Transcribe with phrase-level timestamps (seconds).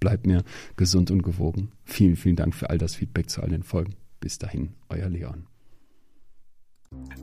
[0.00, 0.44] bleibt mir
[0.76, 1.70] gesund und gewogen.
[1.84, 3.94] Vielen, vielen Dank für all das Feedback zu all den Folgen.
[4.20, 5.46] Bis dahin, euer Leon.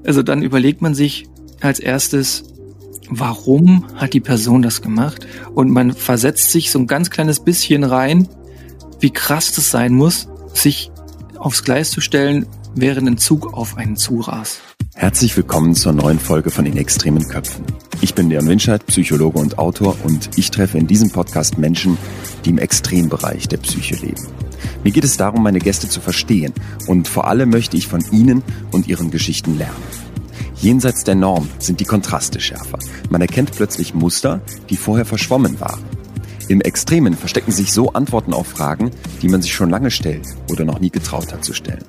[0.06, 1.28] Also dann überlegt man sich
[1.62, 2.44] als erstes,
[3.10, 5.26] warum hat die Person das gemacht?
[5.54, 8.28] Und man versetzt sich so ein ganz kleines bisschen rein,
[9.00, 10.92] wie krass das sein muss, sich
[11.38, 12.46] aufs Gleis zu stellen,
[12.76, 14.60] während ein Zug auf einen zuras.
[14.98, 17.66] Herzlich willkommen zur neuen Folge von den extremen Köpfen.
[18.00, 21.98] Ich bin Leon Winscheid, Psychologe und Autor und ich treffe in diesem Podcast Menschen,
[22.46, 24.26] die im Extrembereich der Psyche leben.
[24.86, 26.54] Mir geht es darum, meine Gäste zu verstehen
[26.88, 29.76] und vor allem möchte ich von ihnen und ihren Geschichten lernen.
[30.62, 32.80] Jenseits der Norm sind die Kontraste schärfer.
[33.10, 35.84] Man erkennt plötzlich Muster, die vorher verschwommen waren.
[36.48, 40.64] Im Extremen verstecken sich so Antworten auf Fragen, die man sich schon lange stellt oder
[40.64, 41.84] noch nie getraut hat zu stellen.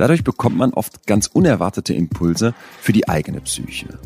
[0.00, 3.98] Dadurch bekommt man oft ganz unerwartete Impulse für die eigene Psyche.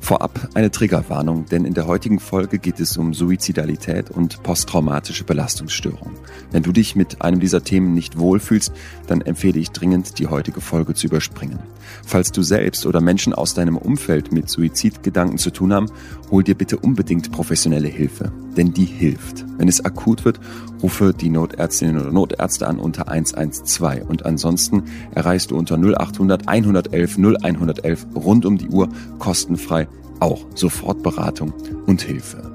[0.00, 6.12] Vorab eine Triggerwarnung, denn in der heutigen Folge geht es um Suizidalität und posttraumatische Belastungsstörung.
[6.50, 8.72] Wenn du dich mit einem dieser Themen nicht wohlfühlst,
[9.06, 11.58] dann empfehle ich dringend, die heutige Folge zu überspringen.
[12.06, 15.90] Falls du selbst oder Menschen aus deinem Umfeld mit Suizidgedanken zu tun haben,
[16.30, 19.44] hol dir bitte unbedingt professionelle Hilfe, denn die hilft.
[19.58, 20.40] Wenn es akut wird,
[20.82, 24.84] rufe die Notärztinnen oder Notärzte an unter 112 und ansonsten
[25.14, 28.88] erreichst du unter 0800 111 0111 rund um die Uhr
[29.18, 29.88] kostenfrei
[30.20, 31.52] auch Sofortberatung
[31.86, 32.50] und Hilfe.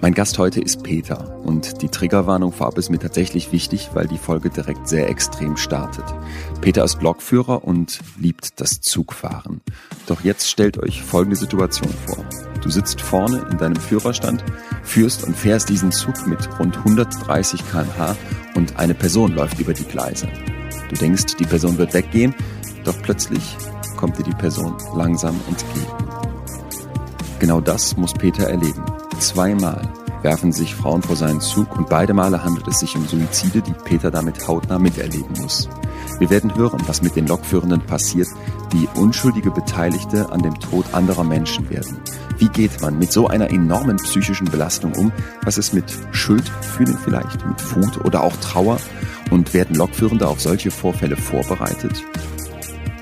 [0.00, 4.18] Mein Gast heute ist Peter und die Triggerwarnung vorab ist mir tatsächlich wichtig, weil die
[4.18, 6.04] Folge direkt sehr extrem startet.
[6.60, 9.60] Peter ist Lokführer und liebt das Zugfahren.
[10.06, 12.24] Doch jetzt stellt euch folgende Situation vor.
[12.62, 14.44] Du sitzt vorne in deinem Führerstand,
[14.82, 18.16] führst und fährst diesen Zug mit rund 130 kmh
[18.54, 20.28] und eine Person läuft über die Gleise.
[20.88, 22.34] Du denkst, die Person wird weggehen,
[22.84, 23.56] doch plötzlich
[23.96, 26.08] kommt dir die Person langsam entgegen.
[27.38, 28.84] Genau das muss Peter erleben.
[29.20, 29.92] Zweimal
[30.22, 33.74] werfen sich Frauen vor seinen Zug und beide Male handelt es sich um Suizide, die
[33.84, 35.68] Peter damit hautnah miterleben muss.
[36.18, 38.28] Wir werden hören, was mit den Lokführenden passiert,
[38.72, 41.98] wie unschuldige Beteiligte an dem Tod anderer Menschen werden.
[42.38, 45.12] Wie geht man mit so einer enormen psychischen Belastung um?
[45.42, 48.78] Was ist mit Schuldfühlen vielleicht, mit Wut oder auch Trauer?
[49.30, 52.04] Und werden Lokführende auf solche Vorfälle vorbereitet?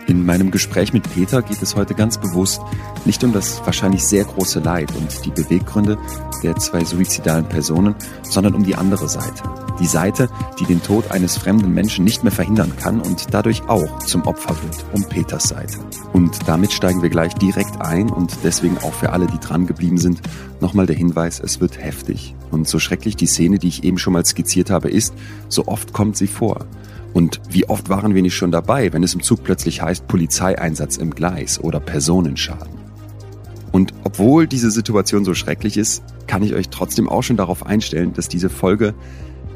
[0.09, 2.61] In meinem Gespräch mit Peter geht es heute ganz bewusst
[3.05, 5.99] nicht um das wahrscheinlich sehr große Leid und die Beweggründe
[6.45, 9.43] der zwei suizidalen Personen, sondern um die andere Seite.
[9.81, 10.29] Die Seite,
[10.61, 14.55] die den Tod eines fremden Menschen nicht mehr verhindern kann und dadurch auch zum Opfer
[14.63, 15.81] wird, um Peters Seite.
[16.13, 19.99] Und damit steigen wir gleich direkt ein und deswegen auch für alle, die dran geblieben
[19.99, 20.23] sind,
[20.61, 22.37] nochmal der Hinweis, es wird heftig.
[22.53, 25.15] Und so schrecklich die Szene, die ich eben schon mal skizziert habe, ist,
[25.49, 26.65] so oft kommt sie vor.
[27.17, 30.99] Und wie oft waren wir nicht schon dabei, wenn es im Zug plötzlich heißt Polizeieinsatz
[30.99, 32.77] im Gleis oder Personenschaden?
[33.73, 38.13] Und obwohl diese Situation so schrecklich ist, kann ich euch trotzdem auch schon darauf einstellen,
[38.13, 38.93] dass diese Folge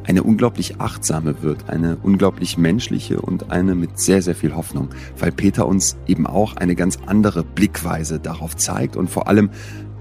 [0.05, 4.89] eine unglaublich achtsame wird, eine unglaublich menschliche und eine mit sehr, sehr viel Hoffnung,
[5.19, 9.51] weil Peter uns eben auch eine ganz andere Blickweise darauf zeigt und vor allem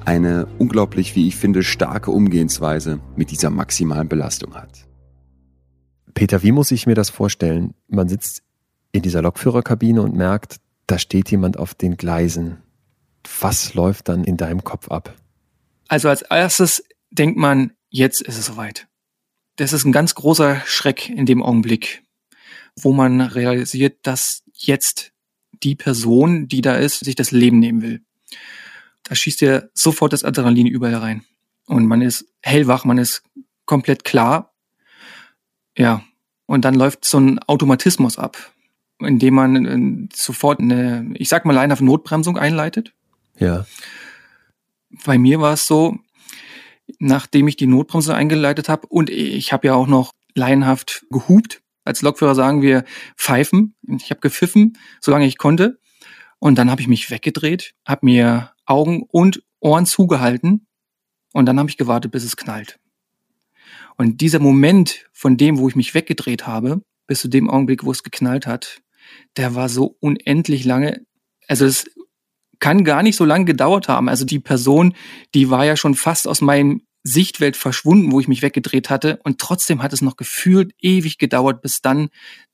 [0.05, 4.88] eine unglaublich, wie ich finde, starke Umgehensweise mit dieser maximalen Belastung hat.
[6.19, 7.75] Peter, wie muss ich mir das vorstellen?
[7.87, 8.43] Man sitzt
[8.91, 12.57] in dieser Lokführerkabine und merkt, da steht jemand auf den Gleisen.
[13.39, 15.15] Was läuft dann in deinem Kopf ab?
[15.87, 18.89] Also als erstes denkt man, jetzt ist es soweit.
[19.55, 22.03] Das ist ein ganz großer Schreck in dem Augenblick,
[22.75, 25.13] wo man realisiert, dass jetzt
[25.63, 28.01] die Person, die da ist, sich das Leben nehmen will.
[29.03, 31.23] Da schießt dir sofort das Adrenalin überall rein.
[31.65, 33.23] Und man ist hellwach, man ist
[33.65, 34.49] komplett klar
[35.79, 36.03] ja,
[36.49, 38.35] und dann läuft so ein Automatismus ab,
[38.97, 42.91] indem man äh, sofort eine, ich sag mal, auf Notbremsung einleitet.
[43.37, 43.67] Ja.
[45.05, 45.99] Bei mir war es so,
[46.97, 52.01] nachdem ich die Notbremse eingeleitet habe und ich habe ja auch noch laienhaft gehupt, Als
[52.01, 52.83] Lokführer sagen wir
[53.15, 53.75] pfeifen.
[53.87, 55.79] Ich habe gepfiffen, solange ich konnte.
[56.39, 60.65] Und dann habe ich mich weggedreht, habe mir Augen und Ohren zugehalten
[61.33, 62.79] und dann habe ich gewartet, bis es knallt.
[63.99, 67.91] Und dieser Moment von dem, wo ich mich weggedreht habe, bis zu dem Augenblick, wo
[67.91, 68.81] es geknallt hat,
[69.35, 71.05] der war so unendlich lange.
[71.49, 71.91] Also es
[72.59, 74.07] kann gar nicht so lange gedauert haben.
[74.07, 74.95] Also die Person,
[75.35, 79.19] die war ja schon fast aus meinem Sichtwelt verschwunden, wo ich mich weggedreht hatte.
[79.25, 82.07] Und trotzdem hat es noch gefühlt ewig gedauert, bis dann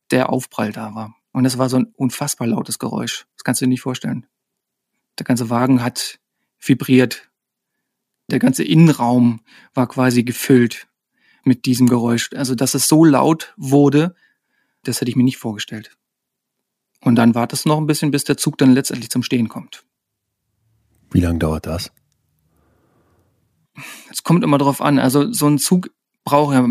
[0.10, 1.16] der Aufprall da war.
[1.32, 3.28] Und es war so ein unfassbar lautes Geräusch.
[3.36, 4.26] Das kannst du dir nicht vorstellen.
[5.20, 6.18] Der ganze Wagen hat
[6.60, 7.30] vibriert.
[8.32, 9.42] Der ganze Innenraum
[9.76, 10.88] war quasi gefüllt
[11.46, 12.30] mit diesem Geräusch.
[12.34, 14.16] Also, dass es so laut wurde,
[14.84, 15.96] das hätte ich mir nicht vorgestellt.
[17.02, 19.86] Und dann wartet es noch ein bisschen, bis der Zug dann letztendlich zum Stehen kommt.
[21.12, 21.92] Wie lange dauert das?
[24.10, 25.00] Es kommt immer darauf an.
[25.00, 25.92] Also so ein Zug
[26.24, 26.68] braucht ja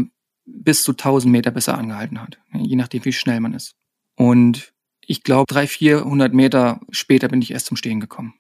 [0.46, 2.38] bis zu 1000 Meter, bis er angehalten hat.
[2.52, 3.76] Je nachdem, wie schnell man ist.
[4.16, 8.34] Und ich glaube, 300, 400 Meter später bin ich erst zum Stehen gekommen.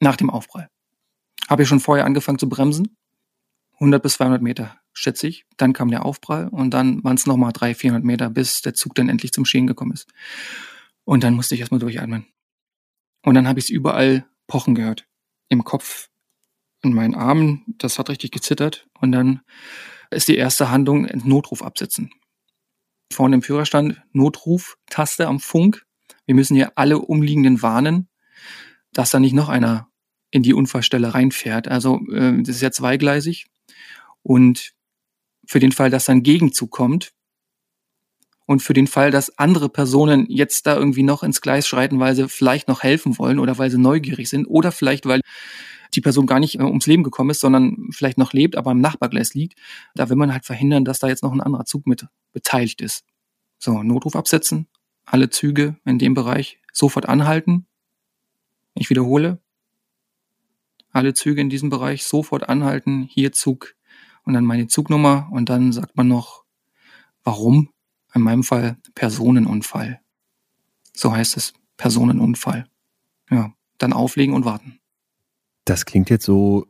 [0.00, 0.68] Nach dem Aufprall.
[1.48, 2.96] Habe ich schon vorher angefangen zu bremsen.
[3.74, 5.46] 100 bis 200 Meter, schätze ich.
[5.56, 8.94] Dann kam der Aufprall und dann waren es nochmal 300, 400 Meter, bis der Zug
[8.94, 10.08] dann endlich zum Stehen gekommen ist.
[11.04, 12.26] Und dann musste ich erstmal durchatmen.
[13.24, 15.06] Und dann habe ich es überall pochen gehört.
[15.48, 16.08] Im Kopf,
[16.82, 18.88] in meinen Armen, das hat richtig gezittert.
[19.00, 19.40] Und dann
[20.10, 22.10] ist die erste Handlung Notruf absetzen.
[23.12, 25.84] Vorne im Führerstand Notruf, Taste am Funk.
[26.26, 28.08] Wir müssen hier alle Umliegenden warnen,
[28.92, 29.88] dass da nicht noch einer
[30.30, 31.66] in die Unfallstelle reinfährt.
[31.66, 33.46] Also äh, das ist ja zweigleisig.
[34.22, 34.72] Und
[35.50, 37.12] für den Fall, dass ein Gegenzug kommt,
[38.46, 42.16] und für den Fall, dass andere Personen jetzt da irgendwie noch ins Gleis schreiten, weil
[42.16, 45.20] sie vielleicht noch helfen wollen oder weil sie neugierig sind oder vielleicht, weil
[45.94, 48.80] die Person gar nicht äh, ums Leben gekommen ist, sondern vielleicht noch lebt, aber im
[48.80, 49.56] Nachbargleis liegt,
[49.94, 53.04] da will man halt verhindern, dass da jetzt noch ein anderer Zug mit beteiligt ist.
[53.58, 54.66] So, Notruf absetzen,
[55.04, 57.68] alle Züge in dem Bereich sofort anhalten.
[58.74, 59.38] Ich wiederhole,
[60.90, 63.76] alle Züge in diesem Bereich sofort anhalten, hier Zug
[64.30, 66.44] und dann meine Zugnummer und dann sagt man noch,
[67.24, 67.70] warum
[68.14, 70.00] in meinem Fall Personenunfall.
[70.94, 72.66] So heißt es, Personenunfall.
[73.28, 74.78] Ja, dann auflegen und warten.
[75.64, 76.66] Das klingt jetzt so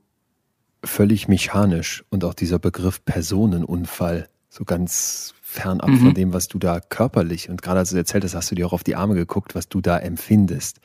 [0.82, 5.98] völlig mechanisch und auch dieser Begriff Personenunfall so ganz fernab mhm.
[5.98, 8.66] von dem, was du da körperlich und gerade als du erzählt hast, hast du dir
[8.66, 10.80] auch auf die Arme geguckt, was du da empfindest.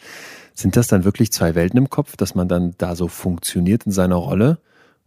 [0.53, 3.93] Sind das dann wirklich zwei Welten im Kopf, dass man dann da so funktioniert in
[3.93, 4.59] seiner Rolle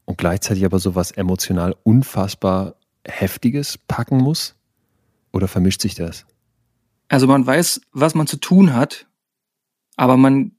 [0.08, 4.55] und gleichzeitig aber so was emotional unfassbar Heftiges packen muss?
[5.32, 6.25] Oder vermischt sich das?
[7.08, 9.06] Also man weiß, was man zu tun hat,
[9.96, 10.52] aber man,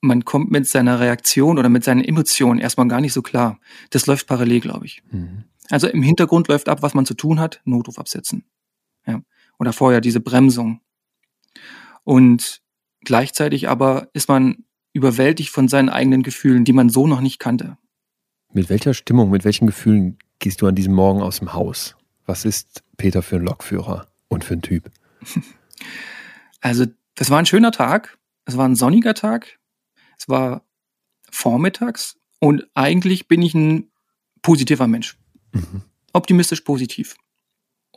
[0.00, 3.60] man kommt mit seiner Reaktion oder mit seinen Emotionen erstmal gar nicht so klar.
[3.90, 5.02] Das läuft parallel, glaube ich.
[5.10, 5.44] Mhm.
[5.68, 8.44] Also im Hintergrund läuft ab, was man zu tun hat, Notruf absetzen.
[9.06, 9.20] Ja.
[9.58, 10.80] Oder vorher diese Bremsung.
[12.04, 12.62] Und
[13.04, 14.64] gleichzeitig aber ist man
[14.94, 17.76] überwältigt von seinen eigenen Gefühlen, die man so noch nicht kannte.
[18.52, 21.96] Mit welcher Stimmung, mit welchen Gefühlen gehst du an diesem Morgen aus dem Haus?
[22.26, 24.90] Was ist Peter für ein Lokführer und für ein Typ?
[26.60, 28.18] Also, das war ein schöner Tag.
[28.44, 29.60] Es war ein sonniger Tag.
[30.18, 30.64] Es war
[31.30, 32.16] vormittags.
[32.40, 33.92] Und eigentlich bin ich ein
[34.42, 35.16] positiver Mensch.
[35.52, 35.82] Mhm.
[36.12, 37.16] Optimistisch positiv.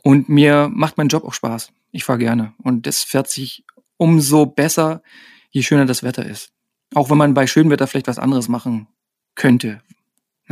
[0.02, 1.72] Und mir macht mein Job auch Spaß.
[1.90, 2.54] Ich fahre gerne.
[2.58, 3.64] Und das fährt sich
[3.96, 5.02] umso besser,
[5.50, 6.52] je schöner das Wetter ist.
[6.94, 8.88] Auch wenn man bei schönem Wetter vielleicht was anderes machen
[9.34, 9.82] könnte,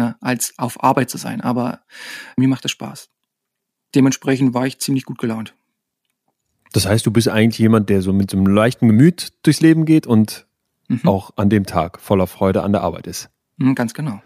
[0.00, 1.40] ne, als auf Arbeit zu sein.
[1.40, 1.80] Aber
[2.37, 3.11] mir macht es Spaß
[3.95, 5.54] dementsprechend war ich ziemlich gut gelaunt.
[6.73, 9.85] Das heißt, du bist eigentlich jemand, der so mit so einem leichten Gemüt durchs Leben
[9.85, 10.47] geht und
[10.88, 11.00] mhm.
[11.04, 13.28] auch an dem Tag voller Freude an der Arbeit ist.
[13.57, 14.23] Mhm, ganz genau.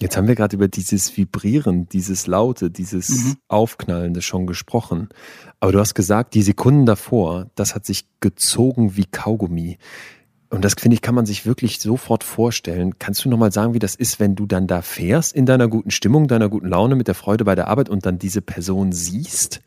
[0.00, 3.36] Jetzt haben wir gerade über dieses Vibrieren, dieses Laute, dieses mhm.
[3.48, 5.08] Aufknallende schon gesprochen.
[5.58, 9.76] Aber du hast gesagt, die Sekunden davor, das hat sich gezogen wie Kaugummi.
[10.50, 12.98] Und das finde ich, kann man sich wirklich sofort vorstellen.
[12.98, 15.90] Kannst du nochmal sagen, wie das ist, wenn du dann da fährst in deiner guten
[15.90, 19.60] Stimmung, deiner guten Laune, mit der Freude bei der Arbeit und dann diese Person siehst?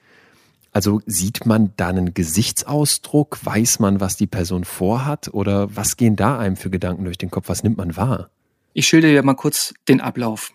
[0.71, 3.45] Also sieht man da einen Gesichtsausdruck?
[3.45, 5.31] Weiß man, was die Person vorhat?
[5.33, 7.49] Oder was gehen da einem für Gedanken durch den Kopf?
[7.49, 8.29] Was nimmt man wahr?
[8.73, 10.51] Ich schilde dir mal kurz den Ablauf.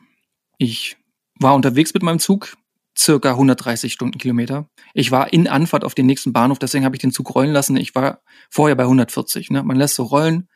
[0.58, 0.96] Ich
[1.38, 2.56] war unterwegs mit meinem Zug,
[2.98, 4.68] circa 130 Stundenkilometer.
[4.94, 7.76] Ich war in Anfahrt auf den nächsten Bahnhof, deswegen habe ich den Zug rollen lassen.
[7.76, 9.50] Ich war vorher bei 140.
[9.50, 9.62] Ne?
[9.62, 10.48] Man lässt so rollen,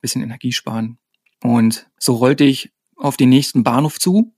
[0.00, 0.98] bisschen Energie sparen.
[1.42, 4.34] Und so rollte ich auf den nächsten Bahnhof zu.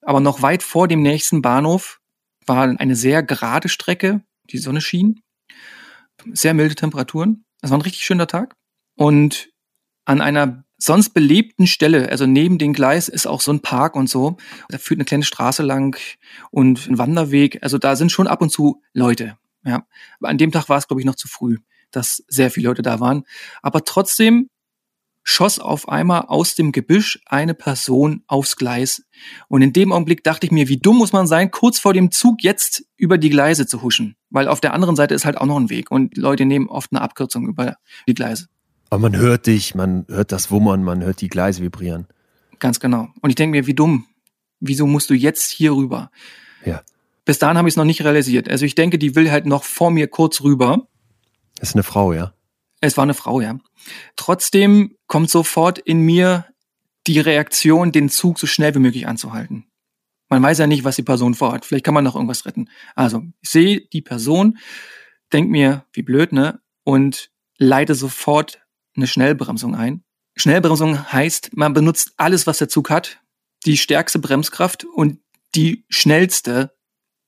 [0.00, 2.00] Aber noch weit vor dem nächsten Bahnhof
[2.46, 4.22] war eine sehr gerade Strecke.
[4.50, 5.20] Die Sonne schien.
[6.32, 7.44] Sehr milde Temperaturen.
[7.60, 8.54] Es war ein richtig schöner Tag.
[8.96, 9.50] Und
[10.04, 14.08] an einer sonst belebten Stelle, also neben dem Gleis ist auch so ein Park und
[14.08, 14.36] so.
[14.68, 15.98] Da führt eine kleine Straße lang
[16.50, 17.62] und ein Wanderweg.
[17.62, 19.36] Also da sind schon ab und zu Leute.
[19.64, 19.86] Ja,
[20.18, 21.58] aber an dem Tag war es glaube ich noch zu früh,
[21.90, 23.24] dass sehr viele Leute da waren.
[23.62, 24.48] Aber trotzdem
[25.24, 29.04] schoss auf einmal aus dem Gebüsch eine Person aufs Gleis.
[29.48, 32.10] Und in dem Augenblick dachte ich mir, wie dumm muss man sein, kurz vor dem
[32.10, 34.16] Zug jetzt über die Gleise zu huschen.
[34.30, 36.92] Weil auf der anderen Seite ist halt auch noch ein Weg und Leute nehmen oft
[36.92, 37.76] eine Abkürzung über
[38.08, 38.48] die Gleise.
[38.92, 42.06] Aber man hört dich, man hört das Wummern, man hört die Gleise vibrieren.
[42.58, 43.08] Ganz genau.
[43.22, 44.04] Und ich denke mir, wie dumm.
[44.60, 46.10] Wieso musst du jetzt hier rüber?
[46.66, 46.82] Ja.
[47.24, 48.50] Bis dahin habe ich es noch nicht realisiert.
[48.50, 50.88] Also ich denke, die will halt noch vor mir kurz rüber.
[51.54, 52.34] Das ist eine Frau, ja?
[52.82, 53.58] Es war eine Frau, ja.
[54.16, 56.44] Trotzdem kommt sofort in mir
[57.06, 59.64] die Reaktion, den Zug so schnell wie möglich anzuhalten.
[60.28, 61.64] Man weiß ja nicht, was die Person vorhat.
[61.64, 62.68] Vielleicht kann man noch irgendwas retten.
[62.94, 64.58] Also, ich sehe die Person,
[65.32, 66.60] denk mir, wie blöd, ne?
[66.84, 68.61] Und leite sofort
[68.96, 70.04] eine Schnellbremsung ein.
[70.36, 73.20] Schnellbremsung heißt, man benutzt alles, was der Zug hat,
[73.66, 75.20] die stärkste Bremskraft und
[75.54, 76.72] die schnellste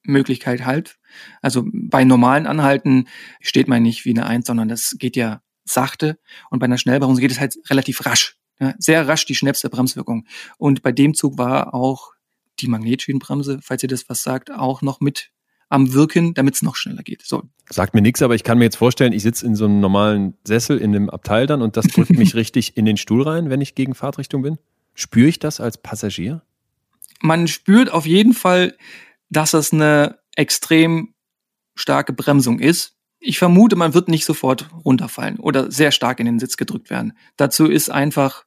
[0.02, 0.98] Möglichkeit halt.
[1.42, 3.08] Also bei normalen Anhalten
[3.40, 6.18] steht man nicht wie eine Eins, sondern das geht ja sachte
[6.50, 8.36] und bei einer Schnellbremsung geht es halt relativ rasch.
[8.60, 10.26] Ja, sehr rasch die schnellste Bremswirkung.
[10.58, 12.12] Und bei dem Zug war auch
[12.60, 15.30] die Magnetschienenbremse, falls ihr das was sagt, auch noch mit
[15.74, 17.22] am Wirken, damit es noch schneller geht.
[17.22, 17.42] So.
[17.68, 20.34] Sagt mir nichts, aber ich kann mir jetzt vorstellen, ich sitze in so einem normalen
[20.46, 23.60] Sessel in dem Abteil dann und das drückt mich richtig in den Stuhl rein, wenn
[23.60, 24.58] ich gegen Fahrtrichtung bin.
[24.94, 26.42] Spüre ich das als Passagier?
[27.20, 28.76] Man spürt auf jeden Fall,
[29.30, 31.12] dass das eine extrem
[31.74, 32.93] starke Bremsung ist.
[33.26, 37.14] Ich vermute, man wird nicht sofort runterfallen oder sehr stark in den Sitz gedrückt werden.
[37.38, 38.44] Dazu ist einfach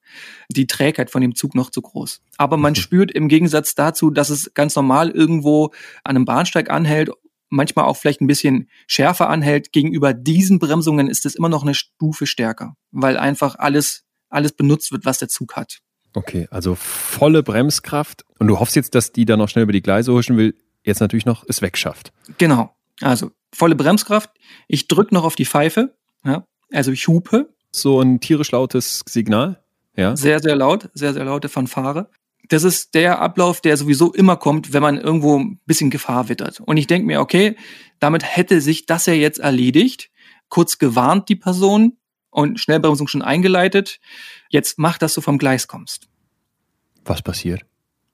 [0.50, 2.22] die Trägheit von dem Zug noch zu groß.
[2.38, 2.76] Aber man mhm.
[2.76, 5.72] spürt im Gegensatz dazu, dass es ganz normal irgendwo
[6.04, 7.10] an einem Bahnsteig anhält,
[7.50, 9.72] manchmal auch vielleicht ein bisschen schärfer anhält.
[9.72, 14.92] Gegenüber diesen Bremsungen ist es immer noch eine Stufe stärker, weil einfach alles, alles benutzt
[14.92, 15.80] wird, was der Zug hat.
[16.14, 18.26] Okay, also volle Bremskraft.
[18.38, 21.00] Und du hoffst jetzt, dass die da noch schnell über die Gleise huschen will, jetzt
[21.00, 22.14] natürlich noch es wegschafft.
[22.38, 22.77] Genau.
[23.02, 24.32] Also volle Bremskraft.
[24.68, 25.96] Ich drücke noch auf die Pfeife.
[26.24, 27.54] Ja, also ich hupe.
[27.72, 29.64] So ein tierisch lautes Signal.
[29.96, 30.16] Ja.
[30.16, 32.10] Sehr, sehr laut, sehr, sehr laute Fanfare.
[32.50, 36.62] Das ist der Ablauf, der sowieso immer kommt, wenn man irgendwo ein bisschen Gefahr wittert.
[36.62, 37.58] Und ich denke mir, okay,
[38.00, 40.10] damit hätte sich das ja jetzt erledigt.
[40.50, 41.98] Kurz gewarnt die Person
[42.30, 44.00] und Schnellbremsung schon eingeleitet.
[44.50, 46.08] Jetzt mach, dass du vom Gleis kommst.
[47.04, 47.66] Was passiert?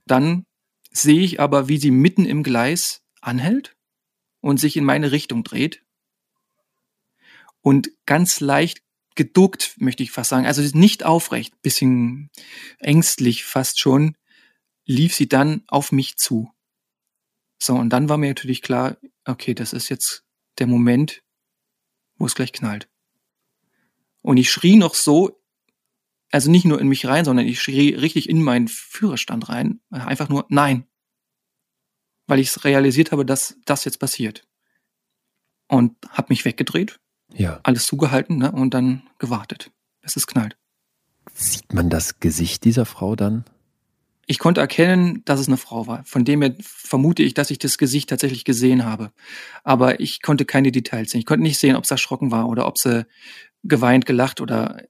[0.07, 0.45] Dann
[0.91, 3.75] sehe ich aber, wie sie mitten im Gleis anhält
[4.43, 5.81] und sich in meine Richtung dreht.
[7.61, 8.83] Und ganz leicht
[9.15, 12.29] geduckt, möchte ich fast sagen, also nicht aufrecht, bisschen
[12.77, 14.17] ängstlich fast schon,
[14.85, 16.51] lief sie dann auf mich zu.
[17.57, 20.25] So, und dann war mir natürlich klar, okay, das ist jetzt
[20.59, 21.23] der Moment,
[22.17, 22.89] wo es gleich knallt.
[24.21, 25.41] Und ich schrie noch so,
[26.31, 30.27] also nicht nur in mich rein, sondern ich schrie richtig in meinen Führerstand rein, einfach
[30.27, 30.85] nur nein
[32.27, 34.47] weil ich es realisiert habe, dass das jetzt passiert.
[35.67, 36.99] Und habe mich weggedreht,
[37.33, 37.59] ja.
[37.63, 40.57] alles zugehalten ne, und dann gewartet, bis es knallt.
[41.33, 43.45] Sieht man das Gesicht dieser Frau dann?
[44.25, 46.05] Ich konnte erkennen, dass es eine Frau war.
[46.05, 49.11] Von dem her vermute ich, dass ich das Gesicht tatsächlich gesehen habe.
[49.63, 51.19] Aber ich konnte keine Details sehen.
[51.19, 53.05] Ich konnte nicht sehen, ob sie erschrocken war oder ob sie
[53.63, 54.81] geweint, gelacht oder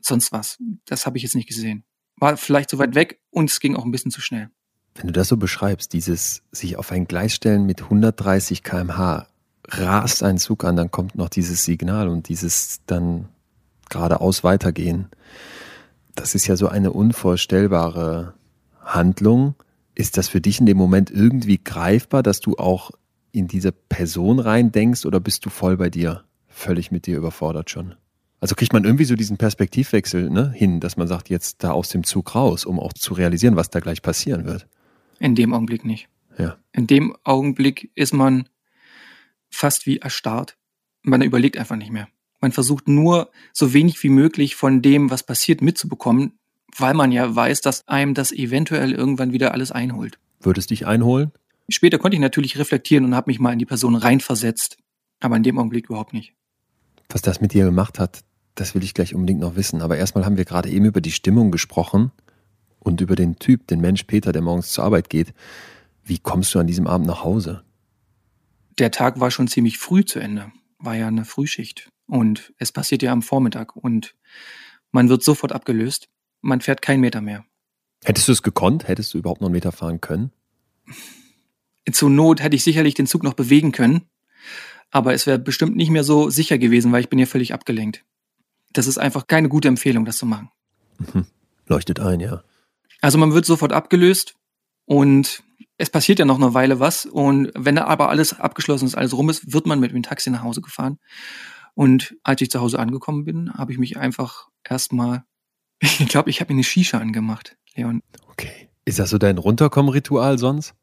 [0.00, 0.58] sonst was.
[0.84, 1.84] Das habe ich jetzt nicht gesehen.
[2.16, 4.50] War vielleicht zu weit weg und es ging auch ein bisschen zu schnell.
[4.94, 9.26] Wenn du das so beschreibst, dieses sich auf ein Gleis stellen mit 130 kmh,
[9.68, 13.28] rast ein Zug an, dann kommt noch dieses Signal und dieses dann
[13.88, 15.08] geradeaus weitergehen.
[16.14, 18.34] Das ist ja so eine unvorstellbare
[18.80, 19.54] Handlung.
[19.94, 22.90] Ist das für dich in dem Moment irgendwie greifbar, dass du auch
[23.32, 27.70] in diese Person rein denkst oder bist du voll bei dir, völlig mit dir überfordert
[27.70, 27.94] schon?
[28.40, 31.90] Also kriegt man irgendwie so diesen Perspektivwechsel ne, hin, dass man sagt, jetzt da aus
[31.90, 34.66] dem Zug raus, um auch zu realisieren, was da gleich passieren wird.
[35.20, 36.08] In dem Augenblick nicht.
[36.36, 36.56] Ja.
[36.72, 38.48] In dem Augenblick ist man
[39.50, 40.56] fast wie erstarrt.
[41.02, 42.08] Man überlegt einfach nicht mehr.
[42.40, 46.38] Man versucht nur so wenig wie möglich von dem, was passiert, mitzubekommen,
[46.76, 50.18] weil man ja weiß, dass einem das eventuell irgendwann wieder alles einholt.
[50.40, 51.32] Würde es dich einholen?
[51.68, 54.78] Später konnte ich natürlich reflektieren und habe mich mal in die Person reinversetzt,
[55.20, 56.32] aber in dem Augenblick überhaupt nicht.
[57.10, 58.24] Was das mit dir gemacht hat,
[58.54, 59.82] das will ich gleich unbedingt noch wissen.
[59.82, 62.10] Aber erstmal haben wir gerade eben über die Stimmung gesprochen
[62.80, 65.32] und über den Typ, den Mensch Peter, der morgens zur Arbeit geht.
[66.02, 67.62] Wie kommst du an diesem Abend nach Hause?
[68.78, 70.50] Der Tag war schon ziemlich früh zu Ende.
[70.78, 71.90] War ja eine Frühschicht.
[72.06, 73.76] Und es passiert ja am Vormittag.
[73.76, 74.16] Und
[74.90, 76.08] man wird sofort abgelöst.
[76.40, 77.44] Man fährt keinen Meter mehr.
[78.02, 78.88] Hättest du es gekonnt?
[78.88, 80.32] Hättest du überhaupt noch einen Meter fahren können?
[81.92, 84.02] Zur Not hätte ich sicherlich den Zug noch bewegen können.
[84.90, 88.04] Aber es wäre bestimmt nicht mehr so sicher gewesen, weil ich bin ja völlig abgelenkt.
[88.72, 90.50] Das ist einfach keine gute Empfehlung, das zu machen.
[90.98, 91.26] Mhm.
[91.66, 92.42] Leuchtet ein, ja.
[93.00, 94.34] Also man wird sofort abgelöst
[94.84, 95.42] und
[95.78, 97.06] es passiert ja noch eine Weile was.
[97.06, 100.30] Und wenn da aber alles abgeschlossen ist, alles rum ist, wird man mit dem Taxi
[100.30, 100.98] nach Hause gefahren.
[101.74, 105.24] Und als ich zu Hause angekommen bin, habe ich mich einfach erstmal,
[105.80, 108.02] ich glaube, ich habe mir eine Shisha angemacht, Leon.
[108.30, 108.68] Okay.
[108.84, 110.74] Ist das so dein Runterkommen-Ritual sonst?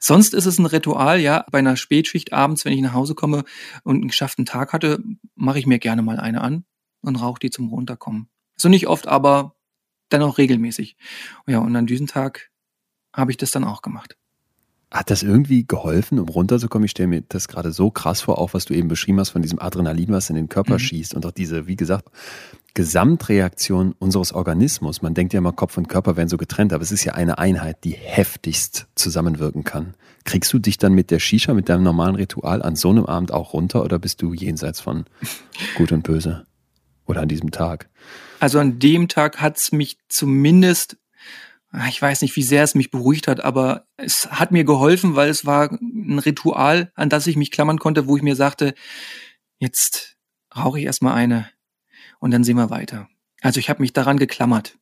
[0.00, 1.44] Sonst ist es ein Ritual, ja.
[1.50, 3.44] Bei einer Spätschicht abends, wenn ich nach Hause komme
[3.82, 5.02] und einen geschafften Tag hatte,
[5.34, 6.64] mache ich mir gerne mal eine an
[7.00, 8.28] und rauche die zum Runterkommen.
[8.56, 9.53] So nicht oft, aber
[10.08, 10.96] dann auch regelmäßig.
[11.46, 12.50] Ja, und an diesem Tag
[13.12, 14.16] habe ich das dann auch gemacht.
[14.90, 16.84] Hat das irgendwie geholfen, um runterzukommen?
[16.84, 19.42] Ich stelle mir das gerade so krass vor, auch was du eben beschrieben hast von
[19.42, 20.78] diesem Adrenalin, was in den Körper mhm.
[20.78, 22.10] schießt und auch diese, wie gesagt,
[22.74, 25.02] Gesamtreaktion unseres Organismus.
[25.02, 27.38] Man denkt ja immer, Kopf und Körper werden so getrennt, aber es ist ja eine
[27.38, 29.94] Einheit, die heftigst zusammenwirken kann.
[30.24, 33.32] Kriegst du dich dann mit der Shisha, mit deinem normalen Ritual an so einem Abend
[33.32, 35.06] auch runter oder bist du jenseits von
[35.76, 36.46] Gut und Böse?
[37.06, 37.90] Oder an diesem Tag?
[38.40, 40.96] Also an dem Tag hat es mich zumindest,
[41.70, 45.16] ah, ich weiß nicht, wie sehr es mich beruhigt hat, aber es hat mir geholfen,
[45.16, 48.74] weil es war ein Ritual, an das ich mich klammern konnte, wo ich mir sagte,
[49.58, 50.16] jetzt
[50.54, 51.48] rauche ich erstmal eine
[52.20, 53.08] und dann sehen wir weiter.
[53.40, 54.76] Also ich habe mich daran geklammert,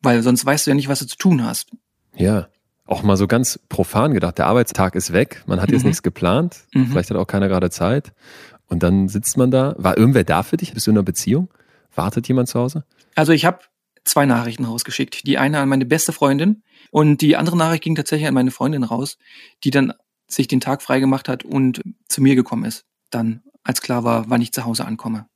[0.00, 1.70] weil sonst weißt du ja nicht, was du zu tun hast.
[2.14, 2.48] Ja,
[2.86, 5.88] auch mal so ganz profan gedacht, der Arbeitstag ist weg, man hat jetzt mhm.
[5.88, 6.86] nichts geplant, mhm.
[6.86, 8.12] vielleicht hat auch keiner gerade Zeit
[8.66, 9.74] und dann sitzt man da.
[9.78, 10.72] War irgendwer da für dich?
[10.72, 11.50] Bist du in einer Beziehung?
[11.94, 12.84] Wartet jemand zu Hause?
[13.14, 13.60] Also ich habe
[14.04, 15.26] zwei Nachrichten rausgeschickt.
[15.26, 18.84] Die eine an meine beste Freundin und die andere Nachricht ging tatsächlich an meine Freundin
[18.84, 19.18] raus,
[19.64, 19.92] die dann
[20.26, 22.84] sich den Tag freigemacht hat und zu mir gekommen ist.
[23.10, 25.26] Dann, als klar war, wann ich zu Hause ankomme.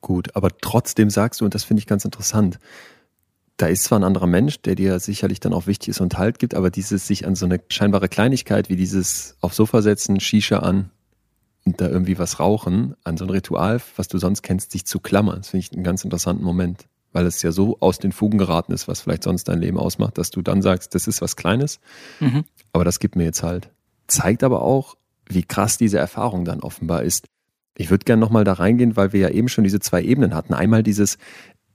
[0.00, 2.58] Gut, aber trotzdem sagst du, und das finde ich ganz interessant,
[3.58, 6.38] da ist zwar ein anderer Mensch, der dir sicherlich dann auch wichtig ist und Halt
[6.38, 10.60] gibt, aber dieses sich an so eine scheinbare Kleinigkeit wie dieses aufs Sofa setzen, Shisha
[10.60, 10.90] an,
[11.64, 15.38] da irgendwie was rauchen, an so ein Ritual, was du sonst kennst, sich zu klammern.
[15.38, 18.72] Das finde ich einen ganz interessanten Moment, weil es ja so aus den Fugen geraten
[18.72, 21.80] ist, was vielleicht sonst dein Leben ausmacht, dass du dann sagst, das ist was Kleines,
[22.18, 22.44] mhm.
[22.72, 23.70] aber das gibt mir jetzt halt.
[24.06, 24.96] Zeigt aber auch,
[25.28, 27.26] wie krass diese Erfahrung dann offenbar ist.
[27.76, 30.54] Ich würde gerne nochmal da reingehen, weil wir ja eben schon diese zwei Ebenen hatten.
[30.54, 31.18] Einmal dieses,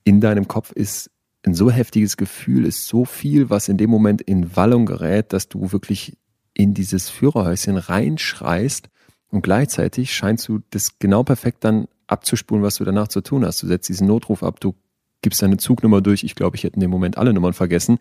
[0.03, 1.09] in deinem Kopf ist
[1.43, 5.47] ein so heftiges Gefühl, ist so viel, was in dem Moment in Wallung gerät, dass
[5.47, 6.17] du wirklich
[6.53, 8.89] in dieses Führerhäuschen reinschreist
[9.31, 13.61] und gleichzeitig scheinst du das genau perfekt dann abzuspulen, was du danach zu tun hast.
[13.63, 14.75] Du setzt diesen Notruf ab, du
[15.21, 16.23] gibst deine Zugnummer durch.
[16.23, 17.97] Ich glaube, ich hätte in dem Moment alle Nummern vergessen.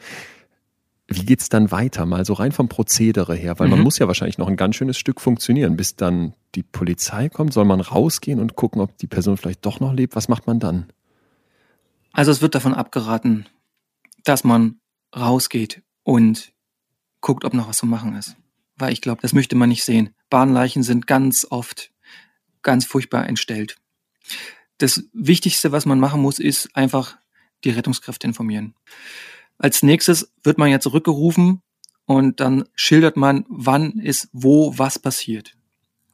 [1.06, 2.06] Wie geht's dann weiter?
[2.06, 3.74] Mal so rein vom Prozedere her, weil mhm.
[3.74, 7.52] man muss ja wahrscheinlich noch ein ganz schönes Stück funktionieren, bis dann die Polizei kommt.
[7.52, 10.16] Soll man rausgehen und gucken, ob die Person vielleicht doch noch lebt?
[10.16, 10.86] Was macht man dann?
[12.12, 13.46] Also es wird davon abgeraten,
[14.24, 14.76] dass man
[15.14, 16.52] rausgeht und
[17.20, 18.36] guckt, ob noch was zu machen ist
[18.76, 20.14] weil ich glaube, das möchte man nicht sehen.
[20.30, 21.90] Bahnleichen sind ganz oft
[22.62, 23.76] ganz furchtbar entstellt.
[24.78, 27.16] Das Wichtigste, was man machen muss, ist einfach
[27.62, 28.74] die Rettungskräfte informieren.
[29.58, 31.62] Als nächstes wird man ja zurückgerufen
[32.06, 35.54] und dann schildert man, wann ist wo was passiert.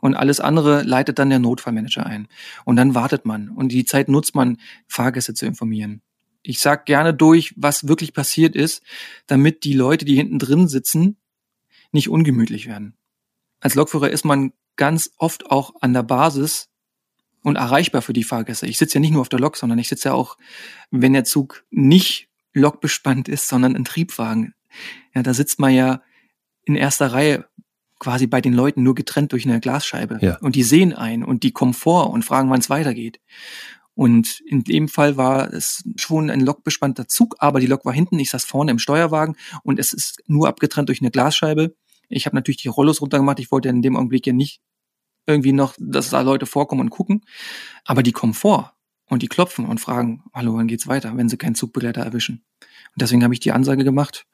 [0.01, 2.29] Und alles andere leitet dann der Notfallmanager ein.
[2.65, 3.51] Und dann wartet man.
[3.51, 4.57] Und die Zeit nutzt man,
[4.89, 6.01] Fahrgäste zu informieren.
[6.43, 8.83] Ich sag gerne durch, was wirklich passiert ist,
[9.27, 11.19] damit die Leute, die hinten drin sitzen,
[11.93, 12.97] nicht ungemütlich werden.
[13.61, 16.71] Als Lokführer ist man ganz oft auch an der Basis
[17.43, 18.67] und erreichbar für die Fahrgäste.
[18.67, 20.37] Ich sitze ja nicht nur auf der Lok, sondern ich sitze ja auch,
[20.91, 24.55] wenn der Zug nicht lokbespannt ist, sondern ein Triebwagen.
[25.15, 26.03] Ja, da sitzt man ja
[26.65, 27.47] in erster Reihe
[27.99, 30.19] quasi bei den Leuten nur getrennt durch eine Glasscheibe.
[30.21, 30.39] Ja.
[30.39, 33.21] Und die sehen ein und die kommen vor und fragen, wann es weitergeht.
[34.01, 38.19] Und in dem Fall war es schon ein lokbespannter Zug, aber die Lok war hinten,
[38.19, 41.77] ich saß vorne im Steuerwagen und es ist nur abgetrennt durch eine Glasscheibe.
[42.09, 44.63] Ich habe natürlich die Rollos runtergemacht, ich wollte in dem Augenblick ja nicht
[45.27, 47.27] irgendwie noch, dass da Leute vorkommen und gucken,
[47.85, 48.73] aber die kommen vor
[49.11, 52.43] und die klopfen und fragen, hallo, wann geht's weiter, wenn sie keinen Zugbegleiter erwischen.
[52.63, 54.25] Und deswegen habe ich die Ansage gemacht,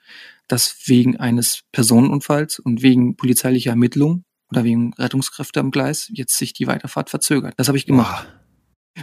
[0.46, 6.52] dass wegen eines Personenunfalls und wegen polizeilicher Ermittlung oder wegen Rettungskräfte am Gleis jetzt sich
[6.52, 7.54] die Weiterfahrt verzögert.
[7.56, 8.28] Das habe ich gemacht.
[8.28, 8.45] Boah.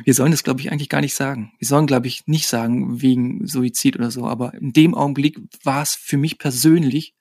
[0.03, 1.53] Wir sollen das, glaube ich, eigentlich gar nicht sagen.
[1.60, 4.25] Wir sollen, glaube ich, nicht sagen wegen Suizid oder so.
[4.25, 7.15] Aber in dem Augenblick war es für mich persönlich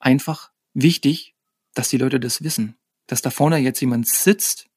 [0.00, 1.34] einfach wichtig,
[1.74, 2.76] dass die Leute das wissen.
[3.06, 4.68] Dass da vorne jetzt jemand sitzt,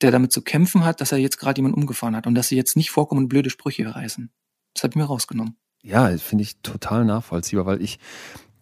[0.00, 2.56] der damit zu kämpfen hat, dass er jetzt gerade jemand umgefahren hat und dass sie
[2.56, 4.30] jetzt nicht vorkommen und blöde Sprüche reißen.
[4.74, 5.56] Das hat mir rausgenommen.
[5.82, 7.98] Ja, finde ich total nachvollziehbar, weil ich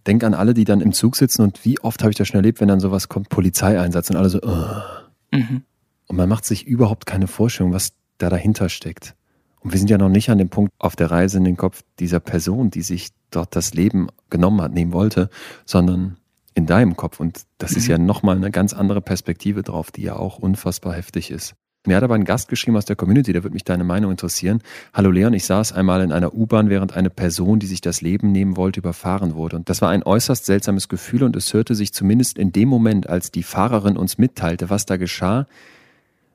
[0.07, 2.37] denke an alle, die dann im Zug sitzen und wie oft habe ich das schon
[2.37, 5.37] erlebt, wenn dann sowas kommt, Polizeieinsatz und alle so, uh.
[5.37, 5.65] mhm.
[6.11, 9.15] Und man macht sich überhaupt keine Vorstellung, was da dahinter steckt.
[9.61, 11.85] Und wir sind ja noch nicht an dem Punkt auf der Reise in den Kopf
[12.01, 15.31] dieser Person, die sich dort das Leben genommen hat, nehmen wollte,
[15.67, 16.17] sondern
[16.55, 17.21] in deinem Kopf.
[17.21, 17.77] Und das mhm.
[17.77, 21.55] ist ja nochmal eine ganz andere Perspektive drauf, die ja auch unfassbar heftig ist.
[21.87, 24.63] Mir hat aber ein Gast geschrieben aus der Community, da würde mich deine Meinung interessieren.
[24.93, 28.33] Hallo Leon, ich saß einmal in einer U-Bahn, während eine Person, die sich das Leben
[28.33, 29.55] nehmen wollte, überfahren wurde.
[29.55, 33.09] Und das war ein äußerst seltsames Gefühl und es hörte sich zumindest in dem Moment,
[33.09, 35.47] als die Fahrerin uns mitteilte, was da geschah,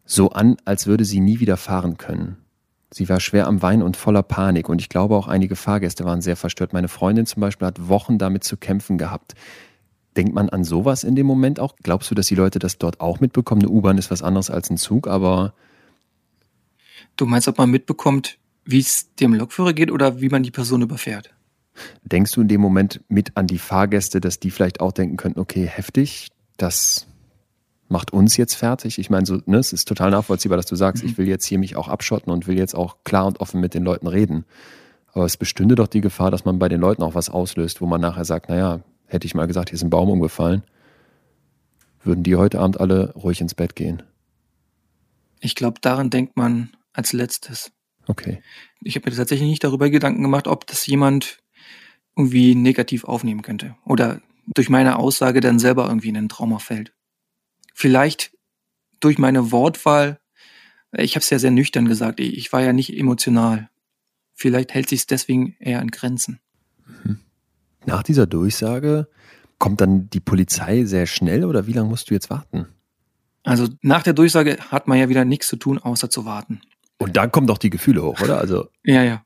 [0.05, 2.37] so an, als würde sie nie wieder fahren können.
[2.93, 6.21] Sie war schwer am Wein und voller Panik und ich glaube auch einige Fahrgäste waren
[6.21, 6.71] sehr verstört.
[6.71, 9.33] Meine Freundin zum Beispiel hat Wochen damit zu kämpfen gehabt.
[10.15, 11.75] Denkt man an sowas in dem Moment auch?
[11.83, 13.63] Glaubst du, dass die Leute das dort auch mitbekommen?
[13.63, 15.53] Eine U-Bahn ist was anderes als ein Zug, aber.
[17.17, 20.81] Du meinst, ob man mitbekommt, wie es dem Lokführer geht oder wie man die Person
[20.81, 21.33] überfährt?
[22.03, 25.39] Denkst du in dem Moment mit an die Fahrgäste, dass die vielleicht auch denken könnten,
[25.39, 27.07] okay, heftig, das
[27.87, 28.99] macht uns jetzt fertig?
[28.99, 31.09] Ich meine, so, ne, es ist total nachvollziehbar, dass du sagst, mhm.
[31.09, 33.73] ich will jetzt hier mich auch abschotten und will jetzt auch klar und offen mit
[33.73, 34.45] den Leuten reden.
[35.13, 37.85] Aber es bestünde doch die Gefahr, dass man bei den Leuten auch was auslöst, wo
[37.85, 40.63] man nachher sagt, naja, Hätte ich mal gesagt, hier ist ein Baum umgefallen,
[42.03, 44.03] würden die heute Abend alle ruhig ins Bett gehen.
[45.39, 47.71] Ich glaube, daran denkt man als letztes.
[48.07, 48.41] Okay.
[48.81, 51.39] Ich habe mir tatsächlich nicht darüber Gedanken gemacht, ob das jemand
[52.15, 54.21] irgendwie negativ aufnehmen könnte oder
[54.53, 56.93] durch meine Aussage dann selber irgendwie in ein Trauma fällt.
[57.77, 58.31] Vielleicht
[59.01, 60.21] durch meine Wortwahl,
[60.93, 63.69] ich habe es ja sehr nüchtern gesagt, ich war ja nicht emotional.
[64.33, 66.39] Vielleicht hält sich es deswegen eher in Grenzen.
[67.03, 67.19] Mhm.
[67.85, 69.09] Nach dieser Durchsage
[69.59, 72.69] kommt dann die Polizei sehr schnell oder wie lange musst du jetzt warten?
[73.43, 76.61] Also nach der Durchsage hat man ja wieder nichts zu tun, außer zu warten.
[76.97, 78.39] Und dann kommen doch die Gefühle hoch, oder?
[78.39, 79.25] Also ja, ja.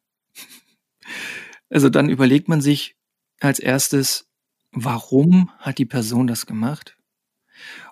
[1.69, 2.95] Also dann überlegt man sich
[3.39, 4.27] als erstes,
[4.71, 6.97] warum hat die Person das gemacht?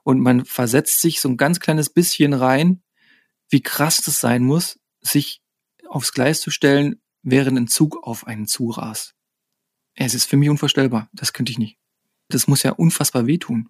[0.03, 2.83] Und man versetzt sich so ein ganz kleines bisschen rein,
[3.49, 5.41] wie krass das sein muss, sich
[5.87, 9.15] aufs Gleis zu stellen, während ein Zug auf einen zurast.
[9.95, 11.09] Es ist für mich unvorstellbar.
[11.13, 11.77] Das könnte ich nicht.
[12.29, 13.69] Das muss ja unfassbar wehtun.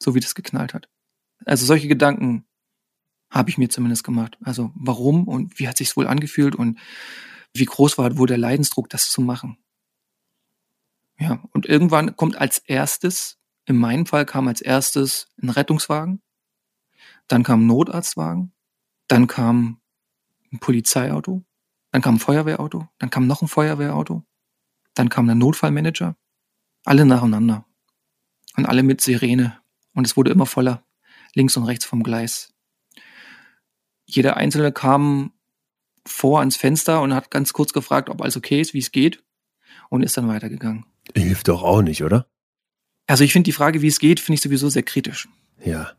[0.00, 0.88] So wie das geknallt hat.
[1.44, 2.46] Also solche Gedanken
[3.30, 4.36] habe ich mir zumindest gemacht.
[4.42, 6.78] Also warum und wie hat sich's wohl angefühlt und
[7.54, 9.58] wie groß war wohl der Leidensdruck, das zu machen.
[11.18, 13.37] Ja, und irgendwann kommt als erstes,
[13.68, 16.22] in meinem Fall kam als erstes ein Rettungswagen,
[17.28, 18.52] dann kam ein Notarztwagen,
[19.08, 19.80] dann kam
[20.52, 21.44] ein Polizeiauto,
[21.92, 24.24] dann kam ein Feuerwehrauto, dann kam noch ein Feuerwehrauto,
[24.94, 26.16] dann kam der Notfallmanager.
[26.84, 27.66] Alle nacheinander.
[28.56, 29.58] Und alle mit Sirene.
[29.94, 30.84] Und es wurde immer voller.
[31.34, 32.54] Links und rechts vom Gleis.
[34.06, 35.32] Jeder Einzelne kam
[36.06, 39.22] vor ans Fenster und hat ganz kurz gefragt, ob alles okay ist, wie es geht.
[39.90, 40.86] Und ist dann weitergegangen.
[41.14, 42.26] Hilft doch auch nicht, oder?
[43.08, 45.28] Also ich finde die Frage, wie es geht, finde ich sowieso sehr kritisch.
[45.64, 45.90] Ja.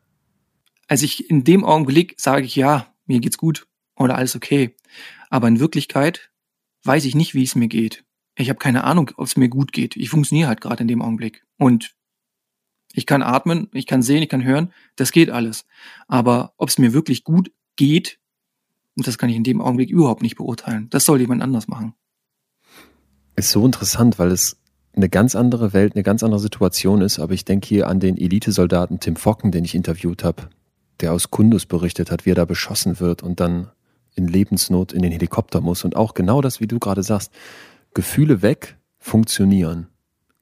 [0.88, 3.68] Also ich in dem Augenblick sage ich ja, mir geht's gut
[3.98, 4.74] oder alles okay.
[5.30, 6.32] Aber in Wirklichkeit
[6.84, 8.06] weiß ich nicht, wie es mir geht
[8.40, 9.96] ich habe keine Ahnung, ob es mir gut geht.
[9.96, 11.46] Ich funktioniere halt gerade in dem Augenblick.
[11.58, 11.96] Und
[12.94, 15.66] ich kann atmen, ich kann sehen, ich kann hören, das geht alles.
[16.08, 18.20] Aber ob es mir wirklich gut geht,
[18.96, 20.90] das kann ich in dem Augenblick überhaupt nicht beurteilen.
[20.90, 21.94] Das soll jemand anders machen.
[23.36, 24.58] Ist so interessant, weil es
[24.96, 27.20] eine ganz andere Welt, eine ganz andere Situation ist.
[27.20, 30.50] Aber ich denke hier an den Elitesoldaten Tim Focken, den ich interviewt habe,
[31.00, 33.70] der aus Kundus berichtet hat, wie er da beschossen wird und dann
[34.16, 35.84] in Lebensnot in den Helikopter muss.
[35.84, 37.32] Und auch genau das, wie du gerade sagst,
[37.94, 39.88] Gefühle weg, funktionieren.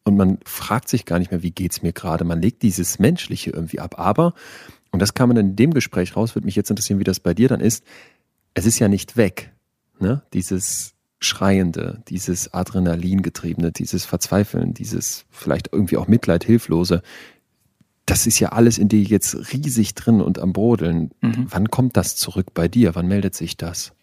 [0.03, 2.23] Und man fragt sich gar nicht mehr, wie geht's mir gerade.
[2.23, 3.99] Man legt dieses Menschliche irgendwie ab.
[3.99, 4.33] Aber,
[4.91, 7.33] und das kam man in dem Gespräch raus, würde mich jetzt interessieren, wie das bei
[7.33, 7.83] dir dann ist.
[8.53, 9.53] Es ist ja nicht weg.
[9.99, 10.23] Ne?
[10.33, 17.01] Dieses Schreiende, dieses Adrenalingetriebene, dieses Verzweifeln, dieses vielleicht irgendwie auch Mitleid, Hilflose.
[18.06, 21.12] Das ist ja alles in dir jetzt riesig drin und am Brodeln.
[21.21, 21.47] Mhm.
[21.49, 22.95] Wann kommt das zurück bei dir?
[22.95, 23.93] Wann meldet sich das?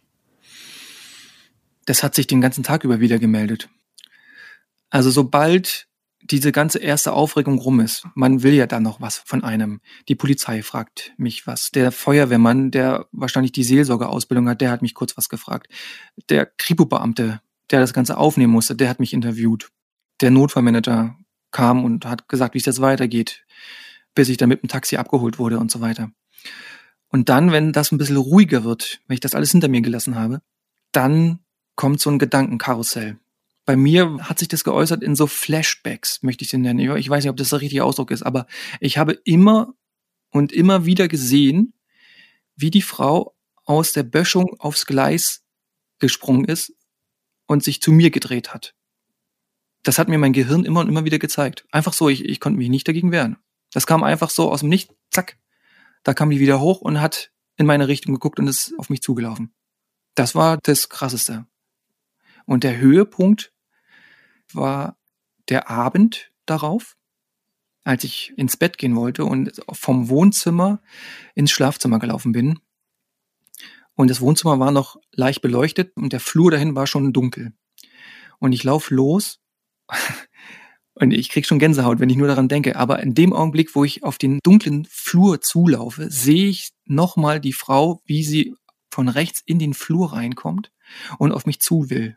[1.85, 3.68] das hat sich den ganzen Tag über wieder gemeldet.
[4.90, 5.87] Also sobald
[6.30, 9.80] diese ganze erste Aufregung rum ist, man will ja dann noch was von einem.
[10.08, 11.70] Die Polizei fragt mich was.
[11.70, 15.68] Der Feuerwehrmann, der wahrscheinlich die Seelsorgeausbildung hat, der hat mich kurz was gefragt.
[16.30, 19.68] Der Kripo-Beamte, der das Ganze aufnehmen musste, der hat mich interviewt.
[20.22, 21.16] Der Notfallmanager
[21.50, 23.44] kam und hat gesagt, wie es jetzt weitergeht,
[24.14, 26.10] bis ich dann mit dem Taxi abgeholt wurde und so weiter.
[27.08, 30.16] Und dann, wenn das ein bisschen ruhiger wird, wenn ich das alles hinter mir gelassen
[30.16, 30.40] habe,
[30.90, 31.40] dann
[31.76, 33.18] kommt so ein Gedankenkarussell.
[33.64, 36.96] Bei mir hat sich das geäußert in so Flashbacks, möchte ich sie nennen.
[36.96, 38.46] Ich weiß nicht, ob das der richtige Ausdruck ist, aber
[38.81, 39.74] ich habe immer
[40.31, 41.72] und immer wieder gesehen,
[42.57, 45.44] wie die Frau aus der Böschung aufs Gleis
[45.98, 46.74] gesprungen ist
[47.46, 48.74] und sich zu mir gedreht hat.
[49.83, 51.66] Das hat mir mein Gehirn immer und immer wieder gezeigt.
[51.70, 53.37] Einfach so, ich, ich konnte mich nicht dagegen wehren.
[53.72, 55.38] Das kam einfach so aus dem Nichts, zack.
[56.03, 59.03] Da kam die wieder hoch und hat in meine Richtung geguckt und ist auf mich
[59.03, 59.55] zugelaufen.
[60.14, 61.46] Das war das Krasseste.
[62.46, 63.54] Und der Höhepunkt
[64.52, 64.96] war
[65.48, 66.96] der Abend darauf,
[67.85, 70.80] als ich ins Bett gehen wollte und vom Wohnzimmer
[71.35, 72.59] ins Schlafzimmer gelaufen bin.
[73.94, 77.52] Und das Wohnzimmer war noch leicht beleuchtet und der Flur dahin war schon dunkel.
[78.38, 79.40] Und ich laufe los
[80.94, 82.76] und ich krieg schon Gänsehaut, wenn ich nur daran denke.
[82.76, 87.52] Aber in dem Augenblick, wo ich auf den dunklen Flur zulaufe, sehe ich nochmal die
[87.52, 88.54] Frau, wie sie
[88.90, 90.72] von rechts in den Flur reinkommt
[91.18, 92.16] und auf mich zu will.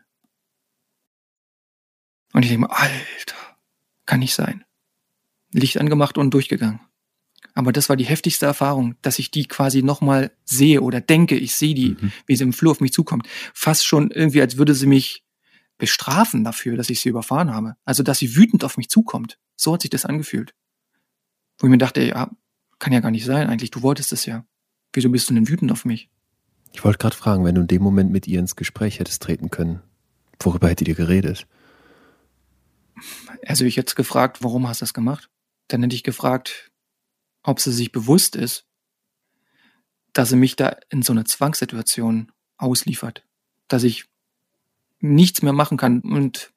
[2.38, 3.34] Und ich denke mir, Alter,
[4.06, 4.64] kann nicht sein.
[5.50, 6.78] Licht angemacht und durchgegangen.
[7.52, 11.56] Aber das war die heftigste Erfahrung, dass ich die quasi nochmal sehe oder denke, ich
[11.56, 12.12] sehe die, mhm.
[12.26, 13.26] wie sie im Flur auf mich zukommt.
[13.52, 15.24] Fast schon irgendwie, als würde sie mich
[15.78, 17.74] bestrafen dafür, dass ich sie überfahren habe.
[17.84, 19.40] Also, dass sie wütend auf mich zukommt.
[19.56, 20.54] So hat sich das angefühlt.
[21.58, 22.30] Wo ich mir dachte, ja,
[22.78, 24.44] kann ja gar nicht sein eigentlich, du wolltest es ja.
[24.92, 26.08] Wieso bist du denn wütend auf mich?
[26.72, 29.50] Ich wollte gerade fragen, wenn du in dem Moment mit ihr ins Gespräch hättest treten
[29.50, 29.82] können,
[30.38, 31.48] worüber hättet ihr geredet?
[33.46, 35.30] Also ich hätte gefragt, warum hast du das gemacht?
[35.68, 36.70] Dann hätte ich gefragt,
[37.42, 38.66] ob sie sich bewusst ist,
[40.12, 43.24] dass sie mich da in so eine Zwangssituation ausliefert.
[43.68, 44.06] Dass ich
[45.00, 46.52] nichts mehr machen kann und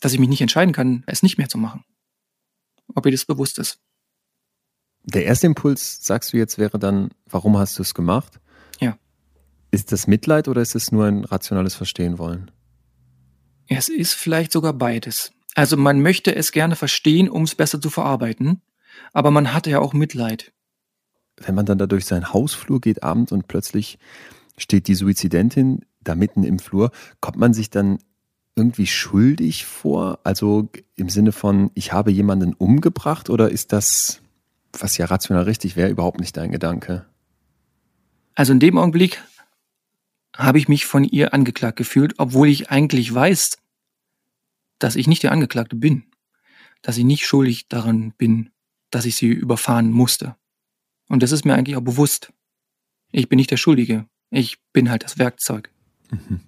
[0.00, 1.84] dass ich mich nicht entscheiden kann, es nicht mehr zu machen.
[2.94, 3.80] Ob ihr das bewusst ist.
[5.04, 8.40] Der erste Impuls, sagst du jetzt, wäre dann, warum hast du es gemacht?
[8.80, 8.98] Ja.
[9.70, 12.50] Ist das Mitleid oder ist es nur ein rationales Verstehen wollen?
[13.68, 15.32] Es ist vielleicht sogar beides.
[15.54, 18.60] Also man möchte es gerne verstehen, um es besser zu verarbeiten,
[19.12, 20.52] aber man hat ja auch Mitleid.
[21.36, 23.98] Wenn man dann da durch seinen Hausflur geht abends und plötzlich
[24.56, 27.98] steht die Suizidentin da mitten im Flur, kommt man sich dann
[28.56, 30.18] irgendwie schuldig vor?
[30.24, 34.20] Also im Sinne von, ich habe jemanden umgebracht oder ist das,
[34.72, 37.06] was ja rational richtig wäre, überhaupt nicht dein Gedanke?
[38.34, 39.22] Also in dem Augenblick
[40.36, 43.58] habe ich mich von ihr angeklagt gefühlt, obwohl ich eigentlich weiß,
[44.78, 46.04] dass ich nicht der Angeklagte bin,
[46.82, 48.50] dass ich nicht schuldig daran bin,
[48.90, 50.36] dass ich sie überfahren musste.
[51.08, 52.32] Und das ist mir eigentlich auch bewusst.
[53.10, 54.06] Ich bin nicht der Schuldige.
[54.30, 55.70] Ich bin halt das Werkzeug.
[56.10, 56.40] Mhm.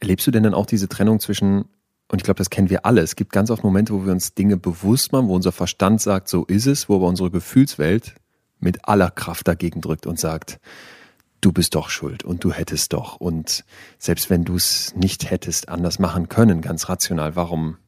[0.00, 1.64] Erlebst du denn dann auch diese Trennung zwischen,
[2.08, 4.34] und ich glaube, das kennen wir alle, es gibt ganz oft Momente, wo wir uns
[4.34, 8.14] Dinge bewusst machen, wo unser Verstand sagt, so ist es, wo aber unsere Gefühlswelt
[8.60, 10.60] mit aller Kraft dagegen drückt und sagt,
[11.40, 13.16] du bist doch schuld und du hättest doch.
[13.16, 13.64] Und
[13.98, 17.78] selbst wenn du es nicht hättest anders machen können, ganz rational, warum?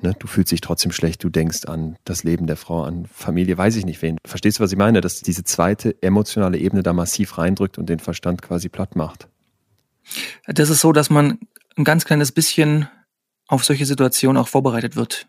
[0.00, 3.56] Ne, du fühlst dich trotzdem schlecht, du denkst an das Leben der Frau, an Familie,
[3.56, 4.18] weiß ich nicht wen.
[4.26, 5.00] Verstehst du, was ich meine?
[5.00, 9.28] Dass diese zweite emotionale Ebene da massiv reindrückt und den Verstand quasi platt macht.
[10.46, 11.38] Das ist so, dass man
[11.76, 12.88] ein ganz kleines bisschen
[13.46, 15.28] auf solche Situationen auch vorbereitet wird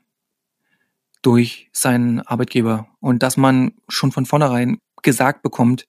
[1.22, 5.88] durch seinen Arbeitgeber und dass man schon von vornherein gesagt bekommt,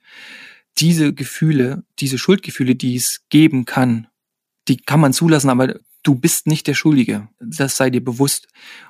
[0.79, 4.09] diese Gefühle, diese Schuldgefühle, die es geben kann,
[4.69, 7.29] die kann man zulassen, aber du bist nicht der Schuldige.
[7.41, 8.49] Das sei dir bewusst.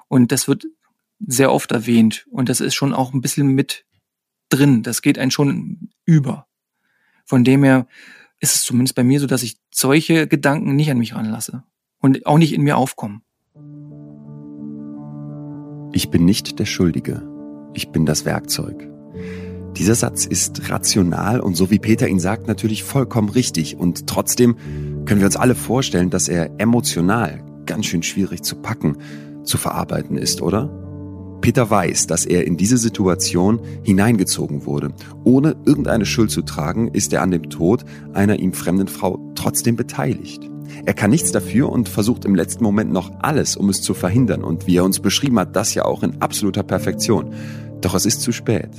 [0.08, 0.66] Und das wird
[1.26, 2.26] sehr oft erwähnt.
[2.30, 3.84] Und das ist schon auch ein bisschen mit
[4.48, 4.82] drin.
[4.82, 6.46] Das geht einen schon über.
[7.24, 7.86] Von dem her
[8.40, 11.64] ist es zumindest bei mir so, dass ich solche Gedanken nicht an mich ranlasse
[11.98, 13.22] und auch nicht in mir aufkommen.
[15.92, 17.22] Ich bin nicht der Schuldige.
[17.72, 18.93] Ich bin das Werkzeug.
[19.76, 23.76] Dieser Satz ist rational und so wie Peter ihn sagt, natürlich vollkommen richtig.
[23.76, 24.56] Und trotzdem
[25.04, 28.98] können wir uns alle vorstellen, dass er emotional ganz schön schwierig zu packen,
[29.42, 30.70] zu verarbeiten ist, oder?
[31.40, 34.92] Peter weiß, dass er in diese Situation hineingezogen wurde.
[35.24, 37.84] Ohne irgendeine Schuld zu tragen, ist er an dem Tod
[38.14, 40.48] einer ihm fremden Frau trotzdem beteiligt.
[40.86, 44.42] Er kann nichts dafür und versucht im letzten Moment noch alles, um es zu verhindern.
[44.42, 47.34] Und wie er uns beschrieben hat, das ja auch in absoluter Perfektion.
[47.80, 48.70] Doch es ist zu spät.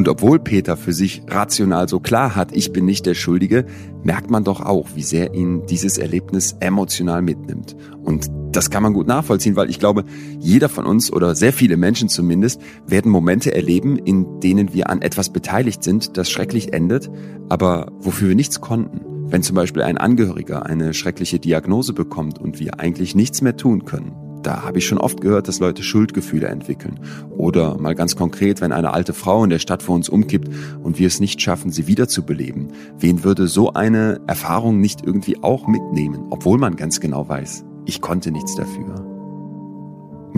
[0.00, 3.66] Und obwohl Peter für sich rational so klar hat, ich bin nicht der Schuldige,
[4.02, 7.76] merkt man doch auch, wie sehr ihn dieses Erlebnis emotional mitnimmt.
[8.02, 10.06] Und das kann man gut nachvollziehen, weil ich glaube,
[10.38, 15.02] jeder von uns oder sehr viele Menschen zumindest werden Momente erleben, in denen wir an
[15.02, 17.10] etwas beteiligt sind, das schrecklich endet,
[17.50, 19.02] aber wofür wir nichts konnten.
[19.30, 23.84] Wenn zum Beispiel ein Angehöriger eine schreckliche Diagnose bekommt und wir eigentlich nichts mehr tun
[23.84, 24.29] können.
[24.42, 27.00] Da habe ich schon oft gehört, dass Leute Schuldgefühle entwickeln.
[27.30, 30.48] Oder mal ganz konkret, wenn eine alte Frau in der Stadt vor uns umkippt
[30.82, 32.68] und wir es nicht schaffen, sie wiederzubeleben.
[32.98, 38.00] Wen würde so eine Erfahrung nicht irgendwie auch mitnehmen, obwohl man ganz genau weiß, ich
[38.00, 39.09] konnte nichts dafür.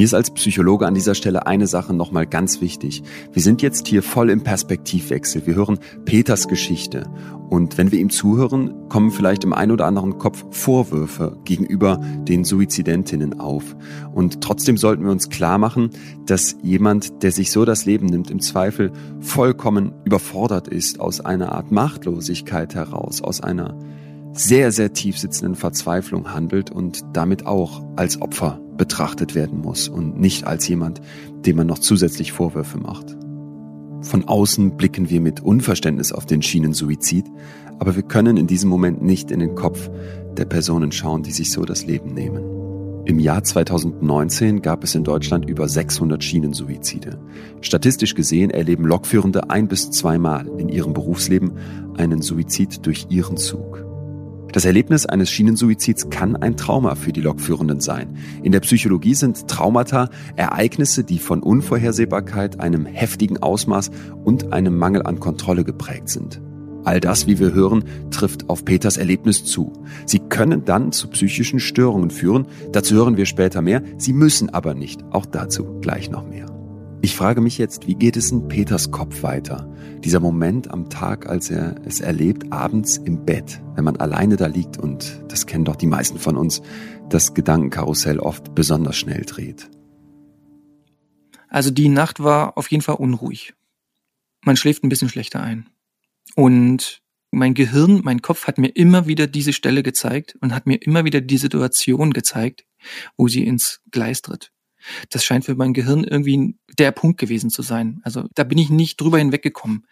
[0.02, 3.04] Mir ist als Psychologe an dieser Stelle eine Sache nochmal ganz wichtig.
[3.32, 5.46] Wir sind jetzt hier voll im Perspektivwechsel.
[5.46, 7.08] Wir hören Peters Geschichte.
[7.48, 12.42] Und wenn wir ihm zuhören, kommen vielleicht im einen oder anderen Kopf Vorwürfe gegenüber den
[12.42, 13.76] Suizidentinnen auf.
[14.12, 15.90] Und trotzdem sollten wir uns klar machen,
[16.26, 21.52] dass jemand, der sich so das Leben nimmt, im Zweifel vollkommen überfordert ist, aus einer
[21.52, 23.78] Art Machtlosigkeit heraus, aus einer
[24.32, 30.18] sehr, sehr tief sitzenden Verzweiflung handelt und damit auch als Opfer betrachtet werden muss und
[30.18, 31.00] nicht als jemand,
[31.46, 33.16] dem man noch zusätzlich Vorwürfe macht.
[34.02, 37.26] Von außen blicken wir mit Unverständnis auf den Schienensuizid,
[37.78, 39.90] aber wir können in diesem Moment nicht in den Kopf
[40.36, 42.42] der Personen schauen, die sich so das Leben nehmen.
[43.04, 47.18] Im Jahr 2019 gab es in Deutschland über 600 Schienensuizide.
[47.60, 51.52] Statistisch gesehen erleben Lokführende ein bis zweimal in ihrem Berufsleben
[51.96, 53.91] einen Suizid durch ihren Zug.
[54.52, 58.18] Das Erlebnis eines Schienensuizids kann ein Trauma für die Lokführenden sein.
[58.42, 63.90] In der Psychologie sind Traumata Ereignisse, die von Unvorhersehbarkeit, einem heftigen Ausmaß
[64.24, 66.42] und einem Mangel an Kontrolle geprägt sind.
[66.84, 69.72] All das, wie wir hören, trifft auf Peters Erlebnis zu.
[70.04, 74.74] Sie können dann zu psychischen Störungen führen, dazu hören wir später mehr, sie müssen aber
[74.74, 76.51] nicht, auch dazu gleich noch mehr.
[77.04, 79.68] Ich frage mich jetzt, wie geht es in Peters Kopf weiter?
[80.04, 84.46] Dieser Moment am Tag, als er es erlebt, abends im Bett, wenn man alleine da
[84.46, 86.62] liegt und, das kennen doch die meisten von uns,
[87.08, 89.68] das Gedankenkarussell oft besonders schnell dreht.
[91.48, 93.52] Also die Nacht war auf jeden Fall unruhig.
[94.44, 95.68] Man schläft ein bisschen schlechter ein.
[96.36, 100.76] Und mein Gehirn, mein Kopf hat mir immer wieder diese Stelle gezeigt und hat mir
[100.76, 102.64] immer wieder die Situation gezeigt,
[103.16, 104.52] wo sie ins Gleis tritt.
[105.10, 108.00] Das scheint für mein Gehirn irgendwie der Punkt gewesen zu sein.
[108.04, 109.86] Also da bin ich nicht drüber hinweggekommen.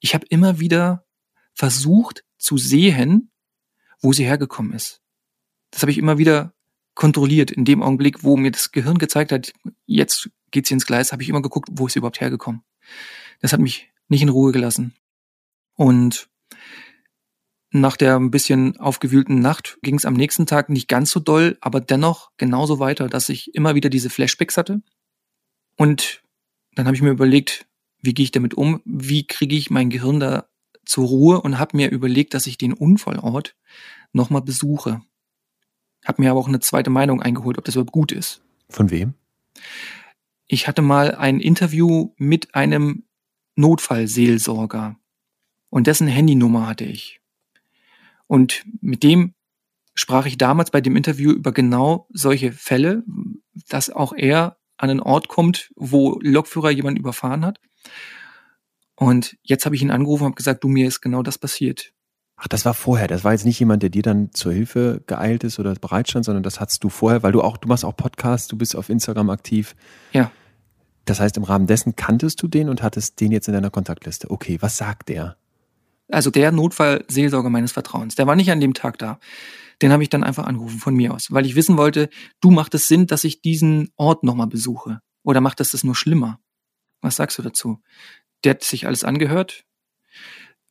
[0.00, 1.04] Ich habe immer wieder
[1.54, 3.30] versucht zu sehen,
[4.00, 5.00] wo sie hergekommen ist.
[5.70, 6.52] Das habe ich immer wieder
[6.94, 7.50] kontrolliert.
[7.50, 9.52] In dem Augenblick, wo mir das Gehirn gezeigt hat,
[9.86, 12.62] jetzt geht sie ins Gleis, habe ich immer geguckt, wo ist sie überhaupt hergekommen.
[13.40, 14.94] Das hat mich nicht in Ruhe gelassen.
[15.74, 16.28] Und
[17.72, 21.56] nach der ein bisschen aufgewühlten Nacht ging es am nächsten Tag nicht ganz so doll,
[21.60, 24.82] aber dennoch genauso weiter, dass ich immer wieder diese Flashbacks hatte.
[25.76, 26.22] Und
[26.74, 27.66] dann habe ich mir überlegt,
[28.02, 28.82] wie gehe ich damit um?
[28.84, 30.48] Wie kriege ich mein Gehirn da
[30.84, 33.56] zur Ruhe und habe mir überlegt, dass ich den Unfallort
[34.12, 35.00] nochmal besuche.
[36.04, 38.42] Habe mir aber auch eine zweite Meinung eingeholt, ob das überhaupt gut ist.
[38.68, 39.14] Von wem?
[40.46, 43.04] Ich hatte mal ein Interview mit einem
[43.54, 44.96] Notfallseelsorger
[45.70, 47.21] und dessen Handynummer hatte ich.
[48.32, 49.34] Und mit dem
[49.92, 53.04] sprach ich damals bei dem Interview über genau solche Fälle,
[53.68, 57.60] dass auch er an einen Ort kommt, wo Lokführer jemanden überfahren hat.
[58.96, 61.92] Und jetzt habe ich ihn angerufen und habe gesagt, du, mir ist genau das passiert.
[62.36, 63.06] Ach, das war vorher.
[63.06, 66.42] Das war jetzt nicht jemand, der dir dann zur Hilfe geeilt ist oder bereitstand, sondern
[66.42, 69.28] das hattest du vorher, weil du auch, du machst auch Podcasts, du bist auf Instagram
[69.28, 69.76] aktiv.
[70.14, 70.32] Ja.
[71.04, 74.30] Das heißt, im Rahmen dessen kanntest du den und hattest den jetzt in deiner Kontaktliste.
[74.30, 75.36] Okay, was sagt der?
[76.12, 79.18] Also der Notfallseelsorger meines Vertrauens, der war nicht an dem Tag da.
[79.80, 82.08] Den habe ich dann einfach angerufen von mir aus, weil ich wissen wollte,
[82.40, 85.00] du macht es Sinn, dass ich diesen Ort nochmal besuche?
[85.24, 86.38] Oder macht das das nur schlimmer?
[87.00, 87.80] Was sagst du dazu?
[88.44, 89.64] Der hat sich alles angehört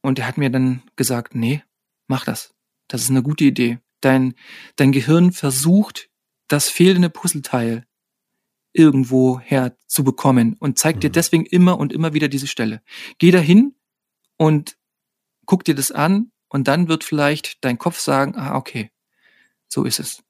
[0.02, 1.64] und der hat mir dann gesagt, nee,
[2.08, 2.54] mach das.
[2.88, 3.80] Das ist eine gute Idee.
[4.02, 4.34] Dein,
[4.76, 6.10] dein Gehirn versucht,
[6.48, 7.86] das fehlende Puzzleteil
[8.74, 11.02] irgendwo her zu bekommen und zeigt mhm.
[11.02, 12.82] dir deswegen immer und immer wieder diese Stelle.
[13.18, 13.76] Geh dahin
[14.38, 14.78] und
[15.46, 18.92] guck dir das an und dann wird vielleicht dein Kopf sagen, ah, okay,
[19.68, 20.24] so ist es.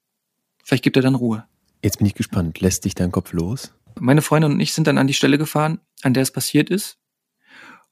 [0.64, 1.46] Vielleicht gibt er dann Ruhe.
[1.82, 2.60] Jetzt bin ich gespannt.
[2.60, 3.74] Lässt dich dein Kopf los?
[3.98, 6.98] Meine Freundin und ich sind dann an die Stelle gefahren, an der es passiert ist.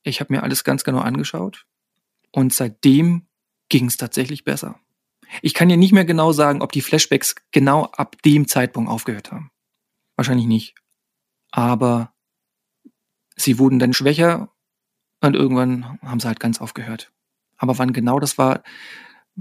[0.03, 1.67] Ich habe mir alles ganz genau angeschaut
[2.33, 3.27] und seitdem
[3.69, 4.79] ging es tatsächlich besser.
[5.43, 9.31] Ich kann dir nicht mehr genau sagen, ob die Flashbacks genau ab dem Zeitpunkt aufgehört
[9.31, 9.51] haben.
[10.17, 10.75] Wahrscheinlich nicht.
[11.51, 12.15] Aber
[13.37, 14.53] sie wurden dann schwächer
[15.21, 17.13] und irgendwann haben sie halt ganz aufgehört.
[17.57, 18.63] Aber wann genau das war,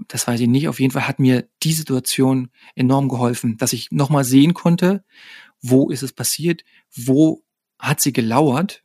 [0.07, 0.67] das weiß ich nicht.
[0.67, 5.03] Auf jeden Fall hat mir die Situation enorm geholfen, dass ich nochmal sehen konnte,
[5.61, 6.63] wo ist es passiert,
[6.93, 7.43] wo
[7.77, 8.83] hat sie gelauert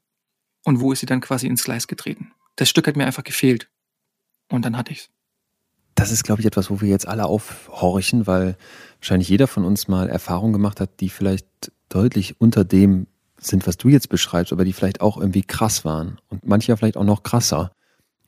[0.65, 2.33] und wo ist sie dann quasi ins Gleis getreten.
[2.57, 3.69] Das Stück hat mir einfach gefehlt.
[4.49, 5.11] Und dann hatte ich's.
[5.95, 8.57] Das ist, glaube ich, etwas, wo wir jetzt alle aufhorchen, weil
[8.99, 11.47] wahrscheinlich jeder von uns mal Erfahrungen gemacht hat, die vielleicht
[11.89, 13.07] deutlich unter dem
[13.47, 16.97] sind, was du jetzt beschreibst, aber die vielleicht auch irgendwie krass waren und manche vielleicht
[16.97, 17.73] auch noch krasser.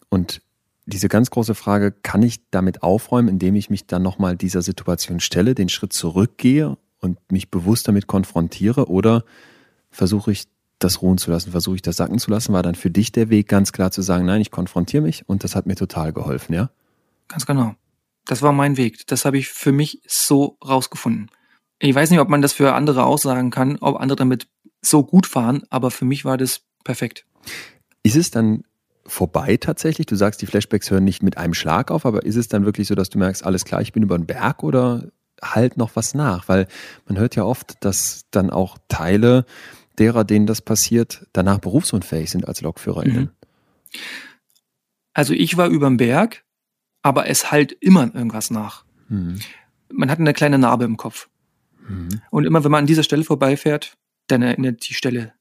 [0.08, 0.42] Und
[0.86, 5.20] diese ganz große Frage, kann ich damit aufräumen, indem ich mich dann nochmal dieser Situation
[5.20, 9.24] stelle, den Schritt zurückgehe und mich bewusst damit konfrontiere oder
[9.90, 10.44] versuche ich
[10.78, 13.30] das ruhen zu lassen, versuche ich das sacken zu lassen, war dann für dich der
[13.30, 16.54] Weg ganz klar zu sagen, nein, ich konfrontiere mich und das hat mir total geholfen,
[16.54, 16.70] ja?
[17.28, 17.74] Ganz genau.
[18.26, 19.06] Das war mein Weg.
[19.06, 21.30] Das habe ich für mich so rausgefunden.
[21.78, 24.48] Ich weiß nicht, ob man das für andere aussagen kann, ob andere damit
[24.82, 27.26] so gut fahren, aber für mich war das perfekt.
[28.02, 28.64] Ist es dann
[29.04, 30.06] vorbei tatsächlich?
[30.06, 32.88] Du sagst, die Flashbacks hören nicht mit einem Schlag auf, aber ist es dann wirklich
[32.88, 35.10] so, dass du merkst, alles klar, ich bin über den Berg oder
[35.42, 36.48] halt noch was nach?
[36.48, 36.66] Weil
[37.06, 39.44] man hört ja oft, dass dann auch Teile
[39.98, 43.24] derer, denen das passiert, danach berufsunfähig sind als LokführerInnen.
[43.24, 44.00] Mhm.
[45.14, 46.44] Also ich war über den Berg,
[47.02, 48.84] aber es halt immer irgendwas nach.
[49.08, 49.38] Mhm.
[49.90, 51.28] Man hat eine kleine Narbe im Kopf.
[51.88, 52.20] Mhm.
[52.30, 53.96] Und immer wenn man an dieser Stelle vorbeifährt,
[54.26, 55.34] dann erinnert die Stelle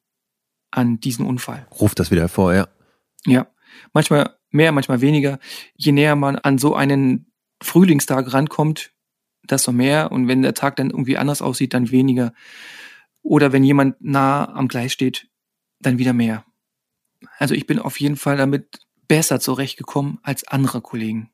[0.71, 1.67] an diesen Unfall.
[1.79, 2.67] Ruft das wieder hervor, ja.
[3.25, 3.47] Ja,
[3.93, 5.39] manchmal mehr, manchmal weniger.
[5.75, 7.31] Je näher man an so einen
[7.61, 8.91] Frühlingstag rankommt,
[9.49, 10.11] desto mehr.
[10.11, 12.33] Und wenn der Tag dann irgendwie anders aussieht, dann weniger.
[13.21, 15.27] Oder wenn jemand nah am Gleis steht,
[15.79, 16.45] dann wieder mehr.
[17.37, 21.31] Also ich bin auf jeden Fall damit besser zurechtgekommen als andere Kollegen.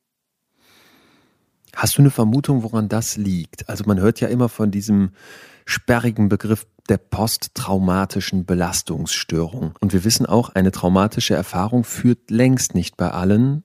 [1.76, 3.70] Hast du eine Vermutung, woran das liegt?
[3.70, 5.12] Also man hört ja immer von diesem
[5.66, 9.74] sperrigen Begriff der posttraumatischen Belastungsstörung.
[9.80, 13.64] Und wir wissen auch, eine traumatische Erfahrung führt längst nicht bei allen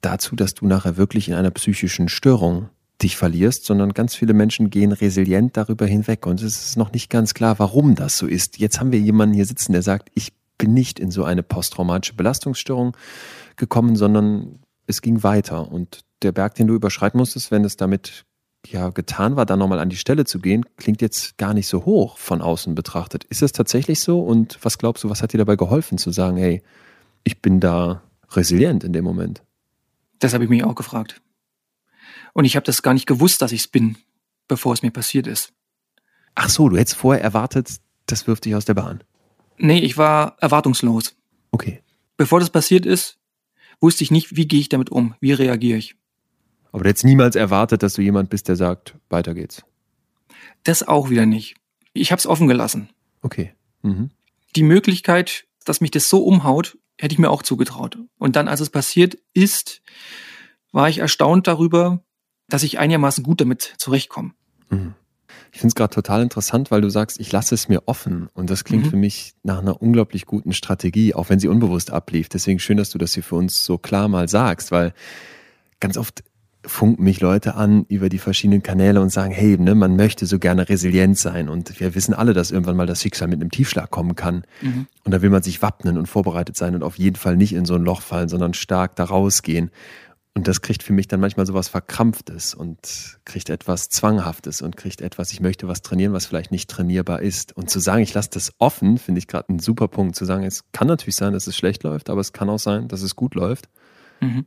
[0.00, 2.68] dazu, dass du nachher wirklich in einer psychischen Störung
[3.02, 6.26] dich verlierst, sondern ganz viele Menschen gehen resilient darüber hinweg.
[6.26, 8.58] Und es ist noch nicht ganz klar, warum das so ist.
[8.58, 12.14] Jetzt haben wir jemanden hier sitzen, der sagt, ich bin nicht in so eine posttraumatische
[12.14, 12.96] Belastungsstörung
[13.56, 15.70] gekommen, sondern es ging weiter.
[15.70, 18.26] Und der Berg, den du überschreiten musstest, wenn es damit
[18.66, 21.84] ja getan war, dann nochmal an die Stelle zu gehen, klingt jetzt gar nicht so
[21.84, 23.24] hoch von außen betrachtet.
[23.24, 24.20] Ist es tatsächlich so?
[24.20, 26.62] Und was glaubst du, was hat dir dabei geholfen zu sagen, hey,
[27.24, 29.42] ich bin da resilient in dem Moment?
[30.18, 31.20] Das habe ich mich auch gefragt.
[32.32, 33.96] Und ich habe das gar nicht gewusst, dass ich es bin,
[34.46, 35.52] bevor es mir passiert ist.
[36.34, 39.02] Ach so, du hättest vorher erwartet, das wirft dich aus der Bahn.
[39.56, 41.16] Nee, ich war erwartungslos.
[41.50, 41.82] Okay.
[42.16, 43.18] Bevor das passiert ist,
[43.80, 45.96] wusste ich nicht, wie gehe ich damit um, wie reagiere ich.
[46.72, 49.64] Aber du hättest niemals erwartet, dass du jemand bist, der sagt, weiter geht's.
[50.64, 51.56] Das auch wieder nicht.
[51.92, 52.90] Ich habe es offen gelassen.
[53.22, 53.52] Okay.
[53.82, 54.10] Mhm.
[54.56, 57.98] Die Möglichkeit, dass mich das so umhaut, hätte ich mir auch zugetraut.
[58.18, 59.82] Und dann, als es passiert ist,
[60.72, 62.02] war ich erstaunt darüber,
[62.48, 64.32] dass ich einigermaßen gut damit zurechtkomme.
[64.68, 64.94] Mhm.
[65.52, 68.28] Ich finde es gerade total interessant, weil du sagst, ich lasse es mir offen.
[68.34, 68.90] Und das klingt mhm.
[68.90, 72.28] für mich nach einer unglaublich guten Strategie, auch wenn sie unbewusst ablief.
[72.28, 74.94] Deswegen schön, dass du das hier für uns so klar mal sagst, weil
[75.80, 76.22] ganz oft
[76.64, 80.38] funken mich Leute an über die verschiedenen Kanäle und sagen, hey, ne, man möchte so
[80.38, 83.90] gerne resilient sein und wir wissen alle, dass irgendwann mal das Schicksal mit einem Tiefschlag
[83.90, 84.44] kommen kann.
[84.60, 84.86] Mhm.
[85.04, 87.64] Und da will man sich wappnen und vorbereitet sein und auf jeden Fall nicht in
[87.64, 89.70] so ein Loch fallen, sondern stark da rausgehen.
[90.34, 94.76] Und das kriegt für mich dann manchmal so was Verkrampftes und kriegt etwas Zwanghaftes und
[94.76, 97.56] kriegt etwas, ich möchte was trainieren, was vielleicht nicht trainierbar ist.
[97.56, 100.14] Und zu sagen, ich lasse das offen, finde ich gerade einen super Punkt.
[100.14, 102.86] Zu sagen, es kann natürlich sein, dass es schlecht läuft, aber es kann auch sein,
[102.86, 103.68] dass es gut läuft.
[104.20, 104.46] Mhm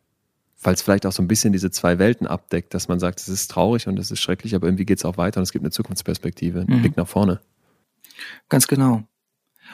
[0.63, 3.27] weil es vielleicht auch so ein bisschen diese zwei Welten abdeckt, dass man sagt, es
[3.27, 5.63] ist traurig und es ist schrecklich, aber irgendwie geht es auch weiter und es gibt
[5.63, 6.81] eine Zukunftsperspektive, einen mhm.
[6.81, 7.41] Blick nach vorne.
[8.49, 9.03] Ganz genau.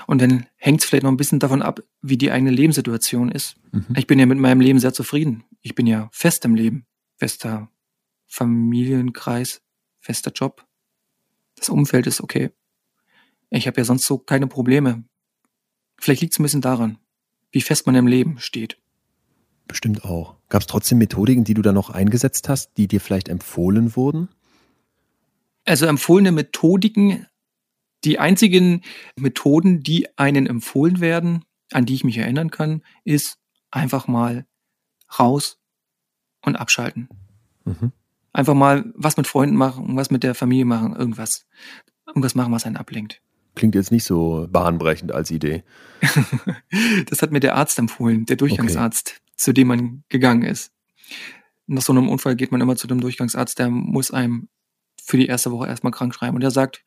[0.07, 3.57] Und dann hängt es vielleicht noch ein bisschen davon ab, wie die eigene Lebenssituation ist.
[3.71, 3.85] Mhm.
[3.95, 5.43] Ich bin ja mit meinem Leben sehr zufrieden.
[5.61, 6.85] Ich bin ja fest im Leben.
[7.17, 7.69] Fester
[8.27, 9.61] Familienkreis,
[9.99, 10.65] fester Job.
[11.55, 12.51] Das Umfeld ist okay.
[13.49, 15.03] Ich habe ja sonst so keine Probleme.
[15.99, 16.97] Vielleicht liegt es ein bisschen daran,
[17.51, 18.77] wie fest man im Leben steht.
[19.69, 20.35] Bestimmt auch.
[20.49, 24.27] Gab es trotzdem Methodiken, die du da noch eingesetzt hast, die dir vielleicht empfohlen wurden?
[25.63, 27.27] Also empfohlene Methodiken,
[28.03, 28.81] die einzigen
[29.15, 33.37] Methoden, die einen empfohlen werden, an die ich mich erinnern kann, ist
[33.69, 34.47] einfach mal
[35.19, 35.59] raus
[36.41, 37.07] und abschalten.
[37.63, 37.91] Mhm.
[38.33, 41.45] Einfach mal was mit Freunden machen, was mit der Familie machen, irgendwas.
[42.07, 43.21] Irgendwas machen, was einen ablenkt.
[43.53, 45.63] Klingt jetzt nicht so bahnbrechend als Idee.
[47.05, 49.09] das hat mir der Arzt empfohlen, der Durchgangsarzt.
[49.09, 50.71] Okay zu dem man gegangen ist.
[51.65, 54.49] Nach so einem Unfall geht man immer zu dem Durchgangsarzt, der muss einem
[55.01, 56.35] für die erste Woche erstmal krank schreiben.
[56.35, 56.83] Und der sagt,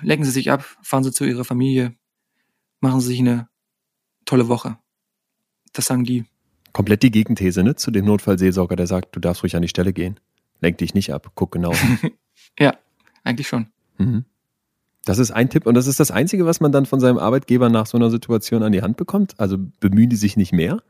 [0.00, 1.94] lecken Sie sich ab, fahren Sie zu Ihrer Familie,
[2.80, 3.48] machen Sie sich eine
[4.24, 4.78] tolle Woche.
[5.72, 6.24] Das sagen die.
[6.72, 7.74] Komplett die Gegenthese, ne?
[7.76, 10.18] Zu dem Notfallseelsorger, der sagt, du darfst ruhig an die Stelle gehen.
[10.60, 11.72] Lenk dich nicht ab, guck genau.
[12.58, 12.74] ja,
[13.22, 13.66] eigentlich schon.
[13.98, 14.24] Mhm.
[15.04, 17.68] Das ist ein Tipp und das ist das Einzige, was man dann von seinem Arbeitgeber
[17.68, 19.38] nach so einer Situation an die Hand bekommt.
[19.38, 20.82] Also bemühen die sich nicht mehr?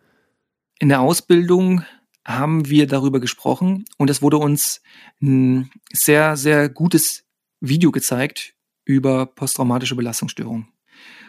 [0.83, 1.85] In der Ausbildung
[2.27, 4.81] haben wir darüber gesprochen und es wurde uns
[5.21, 7.27] ein sehr, sehr gutes
[7.61, 8.55] Video gezeigt
[8.87, 10.69] über posttraumatische Belastungsstörung.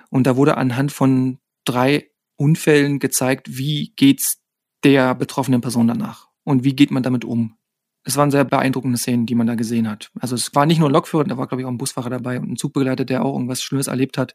[0.10, 4.42] Und da wurde anhand von drei Unfällen gezeigt, wie geht's
[4.86, 7.58] der betroffenen Person danach und wie geht man damit um.
[8.06, 10.12] Es waren sehr beeindruckende Szenen, die man da gesehen hat.
[10.22, 12.40] Also es war nicht nur ein Lokführer, da war glaube ich auch ein Busfahrer dabei
[12.40, 14.34] und ein Zugbegleiter, der auch irgendwas Schlimmes erlebt hat.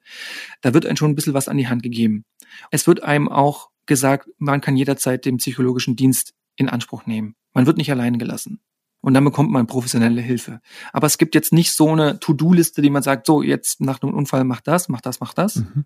[0.61, 2.27] Da wird einem schon ein bisschen was an die Hand gegeben.
[2.71, 7.35] Es wird einem auch gesagt, man kann jederzeit den psychologischen Dienst in Anspruch nehmen.
[7.55, 8.61] Man wird nicht allein gelassen.
[9.01, 10.61] Und dann bekommt man professionelle Hilfe.
[10.93, 14.15] Aber es gibt jetzt nicht so eine To-Do-Liste, die man sagt, so jetzt nach einem
[14.15, 15.57] Unfall mach das, mach das, mach das.
[15.57, 15.85] Mhm.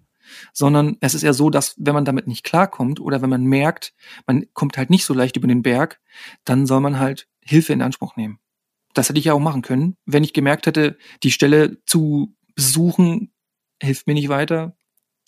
[0.52, 3.92] Sondern es ist eher so, dass wenn man damit nicht klarkommt oder wenn man merkt,
[4.26, 6.00] man kommt halt nicht so leicht über den Berg,
[6.44, 8.38] dann soll man halt Hilfe in Anspruch nehmen.
[8.94, 9.96] Das hätte ich ja auch machen können.
[10.06, 13.32] Wenn ich gemerkt hätte, die Stelle zu besuchen
[13.82, 14.76] hilft mir nicht weiter,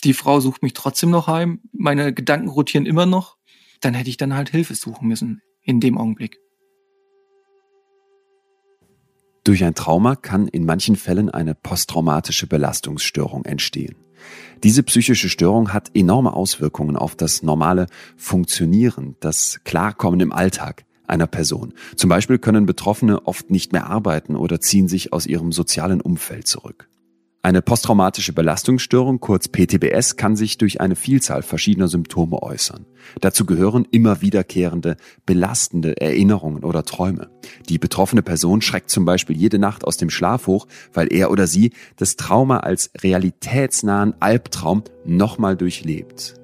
[0.04, 3.36] die Frau sucht mich trotzdem noch heim, meine Gedanken rotieren immer noch,
[3.80, 6.38] dann hätte ich dann halt Hilfe suchen müssen in dem Augenblick.
[9.44, 13.96] Durch ein Trauma kann in manchen Fällen eine posttraumatische Belastungsstörung entstehen.
[14.62, 17.86] Diese psychische Störung hat enorme Auswirkungen auf das normale
[18.16, 21.74] Funktionieren, das Klarkommen im Alltag einer Person.
[21.96, 26.46] Zum Beispiel können Betroffene oft nicht mehr arbeiten oder ziehen sich aus ihrem sozialen Umfeld
[26.46, 26.88] zurück.
[27.44, 32.86] Eine posttraumatische Belastungsstörung, kurz PTBS, kann sich durch eine Vielzahl verschiedener Symptome äußern.
[33.20, 37.30] Dazu gehören immer wiederkehrende, belastende Erinnerungen oder Träume.
[37.68, 41.48] Die betroffene Person schreckt zum Beispiel jede Nacht aus dem Schlaf hoch, weil er oder
[41.48, 46.34] sie das Trauma als realitätsnahen Albtraum nochmal durchlebt.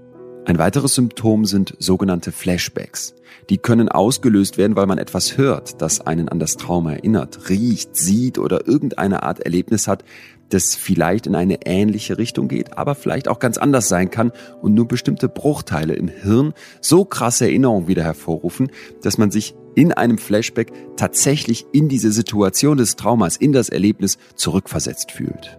[0.47, 3.15] Ein weiteres Symptom sind sogenannte Flashbacks.
[3.51, 7.95] Die können ausgelöst werden, weil man etwas hört, das einen an das Trauma erinnert, riecht,
[7.97, 10.05] sieht oder irgendeine Art Erlebnis hat,
[10.49, 14.75] das vielleicht in eine ähnliche Richtung geht, aber vielleicht auch ganz anders sein kann und
[14.75, 18.71] nur bestimmte Bruchteile im Hirn so krasse Erinnerungen wieder hervorrufen,
[19.03, 24.19] dass man sich in einem Flashback tatsächlich in diese Situation des Traumas, in das Erlebnis
[24.35, 25.57] zurückversetzt fühlt.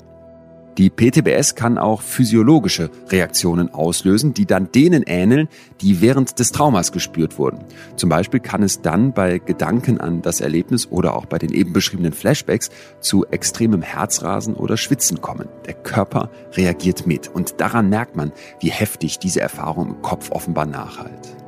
[0.80, 5.49] Die PTBS kann auch physiologische Reaktionen auslösen, die dann denen ähneln,
[5.82, 7.65] die während des Traumas gespürt wurden.
[7.97, 11.73] Zum Beispiel kann es dann bei Gedanken an das Erlebnis oder auch bei den eben
[11.73, 12.69] beschriebenen Flashbacks
[13.01, 15.49] zu extremem Herzrasen oder Schwitzen kommen.
[15.65, 20.65] Der Körper reagiert mit und daran merkt man, wie heftig diese Erfahrung im Kopf offenbar
[20.65, 21.38] nachhalt.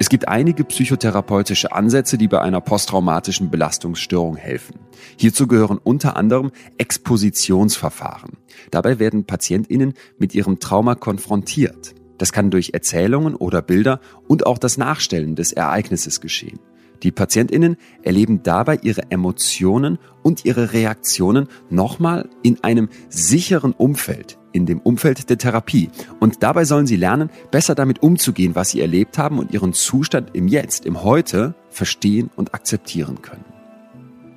[0.00, 4.76] Es gibt einige psychotherapeutische Ansätze, die bei einer posttraumatischen Belastungsstörung helfen.
[5.16, 8.34] Hierzu gehören unter anderem Expositionsverfahren.
[8.70, 11.96] Dabei werden Patientinnen mit ihrem Trauma konfrontiert.
[12.16, 16.60] Das kann durch Erzählungen oder Bilder und auch das Nachstellen des Ereignisses geschehen.
[17.02, 24.66] Die Patientinnen erleben dabei ihre Emotionen und ihre Reaktionen nochmal in einem sicheren Umfeld, in
[24.66, 25.90] dem Umfeld der Therapie.
[26.20, 30.30] Und dabei sollen sie lernen, besser damit umzugehen, was sie erlebt haben und ihren Zustand
[30.34, 33.44] im Jetzt, im Heute verstehen und akzeptieren können.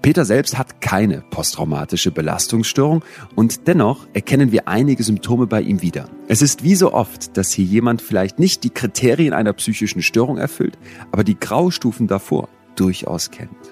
[0.01, 3.03] Peter selbst hat keine posttraumatische Belastungsstörung
[3.35, 6.09] und dennoch erkennen wir einige Symptome bei ihm wieder.
[6.27, 10.37] Es ist wie so oft, dass hier jemand vielleicht nicht die Kriterien einer psychischen Störung
[10.39, 10.79] erfüllt,
[11.11, 13.70] aber die Graustufen davor durchaus kennt.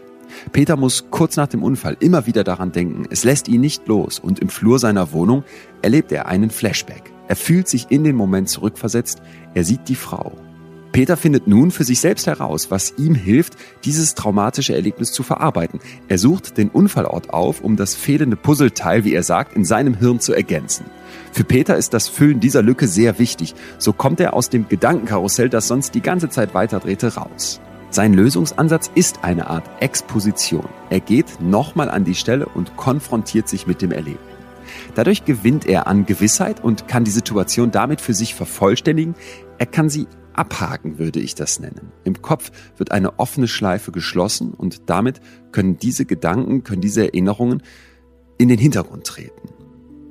[0.52, 4.20] Peter muss kurz nach dem Unfall immer wieder daran denken, es lässt ihn nicht los
[4.20, 5.44] und im Flur seiner Wohnung
[5.82, 7.12] erlebt er einen Flashback.
[7.28, 9.22] Er fühlt sich in den Moment zurückversetzt,
[9.54, 10.34] er sieht die Frau.
[10.92, 13.56] Peter findet nun für sich selbst heraus, was ihm hilft,
[13.86, 15.80] dieses traumatische Erlebnis zu verarbeiten.
[16.08, 20.20] Er sucht den Unfallort auf, um das fehlende Puzzleteil, wie er sagt, in seinem Hirn
[20.20, 20.86] zu ergänzen.
[21.32, 23.54] Für Peter ist das Füllen dieser Lücke sehr wichtig.
[23.78, 27.62] So kommt er aus dem Gedankenkarussell, das sonst die ganze Zeit weiterdrehte, raus.
[27.92, 30.68] Sein Lösungsansatz ist eine Art Exposition.
[30.92, 34.20] Er geht nochmal an die Stelle und konfrontiert sich mit dem Erleben.
[34.94, 39.16] Dadurch gewinnt er an Gewissheit und kann die Situation damit für sich vervollständigen.
[39.58, 41.92] Er kann sie abhaken, würde ich das nennen.
[42.04, 45.20] Im Kopf wird eine offene Schleife geschlossen und damit
[45.52, 47.64] können diese Gedanken, können diese Erinnerungen
[48.38, 49.50] in den Hintergrund treten.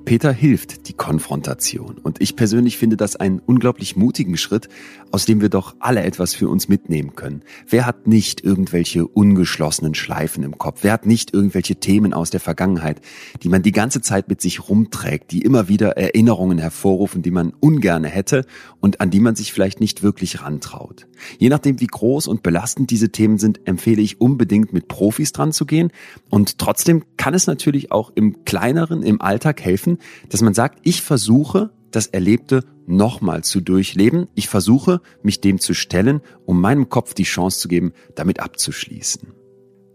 [0.09, 1.99] Peter hilft die Konfrontation.
[1.99, 4.70] Und ich persönlich finde das einen unglaublich mutigen Schritt,
[5.11, 7.43] aus dem wir doch alle etwas für uns mitnehmen können.
[7.69, 10.81] Wer hat nicht irgendwelche ungeschlossenen Schleifen im Kopf?
[10.83, 13.01] Wer hat nicht irgendwelche Themen aus der Vergangenheit,
[13.43, 17.53] die man die ganze Zeit mit sich rumträgt, die immer wieder Erinnerungen hervorrufen, die man
[17.61, 18.45] ungerne hätte
[18.81, 21.07] und an die man sich vielleicht nicht wirklich rantraut?
[21.39, 25.53] Je nachdem, wie groß und belastend diese Themen sind, empfehle ich unbedingt mit Profis dran
[25.53, 25.91] zu gehen.
[26.31, 29.99] Und trotzdem kann es natürlich auch im kleineren, im Alltag helfen,
[30.29, 34.28] dass man sagt, ich versuche, das Erlebte nochmal zu durchleben.
[34.34, 39.32] Ich versuche, mich dem zu stellen, um meinem Kopf die Chance zu geben, damit abzuschließen.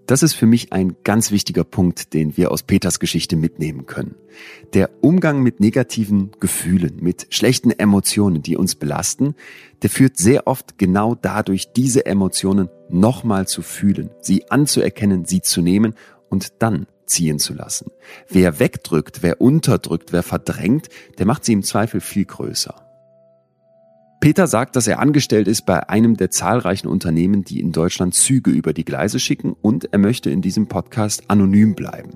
[0.05, 4.15] Das ist für mich ein ganz wichtiger Punkt, den wir aus Peters Geschichte mitnehmen können.
[4.73, 9.35] Der Umgang mit negativen Gefühlen, mit schlechten Emotionen, die uns belasten,
[9.81, 15.61] der führt sehr oft genau dadurch, diese Emotionen nochmal zu fühlen, sie anzuerkennen, sie zu
[15.61, 15.93] nehmen
[16.29, 17.91] und dann ziehen zu lassen.
[18.27, 22.75] Wer wegdrückt, wer unterdrückt, wer verdrängt, der macht sie im Zweifel viel größer.
[24.23, 28.51] Peter sagt, dass er angestellt ist bei einem der zahlreichen Unternehmen, die in Deutschland Züge
[28.51, 32.11] über die Gleise schicken und er möchte in diesem Podcast anonym bleiben.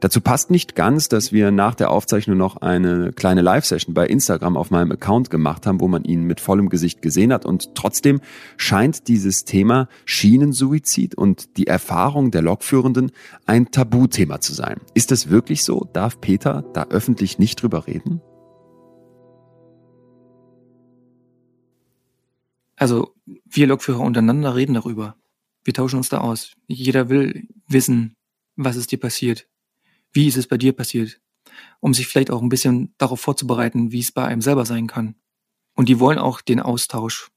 [0.00, 4.56] Dazu passt nicht ganz, dass wir nach der Aufzeichnung noch eine kleine Live-Session bei Instagram
[4.56, 8.20] auf meinem Account gemacht haben, wo man ihn mit vollem Gesicht gesehen hat und trotzdem
[8.56, 13.12] scheint dieses Thema Schienensuizid und die Erfahrung der Lokführenden
[13.46, 14.80] ein Tabuthema zu sein.
[14.94, 15.88] Ist das wirklich so?
[15.92, 18.20] Darf Peter da öffentlich nicht drüber reden?
[22.76, 23.14] Also
[23.44, 25.16] wir Lokführer untereinander reden darüber.
[25.64, 26.52] Wir tauschen uns da aus.
[26.68, 28.14] Jeder will wissen,
[28.54, 29.48] was ist dir passiert.
[30.12, 31.20] Wie ist es bei dir passiert?
[31.80, 35.14] Um sich vielleicht auch ein bisschen darauf vorzubereiten, wie es bei einem selber sein kann.
[35.74, 37.30] Und die wollen auch den Austausch,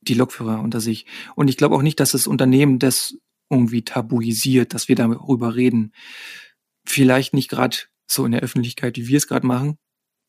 [0.00, 1.06] die Lokführer unter sich.
[1.34, 3.16] Und ich glaube auch nicht, dass das Unternehmen das
[3.50, 5.92] irgendwie tabuisiert, dass wir darüber reden.
[6.84, 7.76] Vielleicht nicht gerade
[8.06, 9.78] so in der Öffentlichkeit, wie wir es gerade machen,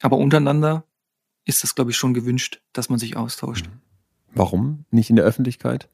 [0.02, 0.86] Aber untereinander
[1.46, 3.68] ist das, glaube ich, schon gewünscht, dass man sich austauscht.
[3.68, 3.89] Mhm.
[4.34, 5.90] Warum nicht in der Öffentlichkeit?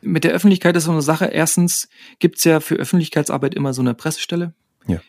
[0.00, 1.26] Mit der Öffentlichkeit ist so eine Sache.
[1.26, 1.88] Erstens
[2.18, 4.54] gibt's ja für Öffentlichkeitsarbeit immer so eine Pressestelle,
[4.86, 5.00] Ja.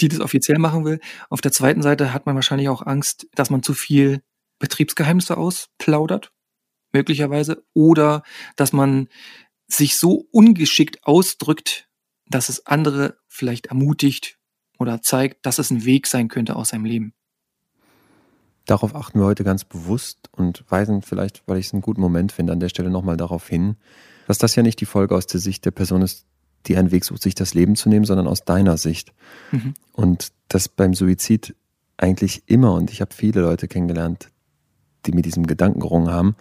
[0.00, 1.00] die das offiziell machen will.
[1.30, 4.22] Auf der zweiten Seite hat man wahrscheinlich auch Angst, dass man zu viel
[4.58, 6.32] Betriebsgeheimnisse ausplaudert,
[6.92, 8.22] möglicherweise, oder
[8.56, 9.08] dass man
[9.68, 11.88] sich so ungeschickt ausdrückt,
[12.28, 14.38] dass es andere vielleicht ermutigt
[14.78, 17.14] oder zeigt, dass es ein Weg sein könnte aus seinem Leben.
[18.66, 22.32] Darauf achten wir heute ganz bewusst und weisen vielleicht, weil ich es einen guten Moment
[22.32, 23.76] finde, an der Stelle nochmal darauf hin,
[24.26, 26.26] dass das ja nicht die Folge aus der Sicht der Person ist,
[26.66, 29.12] die einen Weg sucht, sich das Leben zu nehmen, sondern aus deiner Sicht.
[29.52, 29.74] Mhm.
[29.92, 31.54] Und das beim Suizid
[31.96, 34.30] eigentlich immer, und ich habe viele Leute kennengelernt,
[35.06, 36.34] die mit diesem Gedanken gerungen haben,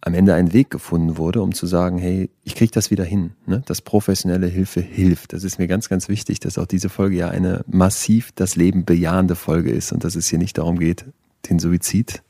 [0.00, 3.32] am Ende ein Weg gefunden wurde, um zu sagen, hey, ich kriege das wieder hin.
[3.46, 3.62] Ne?
[3.66, 5.32] Dass professionelle Hilfe hilft.
[5.32, 8.84] Das ist mir ganz, ganz wichtig, dass auch diese Folge ja eine massiv das Leben
[8.84, 11.06] bejahende Folge ist und dass es hier nicht darum geht,
[11.48, 12.22] den Suizid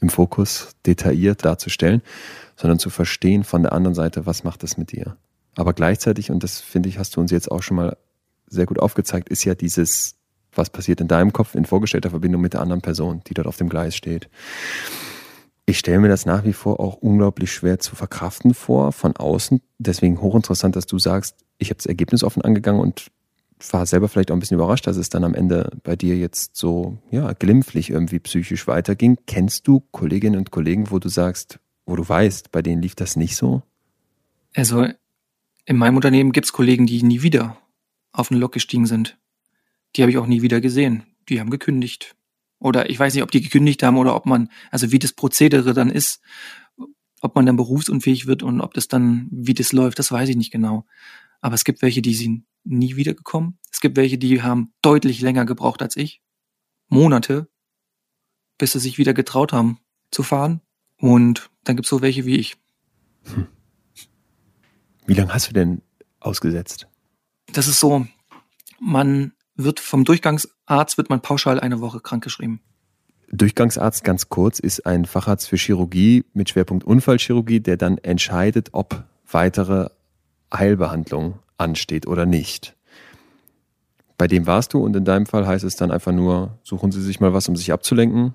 [0.00, 2.02] im Fokus detailliert darzustellen,
[2.56, 5.16] sondern zu verstehen von der anderen Seite, was macht das mit dir.
[5.56, 7.96] Aber gleichzeitig, und das finde ich, hast du uns jetzt auch schon mal
[8.46, 10.16] sehr gut aufgezeigt, ist ja dieses,
[10.54, 13.56] was passiert in deinem Kopf in vorgestellter Verbindung mit der anderen Person, die dort auf
[13.56, 14.28] dem Gleis steht.
[15.64, 19.60] Ich stelle mir das nach wie vor auch unglaublich schwer zu verkraften vor, von außen.
[19.78, 23.11] Deswegen hochinteressant, dass du sagst, ich habe das Ergebnis offen angegangen und
[23.70, 26.56] war selber vielleicht auch ein bisschen überrascht, dass es dann am Ende bei dir jetzt
[26.56, 29.18] so ja, glimpflich irgendwie psychisch weiterging.
[29.26, 33.16] Kennst du Kolleginnen und Kollegen, wo du sagst, wo du weißt, bei denen lief das
[33.16, 33.62] nicht so?
[34.54, 34.86] Also
[35.64, 37.58] in meinem Unternehmen gibt's Kollegen, die nie wieder
[38.12, 39.18] auf eine Lok gestiegen sind.
[39.94, 41.04] Die habe ich auch nie wieder gesehen.
[41.28, 42.16] Die haben gekündigt.
[42.58, 45.74] Oder ich weiß nicht, ob die gekündigt haben oder ob man, also wie das Prozedere
[45.74, 46.20] dann ist,
[47.20, 50.36] ob man dann berufsunfähig wird und ob das dann, wie das läuft, das weiß ich
[50.36, 50.84] nicht genau.
[51.42, 53.58] Aber es gibt welche, die sind nie wiedergekommen.
[53.70, 56.22] Es gibt welche, die haben deutlich länger gebraucht als ich.
[56.88, 57.48] Monate,
[58.56, 59.78] bis sie sich wieder getraut haben
[60.10, 60.62] zu fahren.
[60.96, 62.56] Und dann gibt's so welche wie ich.
[65.06, 65.82] Wie lange hast du denn
[66.20, 66.86] ausgesetzt?
[67.52, 68.06] Das ist so,
[68.80, 72.60] man wird vom Durchgangsarzt wird man pauschal eine Woche krankgeschrieben.
[73.32, 79.04] Durchgangsarzt ganz kurz ist ein Facharzt für Chirurgie mit Schwerpunkt Unfallchirurgie, der dann entscheidet, ob
[79.30, 79.88] weitere
[80.52, 82.76] Heilbehandlung ansteht oder nicht.
[84.18, 87.02] Bei dem warst du und in deinem Fall heißt es dann einfach nur, suchen Sie
[87.02, 88.34] sich mal was, um sich abzulenken.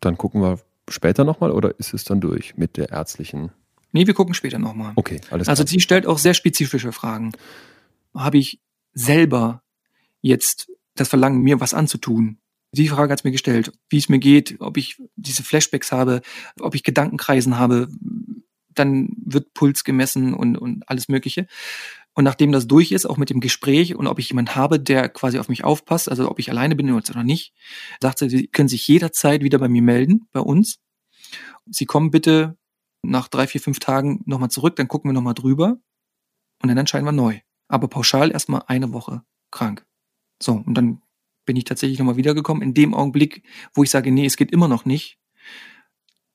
[0.00, 0.58] Dann gucken wir
[0.90, 3.50] später nochmal oder ist es dann durch mit der ärztlichen?
[3.92, 4.92] Nee, wir gucken später nochmal.
[4.96, 5.70] Okay, alles Also klar.
[5.70, 7.32] sie stellt auch sehr spezifische Fragen.
[8.14, 8.60] Habe ich
[8.92, 9.62] selber
[10.20, 12.38] jetzt das Verlangen, mir was anzutun?
[12.72, 16.22] Die Frage hat mir gestellt, wie es mir geht, ob ich diese Flashbacks habe,
[16.60, 17.88] ob ich Gedankenkreisen habe.
[18.74, 21.46] Dann wird Puls gemessen und, und alles Mögliche.
[22.14, 25.08] Und nachdem das durch ist, auch mit dem Gespräch und ob ich jemand habe, der
[25.08, 27.52] quasi auf mich aufpasst, also ob ich alleine bin oder nicht,
[28.00, 30.78] sagt sie, Sie können sich jederzeit wieder bei mir melden, bei uns.
[31.66, 32.56] Sie kommen bitte
[33.02, 35.78] nach drei, vier, fünf Tagen nochmal zurück, dann gucken wir nochmal drüber
[36.62, 37.40] und dann entscheiden wir neu.
[37.68, 39.84] Aber pauschal erstmal eine Woche krank.
[40.40, 41.02] So, und dann
[41.46, 42.62] bin ich tatsächlich nochmal wiedergekommen.
[42.62, 43.42] In dem Augenblick,
[43.74, 45.18] wo ich sage, nee, es geht immer noch nicht,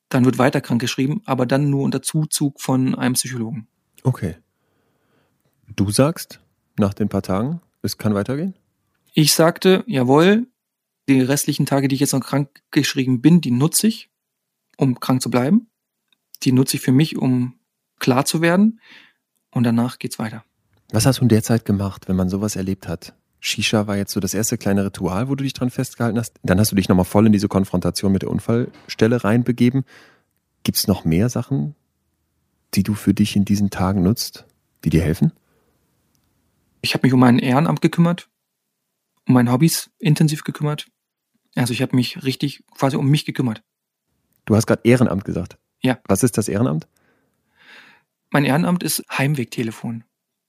[0.09, 3.67] dann wird weiter krank geschrieben, aber dann nur unter Zuzug von einem Psychologen.
[4.03, 4.35] Okay.
[5.75, 6.41] Du sagst,
[6.77, 8.55] nach den paar Tagen, es kann weitergehen?
[9.13, 10.47] Ich sagte, jawohl,
[11.07, 14.09] die restlichen Tage, die ich jetzt noch krank geschrieben bin, die nutze ich,
[14.77, 15.67] um krank zu bleiben.
[16.43, 17.59] Die nutze ich für mich, um
[17.99, 18.79] klar zu werden.
[19.51, 20.43] Und danach geht's weiter.
[20.91, 23.15] Was hast du in der Zeit gemacht, wenn man sowas erlebt hat?
[23.39, 26.39] Shisha war jetzt so das erste kleine Ritual, wo du dich dran festgehalten hast.
[26.43, 29.85] Dann hast du dich nochmal voll in diese Konfrontation mit der Unfallstelle reinbegeben.
[30.63, 31.75] Gibt es noch mehr Sachen,
[32.73, 34.45] die du für dich in diesen Tagen nutzt,
[34.83, 35.31] die dir helfen?
[36.81, 38.29] Ich habe mich um mein Ehrenamt gekümmert,
[39.27, 40.87] um meine Hobbys intensiv gekümmert.
[41.55, 43.63] Also ich habe mich richtig quasi um mich gekümmert.
[44.45, 45.57] Du hast gerade Ehrenamt gesagt.
[45.81, 45.99] Ja.
[46.07, 46.87] Was ist das Ehrenamt?
[48.31, 50.03] Mein Ehrenamt ist Heimwegtelefon.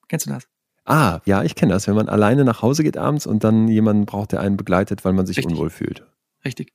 [0.09, 0.49] Kennst du das?
[0.91, 1.87] Ah, ja, ich kenne das.
[1.87, 5.13] Wenn man alleine nach Hause geht abends und dann jemanden braucht, der einen begleitet, weil
[5.13, 5.53] man sich Richtig.
[5.53, 6.05] unwohl fühlt.
[6.45, 6.73] Richtig.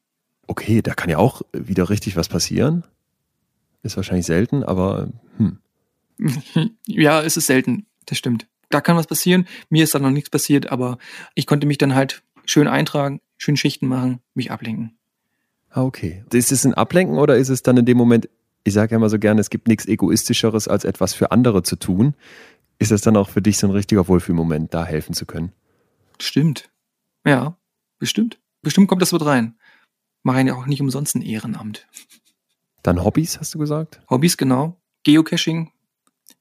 [0.47, 2.85] Okay, da kann ja auch wieder richtig was passieren.
[3.83, 5.59] Ist wahrscheinlich selten, aber hm.
[6.87, 7.87] ja, es ist selten.
[8.05, 8.47] Das stimmt.
[8.69, 9.47] Da kann was passieren.
[9.69, 10.97] Mir ist da noch nichts passiert, aber
[11.33, 14.97] ich konnte mich dann halt schön eintragen, schön Schichten machen, mich ablenken.
[15.71, 16.23] Ah, okay.
[16.31, 18.29] Ist es ein Ablenken oder ist es dann in dem Moment,
[18.63, 21.75] ich sage ja immer so gerne, es gibt nichts Egoistischeres, als etwas für andere zu
[21.75, 22.15] tun.
[22.77, 25.51] Ist das dann auch für dich so ein richtiger Wohlfühlmoment, da helfen zu können?
[26.19, 26.69] Stimmt.
[27.25, 27.57] Ja,
[27.99, 28.39] bestimmt.
[28.61, 29.57] Bestimmt kommt das mit rein.
[30.23, 31.87] Mache ja auch nicht umsonst ein Ehrenamt.
[32.83, 34.01] Dann Hobbys, hast du gesagt?
[34.09, 34.81] Hobbys, genau.
[35.03, 35.71] Geocaching.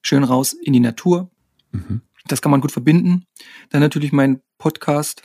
[0.03, 1.31] Schön raus in die Natur.
[1.73, 2.03] Mhm.
[2.27, 3.27] Das kann man gut verbinden.
[3.71, 5.23] Dann natürlich mein Podcast,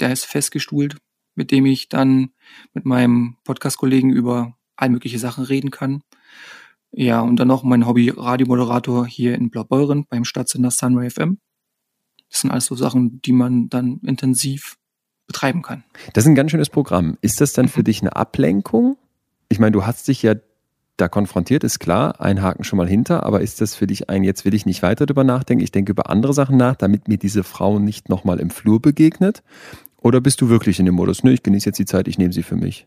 [0.00, 0.96] der ist festgestuhlt.
[1.34, 2.30] mit dem ich dann
[2.72, 6.02] mit meinem Podcast-Kollegen über all mögliche Sachen reden kann.
[6.96, 11.38] Ja, und dann noch mein Hobby Radiomoderator hier in Blaubeuren beim Stadtsender Sunray FM.
[12.30, 14.76] Das sind alles so Sachen, die man dann intensiv
[15.26, 15.84] betreiben kann.
[16.12, 17.18] Das ist ein ganz schönes Programm.
[17.20, 17.84] Ist das dann für mhm.
[17.84, 18.96] dich eine Ablenkung?
[19.48, 20.34] Ich meine, du hast dich ja
[20.96, 24.22] da konfrontiert, ist klar, ein Haken schon mal hinter, aber ist das für dich ein,
[24.22, 27.18] jetzt will ich nicht weiter darüber nachdenken, ich denke über andere Sachen nach, damit mir
[27.18, 29.42] diese Frau nicht nochmal im Flur begegnet?
[29.96, 32.32] Oder bist du wirklich in dem Modus, nö, ich genieße jetzt die Zeit, ich nehme
[32.32, 32.86] sie für mich?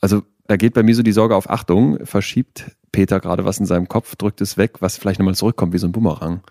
[0.00, 3.66] Also da geht bei mir so die Sorge auf Achtung, verschiebt Peter gerade was in
[3.66, 6.42] seinem Kopf, drückt es weg, was vielleicht nochmal zurückkommt wie so ein Bumerang.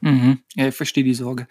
[0.00, 0.40] Mhm.
[0.54, 1.46] Ja, ich verstehe die Sorge.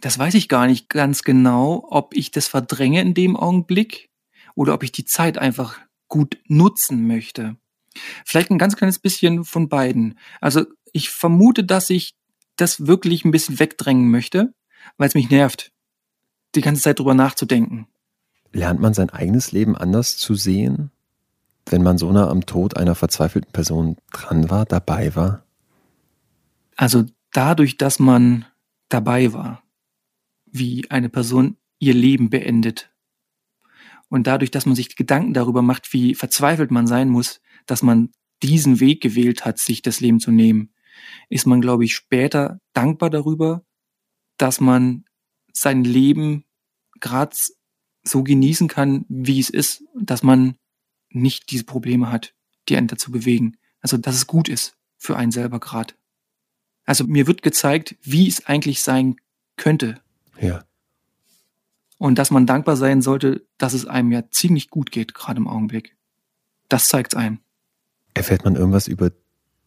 [0.00, 4.10] Das weiß ich gar nicht ganz genau, ob ich das verdränge in dem Augenblick
[4.54, 7.56] oder ob ich die Zeit einfach gut nutzen möchte.
[8.24, 10.18] Vielleicht ein ganz kleines bisschen von beiden.
[10.40, 12.14] Also ich vermute, dass ich
[12.56, 14.54] das wirklich ein bisschen wegdrängen möchte,
[14.96, 15.72] weil es mich nervt,
[16.54, 17.86] die ganze Zeit drüber nachzudenken.
[18.52, 20.90] Lernt man sein eigenes Leben anders zu sehen,
[21.68, 25.44] wenn man so nah am Tod einer verzweifelten Person dran war, dabei war?
[26.76, 28.44] Also dadurch, dass man
[28.88, 29.62] dabei war,
[30.46, 32.90] wie eine Person ihr Leben beendet.
[34.08, 38.12] Und dadurch, dass man sich Gedanken darüber macht, wie verzweifelt man sein muss, dass man
[38.42, 40.72] diesen Weg gewählt hat, sich das Leben zu nehmen,
[41.28, 43.64] ist man, glaube ich, später dankbar darüber,
[44.38, 45.04] dass man
[45.52, 46.44] sein Leben
[47.00, 47.36] gerade
[48.04, 50.56] so genießen kann, wie es ist, dass man
[51.16, 52.34] nicht diese Probleme hat,
[52.68, 53.56] die einen dazu bewegen.
[53.80, 55.94] Also, dass es gut ist für einen selber gerade.
[56.84, 59.16] Also, mir wird gezeigt, wie es eigentlich sein
[59.56, 60.00] könnte.
[60.40, 60.64] Ja.
[61.98, 65.48] Und dass man dankbar sein sollte, dass es einem ja ziemlich gut geht, gerade im
[65.48, 65.96] Augenblick.
[66.68, 67.38] Das zeigt es einem.
[68.14, 69.12] Erfährt man irgendwas über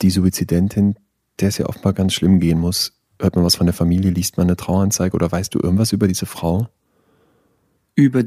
[0.01, 0.97] die Suizidentin,
[1.39, 2.93] der es ja offenbar ganz schlimm gehen muss?
[3.19, 6.07] Hört man was von der Familie, liest man eine Traueranzeige oder weißt du irgendwas über
[6.07, 6.69] diese Frau?
[7.95, 8.23] Über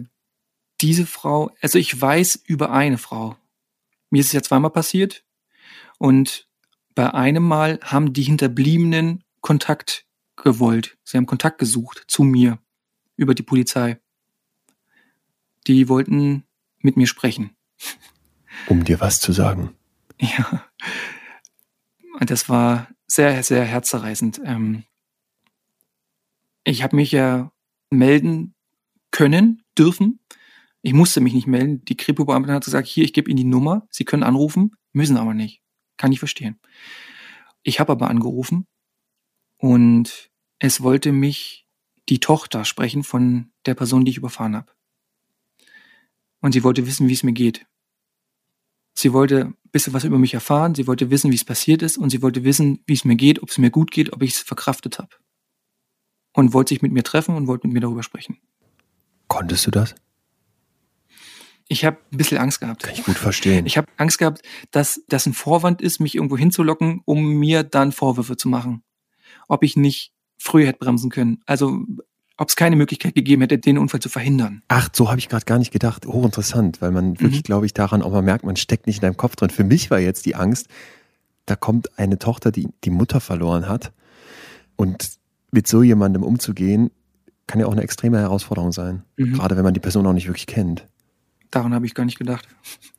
[0.82, 3.36] diese Frau, also ich weiß über eine Frau.
[4.10, 5.24] Mir ist es ja zweimal passiert
[5.98, 6.48] und
[6.94, 10.06] bei einem Mal haben die Hinterbliebenen Kontakt
[10.36, 10.98] gewollt.
[11.04, 12.58] Sie haben Kontakt gesucht zu mir
[13.16, 14.00] über die Polizei.
[15.66, 16.44] Die wollten
[16.78, 17.56] mit mir sprechen.
[18.68, 19.74] Um dir was zu sagen.
[20.18, 20.64] Ja.
[22.18, 24.40] Und das war sehr, sehr herzerreißend.
[24.44, 24.84] Ähm,
[26.64, 27.52] ich habe mich ja
[27.90, 28.54] melden
[29.10, 30.20] können, dürfen.
[30.82, 31.84] Ich musste mich nicht melden.
[31.84, 33.86] Die Kripo-Beamtin hat gesagt, hier, ich gebe Ihnen die Nummer.
[33.90, 35.62] Sie können anrufen, müssen aber nicht.
[35.96, 36.58] Kann ich verstehen.
[37.62, 38.66] Ich habe aber angerufen
[39.56, 41.68] und es wollte mich
[42.08, 44.72] die Tochter sprechen von der Person, die ich überfahren habe.
[46.40, 47.64] Und sie wollte wissen, wie es mir geht.
[48.94, 51.96] Sie wollte ein bisschen was über mich erfahren, sie wollte wissen, wie es passiert ist
[51.96, 54.32] und sie wollte wissen, wie es mir geht, ob es mir gut geht, ob ich
[54.32, 55.14] es verkraftet habe.
[56.34, 58.38] Und wollte sich mit mir treffen und wollte mit mir darüber sprechen.
[59.28, 59.94] Konntest du das?
[61.72, 62.82] Ich habe ein bisschen Angst gehabt.
[62.82, 63.64] Kann ich gut verstehen.
[63.64, 64.42] Ich habe Angst gehabt,
[64.72, 68.82] dass das ein Vorwand ist, mich irgendwo hinzulocken, um mir dann Vorwürfe zu machen.
[69.48, 71.40] Ob ich nicht früher hätte bremsen können.
[71.46, 71.80] Also
[72.36, 74.62] ob es keine Möglichkeit gegeben hätte, den Unfall zu verhindern.
[74.68, 76.04] Ach, so habe ich gerade gar nicht gedacht.
[76.04, 77.44] Hochinteressant, weil man wirklich, mhm.
[77.44, 79.48] glaube ich, daran auch mal merkt, man steckt nicht in deinem Kopf drin.
[79.48, 80.68] Für mich war jetzt die Angst,
[81.46, 83.92] da kommt eine Tochter, die die Mutter verloren hat.
[84.76, 85.12] Und
[85.50, 86.90] mit so jemandem umzugehen,
[87.46, 89.04] kann ja auch eine extreme Herausforderung sein.
[89.16, 89.34] Mhm.
[89.34, 90.86] Gerade wenn man die Person auch nicht wirklich kennt.
[91.53, 92.48] Daran habe ich gar nicht gedacht.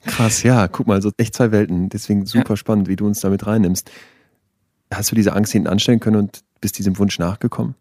[0.06, 1.90] Krass, ja, guck mal, so echt zwei Welten.
[1.90, 2.56] Deswegen super ja.
[2.56, 3.92] spannend, wie du uns damit reinnimmst.
[4.94, 7.74] Hast du diese Angst hinten anstellen können und bist diesem Wunsch nachgekommen?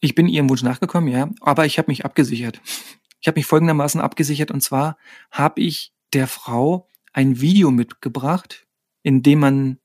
[0.00, 2.62] Ich bin ihrem Wunsch nachgekommen, ja, aber ich habe mich abgesichert.
[3.20, 4.96] Ich habe mich folgendermaßen abgesichert und zwar
[5.30, 8.66] habe ich der Frau ein Video mitgebracht,
[9.02, 9.78] in dem man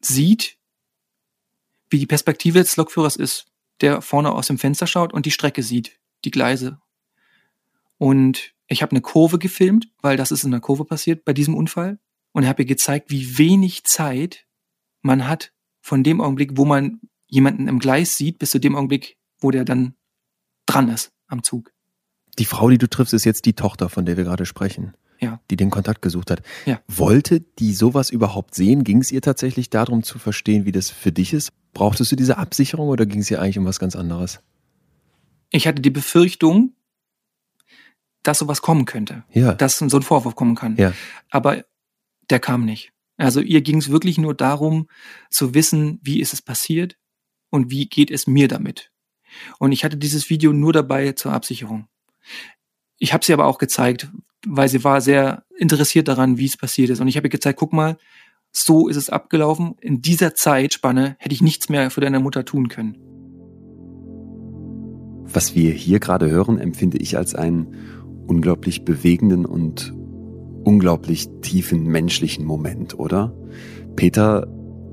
[0.00, 0.56] sieht,
[1.90, 3.46] wie die Perspektive des Lokführers ist,
[3.82, 6.80] der vorne aus dem Fenster schaut und die Strecke sieht, die Gleise.
[7.98, 11.54] Und ich habe eine Kurve gefilmt, weil das ist in der Kurve passiert bei diesem
[11.54, 11.98] Unfall
[12.32, 14.46] und habe ihr gezeigt, wie wenig Zeit
[15.02, 15.52] man hat,
[15.82, 19.64] von dem Augenblick, wo man jemanden im Gleis sieht, bis zu dem Augenblick, wo der
[19.64, 19.94] dann
[20.66, 21.72] dran ist am Zug.
[22.38, 24.94] Die Frau, die du triffst, ist jetzt die Tochter, von der wir gerade sprechen.
[25.20, 25.40] Ja.
[25.50, 26.42] Die den Kontakt gesucht hat.
[26.64, 26.80] Ja.
[26.86, 28.84] Wollte die sowas überhaupt sehen?
[28.84, 31.52] Ging es ihr tatsächlich darum zu verstehen, wie das für dich ist?
[31.72, 34.40] Brauchtest du diese Absicherung oder ging es ihr eigentlich um was ganz anderes?
[35.50, 36.74] Ich hatte die Befürchtung,
[38.22, 39.24] dass sowas kommen könnte.
[39.32, 39.54] Ja.
[39.54, 40.76] Dass so ein Vorwurf kommen kann.
[40.76, 40.92] Ja.
[41.30, 41.64] Aber
[42.28, 42.92] der kam nicht.
[43.16, 44.86] Also ihr ging es wirklich nur darum
[45.30, 46.96] zu wissen, wie ist es passiert
[47.50, 48.90] und wie geht es mir damit.
[49.58, 51.86] Und ich hatte dieses Video nur dabei zur Absicherung.
[52.98, 54.10] Ich habe sie aber auch gezeigt,
[54.46, 57.00] weil sie war sehr interessiert daran, wie es passiert ist.
[57.00, 57.98] Und ich habe ihr gezeigt, guck mal,
[58.52, 59.76] so ist es abgelaufen.
[59.80, 62.96] In dieser Zeitspanne hätte ich nichts mehr für deine Mutter tun können.
[65.32, 67.76] Was wir hier gerade hören, empfinde ich als einen
[68.30, 69.92] unglaublich bewegenden und
[70.62, 73.34] unglaublich tiefen menschlichen Moment, oder?
[73.96, 74.46] Peter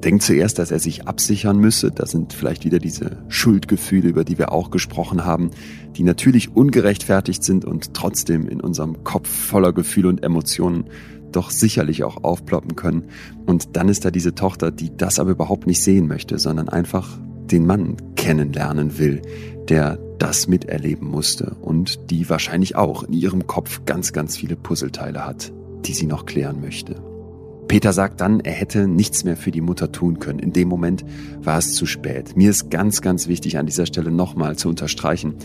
[0.04, 1.92] denkt zuerst, dass er sich absichern müsse.
[1.92, 5.52] Das sind vielleicht wieder diese Schuldgefühle, über die wir auch gesprochen haben,
[5.96, 10.86] die natürlich ungerechtfertigt sind und trotzdem in unserem Kopf voller Gefühle und Emotionen
[11.32, 13.04] doch sicherlich auch aufploppen können.
[13.46, 17.20] Und dann ist da diese Tochter, die das aber überhaupt nicht sehen möchte, sondern einfach
[17.52, 19.22] den Mann kennenlernen will,
[19.70, 25.26] der das miterleben musste und die wahrscheinlich auch in ihrem Kopf ganz, ganz viele Puzzleteile
[25.26, 25.52] hat,
[25.86, 27.07] die sie noch klären möchte.
[27.68, 30.40] Peter sagt dann, er hätte nichts mehr für die Mutter tun können.
[30.40, 31.04] In dem Moment
[31.42, 32.38] war es zu spät.
[32.38, 35.36] Mir ist ganz, ganz wichtig an dieser Stelle nochmal zu unterstreichen,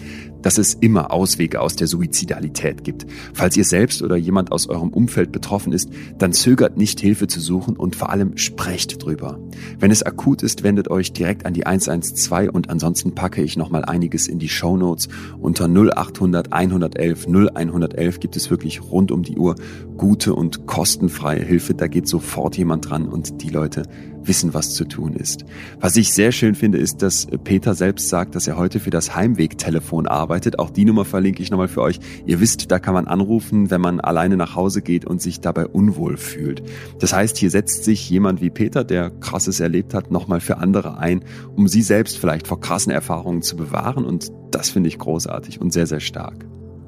[0.41, 3.07] dass es immer Auswege aus der Suizidalität gibt.
[3.35, 7.41] Falls ihr selbst oder jemand aus eurem Umfeld betroffen ist, dann zögert nicht Hilfe zu
[7.41, 9.41] suchen und vor allem sprecht drüber.
[9.81, 13.85] Wenn es akut ist, wendet euch direkt an die 112 und ansonsten packe ich nochmal
[13.85, 15.09] einiges in die Show Notes.
[15.41, 19.57] Unter 0800 111 0111 gibt es wirklich rund um die Uhr
[19.97, 21.75] gute und kostenfreie Hilfe.
[21.75, 23.85] Da geht sofort jemand dran und die Leute
[24.23, 25.47] wissen, was zu tun ist.
[25.81, 29.17] Was ich sehr schön finde, ist, dass Peter selbst sagt, dass er heute für das
[29.17, 30.59] Heimwegtelefon arbeitet.
[30.59, 31.99] Auch die Nummer verlinke ich nochmal für euch.
[32.27, 35.67] Ihr wisst, da kann man anrufen, wenn man alleine nach Hause geht und sich dabei
[35.67, 36.63] unwohl fühlt.
[37.01, 40.99] Das heißt, hier setzt sich jemand wie Peter, der krasses erlebt hat, nochmal für andere
[40.99, 41.25] ein,
[41.57, 44.05] um sie selbst vielleicht vor krassen Erfahrungen zu bewahren.
[44.05, 46.47] Und das finde ich großartig und sehr, sehr stark.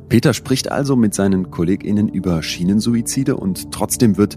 [0.08, 4.36] Peter spricht also mit seinen KollegInnen über Schienensuizide und trotzdem wird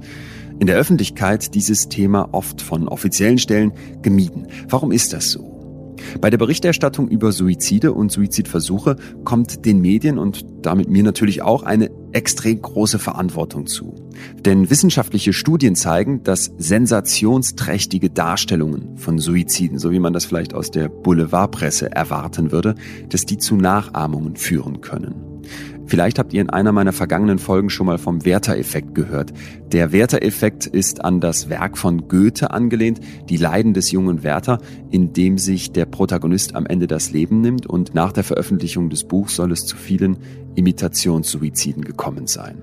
[0.59, 4.47] in der Öffentlichkeit dieses Thema oft von offiziellen Stellen gemieden.
[4.69, 5.57] Warum ist das so?
[6.21, 11.63] Bei der Berichterstattung über Suizide und Suizidversuche kommt den Medien und damit mir natürlich auch
[11.63, 13.95] eine extrem große Verantwortung zu.
[14.45, 20.71] Denn wissenschaftliche Studien zeigen, dass sensationsträchtige Darstellungen von Suiziden, so wie man das vielleicht aus
[20.71, 22.75] der Boulevardpresse erwarten würde,
[23.09, 25.15] dass die zu Nachahmungen führen können.
[25.87, 29.31] Vielleicht habt ihr in einer meiner vergangenen Folgen schon mal vom Werther-Effekt gehört.
[29.71, 34.59] Der Werther-Effekt ist an das Werk von Goethe angelehnt, die Leiden des jungen Werther,
[34.91, 39.05] in dem sich der Protagonist am Ende das Leben nimmt und nach der Veröffentlichung des
[39.05, 40.17] Buchs soll es zu vielen
[40.57, 42.61] Imitationssuiziden gekommen sein.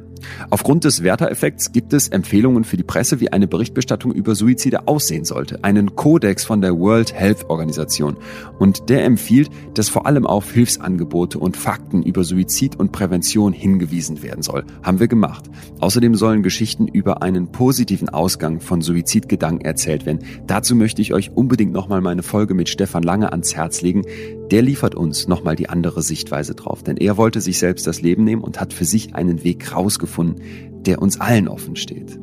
[0.50, 5.24] Aufgrund des Werther-Effekts gibt es Empfehlungen für die Presse, wie eine Berichterstattung über Suizide aussehen
[5.24, 5.62] sollte.
[5.62, 8.16] Einen Kodex von der World Health Organisation.
[8.58, 14.22] Und der empfiehlt, dass vor allem auf Hilfsangebote und Fakten über Suizid und Prävention hingewiesen
[14.22, 14.64] werden soll.
[14.82, 15.44] Haben wir gemacht.
[15.80, 20.20] Außerdem sollen Geschichten über einen positiven Ausgang von Suizidgedanken erzählt werden.
[20.46, 24.02] Dazu möchte ich euch unbedingt nochmal meine Folge mit Stefan Lange ans Herz legen.
[24.50, 26.82] Der liefert uns nochmal die andere Sichtweise drauf.
[26.82, 30.14] Denn er wollte sich selbst das Leben nehmen und hat für sich einen Weg rausgefunden
[30.14, 32.18] gefunden, der uns allen offen steht.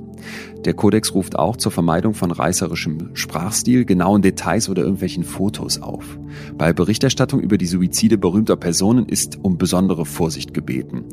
[0.65, 6.17] Der Kodex ruft auch zur Vermeidung von reißerischem Sprachstil, genauen Details oder irgendwelchen Fotos auf.
[6.57, 11.03] Bei Berichterstattung über die Suizide berühmter Personen ist um besondere Vorsicht gebeten.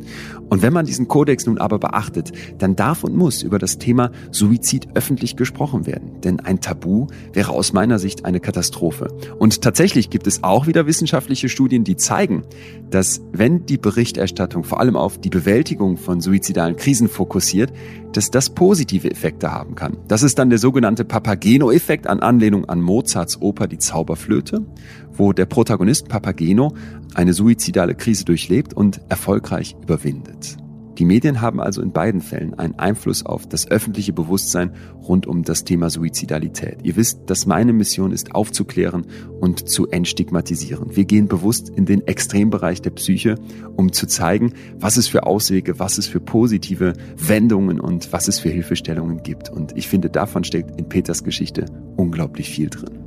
[0.49, 4.11] Und wenn man diesen Kodex nun aber beachtet, dann darf und muss über das Thema
[4.31, 6.21] Suizid öffentlich gesprochen werden.
[6.23, 9.09] Denn ein Tabu wäre aus meiner Sicht eine Katastrophe.
[9.39, 12.45] Und tatsächlich gibt es auch wieder wissenschaftliche Studien, die zeigen,
[12.91, 17.73] dass wenn die Berichterstattung vor allem auf die Bewältigung von suizidalen Krisen fokussiert,
[18.13, 18.51] dass das
[18.99, 19.97] positive Effekte haben kann.
[20.09, 24.67] Das ist dann der sogenannte Papageno-Effekt an Anlehnung an Mozarts Oper Die Zauberflöte,
[25.13, 26.75] wo der Protagonist Papageno
[27.15, 30.57] eine suizidale Krise durchlebt und erfolgreich überwindet.
[30.99, 35.45] Die Medien haben also in beiden Fällen einen Einfluss auf das öffentliche Bewusstsein rund um
[35.45, 36.79] das Thema Suizidalität.
[36.83, 39.07] Ihr wisst, dass meine Mission ist, aufzuklären
[39.41, 40.97] und zu entstigmatisieren.
[40.97, 43.37] Wir gehen bewusst in den Extrembereich der Psyche,
[43.77, 48.41] um zu zeigen, was es für Auswege, was es für positive Wendungen und was es
[48.41, 49.51] für Hilfestellungen gibt.
[49.51, 52.99] Und ich finde, davon steckt in Peters Geschichte unglaublich viel drin.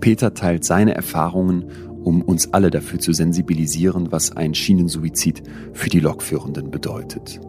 [0.00, 1.66] Peter teilt seine Erfahrungen
[2.04, 5.42] um uns alle dafür zu sensibilisieren, was ein Schienensuizid
[5.72, 7.40] für die Lokführenden bedeutet.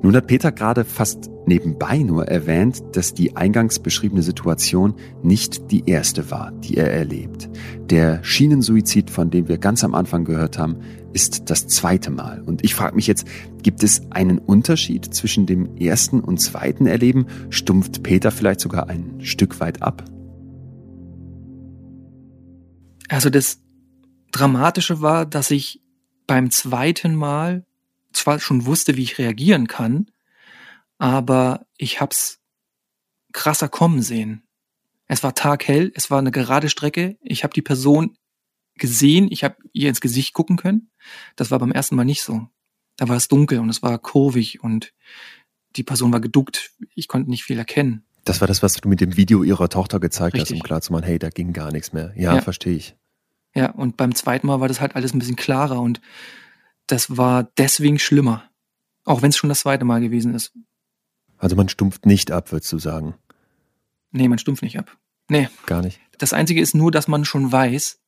[0.00, 5.88] Nun hat Peter gerade fast nebenbei nur erwähnt, dass die eingangs beschriebene Situation nicht die
[5.88, 7.50] erste war, die er erlebt.
[7.90, 10.76] Der Schienensuizid, von dem wir ganz am Anfang gehört haben,
[11.12, 12.42] ist das zweite Mal.
[12.42, 13.26] Und ich frage mich jetzt,
[13.62, 17.26] gibt es einen Unterschied zwischen dem ersten und zweiten Erleben?
[17.50, 20.04] Stumpft Peter vielleicht sogar ein Stück weit ab?
[23.08, 23.60] Also das
[24.30, 25.80] Dramatische war, dass ich
[26.26, 27.64] beim zweiten Mal
[28.12, 30.10] zwar schon wusste, wie ich reagieren kann,
[30.98, 32.40] aber ich hab's
[33.32, 34.42] krasser kommen sehen.
[35.06, 38.16] Es war taghell, es war eine gerade Strecke, ich habe die Person
[38.74, 40.90] gesehen, ich habe ihr ins Gesicht gucken können.
[41.36, 42.48] Das war beim ersten Mal nicht so.
[42.96, 44.92] Da war es dunkel und es war kurvig und
[45.76, 46.72] die Person war geduckt.
[46.94, 48.04] Ich konnte nicht viel erkennen.
[48.24, 50.50] Das war das, was du mit dem Video ihrer Tochter gezeigt Richtig.
[50.50, 52.12] hast, um klarzumachen, hey, da ging gar nichts mehr.
[52.14, 52.40] Ja, ja.
[52.42, 52.97] verstehe ich.
[53.58, 56.00] Ja, und beim zweiten Mal war das halt alles ein bisschen klarer und
[56.86, 58.48] das war deswegen schlimmer.
[59.04, 60.52] Auch wenn es schon das zweite Mal gewesen ist.
[61.38, 63.16] Also man stumpft nicht ab, würdest du sagen?
[64.12, 64.96] Nee, man stumpft nicht ab.
[65.28, 65.48] Nee.
[65.66, 65.98] Gar nicht.
[66.18, 67.98] Das Einzige ist nur, dass man schon weiß,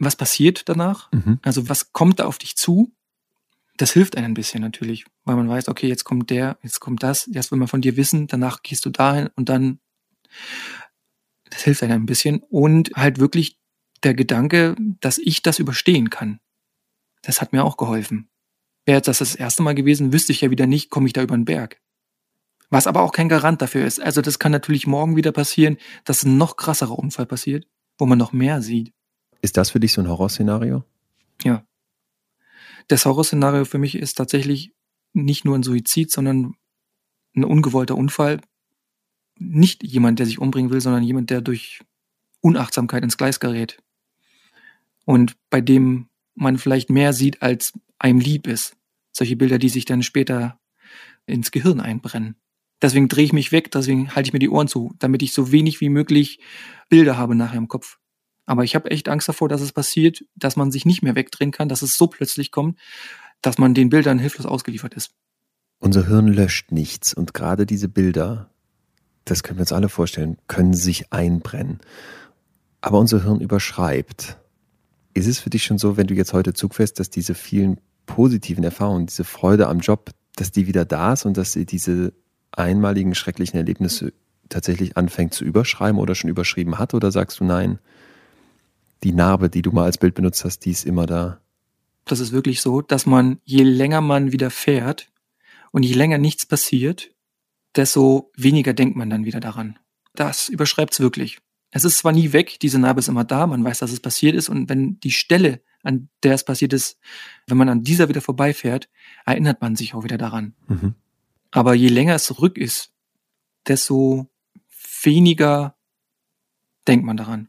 [0.00, 1.12] was passiert danach.
[1.12, 1.38] Mhm.
[1.42, 2.92] Also was kommt da auf dich zu?
[3.76, 7.04] Das hilft einem ein bisschen natürlich, weil man weiß, okay, jetzt kommt der, jetzt kommt
[7.04, 9.78] das, das will man von dir wissen, danach gehst du dahin und dann,
[11.48, 12.40] das hilft einem ein bisschen.
[12.40, 13.60] Und halt wirklich
[14.02, 16.40] der Gedanke, dass ich das überstehen kann.
[17.22, 18.28] Das hat mir auch geholfen.
[18.86, 21.36] Wäre das das erste Mal gewesen, wüsste ich ja wieder nicht, komme ich da über
[21.36, 21.80] den Berg.
[22.70, 24.00] Was aber auch kein Garant dafür ist.
[24.00, 27.66] Also das kann natürlich morgen wieder passieren, dass ein noch krasserer Unfall passiert,
[27.98, 28.92] wo man noch mehr sieht.
[29.42, 30.84] Ist das für dich so ein Horrorszenario?
[31.42, 31.64] Ja.
[32.88, 34.72] Das Horrorszenario für mich ist tatsächlich
[35.12, 36.54] nicht nur ein Suizid, sondern
[37.34, 38.40] ein ungewollter Unfall.
[39.38, 41.80] Nicht jemand, der sich umbringen will, sondern jemand, der durch
[42.40, 43.82] Unachtsamkeit ins Gleis gerät.
[45.04, 48.76] Und bei dem man vielleicht mehr sieht, als einem lieb ist.
[49.12, 50.58] Solche Bilder, die sich dann später
[51.26, 52.36] ins Gehirn einbrennen.
[52.82, 55.52] Deswegen drehe ich mich weg, deswegen halte ich mir die Ohren zu, damit ich so
[55.52, 56.40] wenig wie möglich
[56.88, 57.98] Bilder habe nachher im Kopf.
[58.46, 61.52] Aber ich habe echt Angst davor, dass es passiert, dass man sich nicht mehr wegdrehen
[61.52, 62.78] kann, dass es so plötzlich kommt,
[63.42, 65.12] dass man den Bildern hilflos ausgeliefert ist.
[65.78, 68.50] Unser Hirn löscht nichts und gerade diese Bilder,
[69.24, 71.80] das können wir uns alle vorstellen, können sich einbrennen.
[72.80, 74.38] Aber unser Hirn überschreibt.
[75.14, 77.80] Ist es für dich schon so, wenn du jetzt heute Zug fährst, dass diese vielen
[78.06, 82.12] positiven Erfahrungen, diese Freude am Job, dass die wieder da ist und dass sie diese
[82.52, 84.12] einmaligen schrecklichen Erlebnisse
[84.48, 86.94] tatsächlich anfängt zu überschreiben oder schon überschrieben hat?
[86.94, 87.78] Oder sagst du nein,
[89.02, 91.40] die Narbe, die du mal als Bild benutzt hast, die ist immer da?
[92.04, 95.10] Das ist wirklich so, dass man, je länger man wieder fährt
[95.70, 97.10] und je länger nichts passiert,
[97.76, 99.78] desto weniger denkt man dann wieder daran.
[100.14, 101.38] Das überschreibt es wirklich.
[101.70, 104.34] Es ist zwar nie weg, diese Narbe ist immer da, man weiß, dass es passiert
[104.34, 106.98] ist und wenn die Stelle, an der es passiert ist,
[107.46, 108.88] wenn man an dieser wieder vorbeifährt,
[109.24, 110.54] erinnert man sich auch wieder daran.
[110.68, 110.94] Mhm.
[111.52, 112.92] Aber je länger es zurück ist,
[113.66, 114.28] desto
[115.02, 115.76] weniger
[116.88, 117.48] denkt man daran.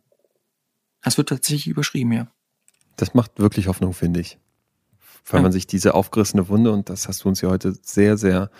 [1.02, 2.28] Es wird tatsächlich überschrieben, ja.
[2.96, 4.38] Das macht wirklich Hoffnung, finde ich.
[5.26, 5.44] Weil Ja.
[5.44, 8.52] man sich diese aufgerissene Wunde, und das hast du uns ja heute sehr, sehr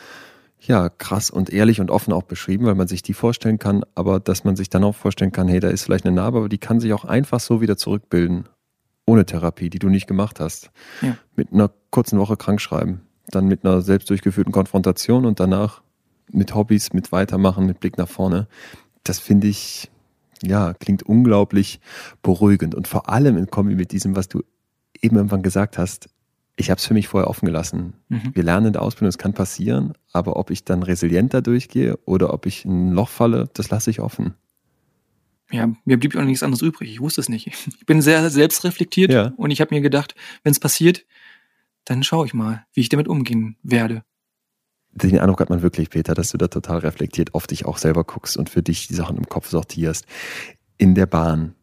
[0.64, 4.20] ja, krass und ehrlich und offen auch beschrieben, weil man sich die vorstellen kann, aber
[4.20, 6.60] dass man sich dann auch vorstellen kann, hey, da ist vielleicht eine Narbe, aber die
[6.60, 8.48] kann sich auch einfach so wieder zurückbilden.
[9.08, 10.70] Ohne Therapie, die du nicht gemacht hast.
[11.02, 11.18] Ja.
[11.36, 13.02] Mit einer kurzen Woche krankschreiben.
[13.28, 15.82] Dann mit einer selbst durchgeführten Konfrontation und danach
[16.32, 18.48] mit Hobbys, mit Weitermachen, mit Blick nach vorne.
[19.04, 19.90] Das finde ich,
[20.44, 21.80] ja, klingt unglaublich
[22.22, 22.76] beruhigend.
[22.76, 24.44] Und vor allem in Kombi mit diesem, was du
[25.02, 26.10] eben irgendwann gesagt hast,
[26.62, 27.94] ich habe es für mich vorher offen gelassen.
[28.10, 28.32] Mhm.
[28.34, 31.98] Wir lernen in der Ausbildung, es kann passieren, aber ob ich dann resilient da durchgehe
[32.06, 34.36] oder ob ich in ein Loch falle, das lasse ich offen.
[35.52, 36.90] Ja, mir blieb auch nichts anderes übrig.
[36.90, 37.48] Ich wusste es nicht.
[37.48, 39.34] Ich bin sehr selbstreflektiert Ja.
[39.36, 41.06] und ich habe mir gedacht, wenn es passiert,
[41.84, 44.04] dann schaue ich mal, wie ich damit umgehen werde.
[44.94, 48.04] Den Eindruck hat man wirklich, Peter, dass du da total reflektiert auf dich auch selber
[48.04, 50.06] guckst und für dich die Sachen im Kopf sortierst.
[50.78, 51.56] In der Bahn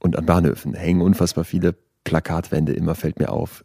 [0.00, 3.64] und an Bahnhöfen hängen unfassbar viele Plakatwände, immer fällt mir auf.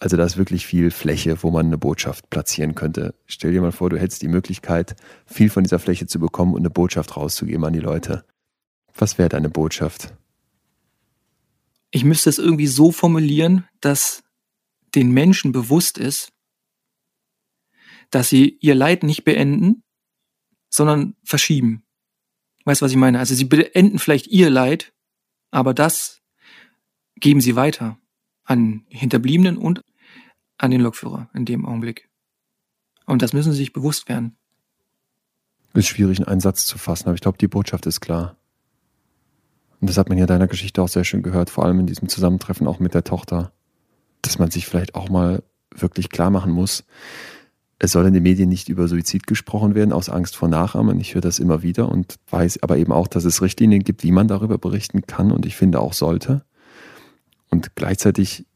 [0.00, 3.14] Also da ist wirklich viel Fläche, wo man eine Botschaft platzieren könnte.
[3.26, 6.60] Stell dir mal vor, du hättest die Möglichkeit, viel von dieser Fläche zu bekommen und
[6.60, 8.24] eine Botschaft rauszugeben an die Leute.
[8.94, 10.14] Was wäre deine Botschaft?
[11.90, 14.22] Ich müsste es irgendwie so formulieren, dass
[14.94, 16.32] den Menschen bewusst ist,
[18.10, 19.82] dass sie ihr Leid nicht beenden,
[20.68, 21.84] sondern verschieben.
[22.64, 23.18] Weißt du, was ich meine?
[23.18, 24.92] Also sie beenden vielleicht ihr Leid,
[25.50, 26.22] aber das
[27.16, 27.98] geben sie weiter
[28.46, 29.82] an Hinterbliebenen und
[30.58, 32.08] an den Lokführer in dem Augenblick.
[33.04, 34.36] Und das müssen sie sich bewusst werden.
[35.74, 38.36] Ist schwierig, in einen Satz zu fassen, aber ich glaube, die Botschaft ist klar.
[39.80, 42.08] Und das hat man ja deiner Geschichte auch sehr schön gehört, vor allem in diesem
[42.08, 43.52] Zusammentreffen auch mit der Tochter,
[44.22, 46.84] dass man sich vielleicht auch mal wirklich klar machen muss,
[47.78, 50.98] es soll in den Medien nicht über Suizid gesprochen werden, aus Angst vor Nachahmen.
[50.98, 54.12] Ich höre das immer wieder und weiß aber eben auch, dass es Richtlinien gibt, wie
[54.12, 56.45] man darüber berichten kann und ich finde auch sollte.
[57.50, 58.46] Und gleichzeitig,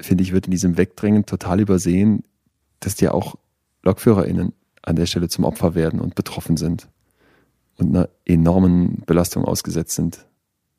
[0.00, 2.24] finde ich, wird in diesem Wegdrängen total übersehen,
[2.80, 3.36] dass ja auch
[3.82, 4.52] LokführerInnen
[4.82, 6.88] an der Stelle zum Opfer werden und betroffen sind
[7.76, 10.26] und einer enormen Belastung ausgesetzt sind,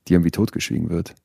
[0.08, 1.16] die irgendwie totgeschwiegen wird.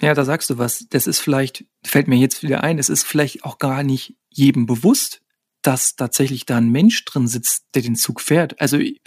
[0.00, 0.86] Ja, da sagst du was.
[0.90, 4.66] Das ist vielleicht, fällt mir jetzt wieder ein, es ist vielleicht auch gar nicht jedem
[4.66, 5.20] bewusst,
[5.62, 8.60] dass tatsächlich da ein Mensch drin sitzt, der den Zug fährt.
[8.60, 9.00] Also ich,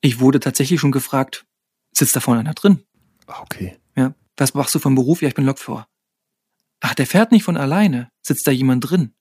[0.00, 1.46] ich wurde tatsächlich schon gefragt,
[1.92, 2.82] sitzt da vorne einer drin?
[3.26, 3.76] Ah, Okay.
[3.96, 4.14] Ja.
[4.36, 5.22] Was machst du vom Beruf?
[5.22, 5.86] Ja, ich bin Lokführer.
[6.86, 8.10] Ach, der fährt nicht von alleine.
[8.20, 9.14] Sitzt da jemand drin?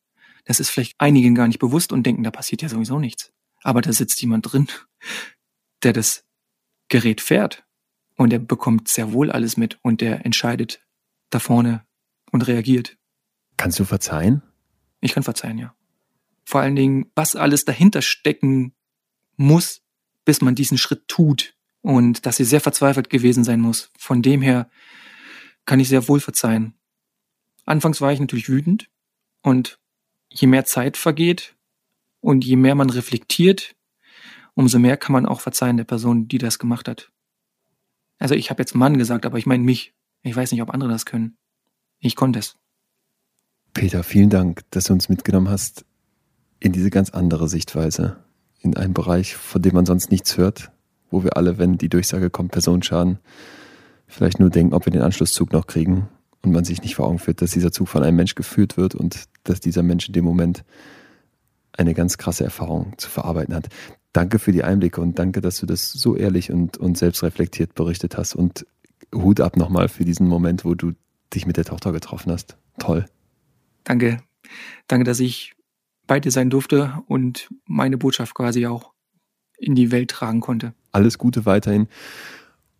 [0.43, 3.31] Das ist vielleicht einigen gar nicht bewusst und denken, da passiert ja sowieso nichts.
[3.61, 4.67] Aber da sitzt jemand drin,
[5.81, 6.25] der das
[6.89, 7.63] Gerät fährt.
[8.17, 10.85] Und er bekommt sehr wohl alles mit und er entscheidet
[11.29, 11.85] da vorne
[12.33, 12.97] und reagiert.
[13.55, 14.41] Kannst du verzeihen?
[14.99, 15.73] Ich kann verzeihen, ja.
[16.43, 18.75] Vor allen Dingen, was alles dahinter stecken
[19.37, 19.81] muss,
[20.25, 21.55] bis man diesen Schritt tut.
[21.79, 23.89] Und dass sie sehr verzweifelt gewesen sein muss.
[23.97, 24.69] Von dem her
[25.63, 26.77] kann ich sehr wohl verzeihen.
[27.65, 28.89] Anfangs war ich natürlich wütend
[29.41, 29.79] und
[30.29, 31.55] je mehr Zeit vergeht
[32.19, 33.75] und je mehr man reflektiert,
[34.53, 37.11] umso mehr kann man auch verzeihen der Person, die das gemacht hat.
[38.19, 39.93] Also ich habe jetzt Mann gesagt, aber ich meine mich.
[40.21, 41.37] Ich weiß nicht, ob andere das können.
[41.99, 42.55] Ich konnte es.
[43.73, 45.85] Peter, vielen Dank, dass du uns mitgenommen hast
[46.59, 48.23] in diese ganz andere Sichtweise,
[48.59, 50.71] in einen Bereich, von dem man sonst nichts hört,
[51.09, 53.19] wo wir alle, wenn die Durchsage kommt, Personenschaden,
[54.07, 56.07] vielleicht nur denken, ob wir den Anschlusszug noch kriegen
[56.43, 58.95] und man sich nicht vor Augen führt, dass dieser Zug von einem Mensch geführt wird
[58.95, 60.63] und dass dieser Mensch in dem Moment
[61.71, 63.69] eine ganz krasse Erfahrung zu verarbeiten hat.
[64.11, 68.17] Danke für die Einblicke und danke, dass du das so ehrlich und, und selbstreflektiert berichtet
[68.17, 68.35] hast.
[68.35, 68.67] Und
[69.15, 70.91] Hut ab nochmal für diesen Moment, wo du
[71.33, 72.57] dich mit der Tochter getroffen hast.
[72.77, 73.05] Toll.
[73.83, 74.21] Danke.
[74.87, 75.55] Danke, dass ich
[76.05, 78.91] bei dir sein durfte und meine Botschaft quasi auch
[79.57, 80.73] in die Welt tragen konnte.
[80.91, 81.87] Alles Gute weiterhin.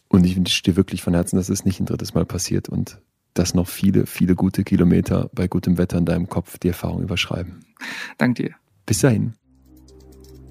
[0.10, 3.02] Und ich wünsche dir wirklich von Herzen, dass es nicht ein drittes Mal passiert und
[3.34, 7.66] dass noch viele, viele gute Kilometer bei gutem Wetter in deinem Kopf die Erfahrung überschreiben.
[8.18, 8.56] Danke dir.
[8.86, 9.34] Bis dahin.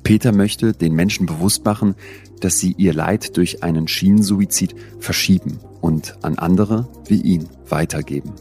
[0.02, 1.94] Peter möchte den Menschen bewusst machen,
[2.40, 8.32] dass sie ihr Leid durch einen Schienensuizid verschieben und an andere wie ihn weitergeben.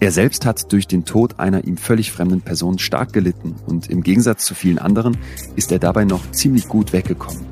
[0.00, 4.02] Er selbst hat durch den Tod einer ihm völlig fremden Person stark gelitten und im
[4.02, 5.16] Gegensatz zu vielen anderen
[5.54, 7.49] ist er dabei noch ziemlich gut weggekommen.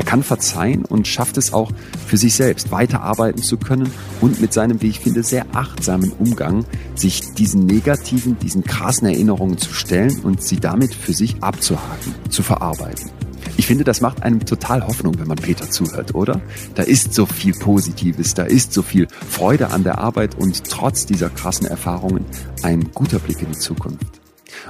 [0.00, 1.70] Er kann verzeihen und schafft es auch
[2.06, 3.92] für sich selbst weiterarbeiten zu können
[4.22, 9.58] und mit seinem, wie ich finde, sehr achtsamen Umgang sich diesen negativen, diesen krassen Erinnerungen
[9.58, 13.10] zu stellen und sie damit für sich abzuhaken, zu verarbeiten.
[13.58, 16.40] Ich finde, das macht einem total Hoffnung, wenn man Peter zuhört, oder?
[16.74, 21.04] Da ist so viel Positives, da ist so viel Freude an der Arbeit und trotz
[21.04, 22.24] dieser krassen Erfahrungen
[22.62, 24.19] ein guter Blick in die Zukunft.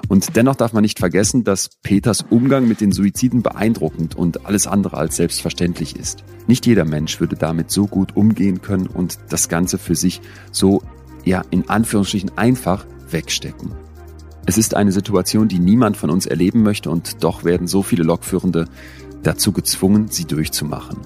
[0.09, 4.67] Und dennoch darf man nicht vergessen, dass Peters Umgang mit den Suiziden beeindruckend und alles
[4.67, 6.25] andere als selbstverständlich ist.
[6.47, 10.21] Nicht jeder Mensch würde damit so gut umgehen können und das Ganze für sich
[10.53, 10.83] so,
[11.25, 13.73] ja, in Anführungsstrichen einfach wegstecken.
[14.47, 18.03] Es ist eine Situation, die niemand von uns erleben möchte und doch werden so viele
[18.03, 18.67] Lokführende
[19.23, 20.99] dazu gezwungen, sie durchzumachen.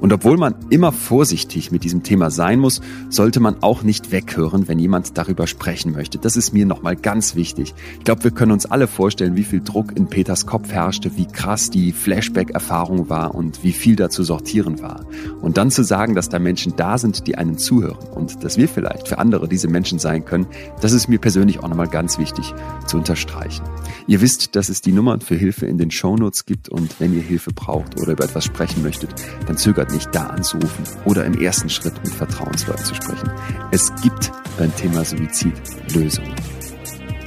[0.00, 4.68] Und obwohl man immer vorsichtig mit diesem Thema sein muss, sollte man auch nicht weghören,
[4.68, 6.18] wenn jemand darüber sprechen möchte.
[6.18, 7.74] Das ist mir nochmal ganz wichtig.
[7.98, 11.26] Ich glaube, wir können uns alle vorstellen, wie viel Druck in Peters Kopf herrschte, wie
[11.26, 15.04] krass die Flashback-Erfahrung war und wie viel da zu sortieren war.
[15.40, 18.68] Und dann zu sagen, dass da Menschen da sind, die einen zuhören und dass wir
[18.68, 20.46] vielleicht für andere diese Menschen sein können,
[20.80, 22.54] das ist mir persönlich auch nochmal ganz wichtig
[22.86, 23.64] zu unterstreichen.
[24.06, 27.22] Ihr wisst, dass es die Nummern für Hilfe in den Shownotes gibt und wenn ihr
[27.22, 29.14] Hilfe braucht oder über etwas sprechen möchtet,
[29.46, 33.30] dann zögert nicht, da anzurufen oder im ersten Schritt mit Vertrauensleuten zu sprechen.
[33.70, 35.54] Es gibt beim Thema Suizid
[35.94, 36.34] Lösungen.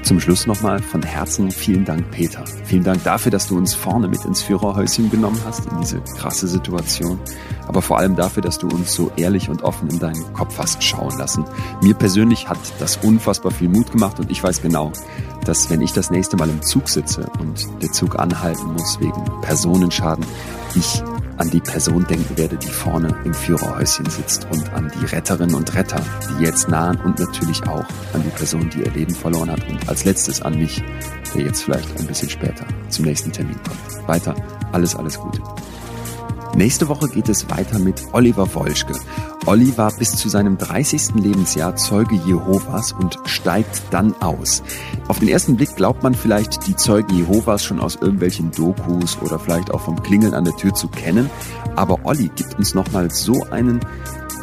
[0.03, 2.43] Zum Schluss nochmal von Herzen vielen Dank, Peter.
[2.65, 6.49] Vielen Dank dafür, dass du uns vorne mit ins Führerhäuschen genommen hast in diese krasse
[6.49, 7.17] Situation.
[7.67, 10.83] Aber vor allem dafür, dass du uns so ehrlich und offen in deinen Kopf hast
[10.83, 11.45] schauen lassen.
[11.81, 14.91] Mir persönlich hat das unfassbar viel Mut gemacht und ich weiß genau,
[15.45, 19.23] dass wenn ich das nächste Mal im Zug sitze und der Zug anhalten muss wegen
[19.41, 20.25] Personenschaden,
[20.75, 21.01] ich
[21.43, 25.75] an die Person denken werde, die vorne im Führerhäuschen sitzt und an die Retterinnen und
[25.75, 29.67] Retter, die jetzt nahen und natürlich auch an die Person, die ihr Leben verloren hat
[29.69, 30.81] und als letztes an mich,
[31.35, 34.07] der jetzt vielleicht ein bisschen später zum nächsten Termin kommt.
[34.07, 34.33] Weiter,
[34.71, 35.41] alles, alles Gute.
[36.55, 38.93] Nächste Woche geht es weiter mit Oliver Wolschke.
[39.47, 41.15] Olli war bis zu seinem 30.
[41.15, 44.61] Lebensjahr Zeuge Jehovas und steigt dann aus.
[45.07, 49.39] Auf den ersten Blick glaubt man vielleicht, die Zeugen Jehovas schon aus irgendwelchen Dokus oder
[49.39, 51.27] vielleicht auch vom Klingeln an der Tür zu kennen.
[51.75, 53.79] Aber Olli gibt uns nochmal so einen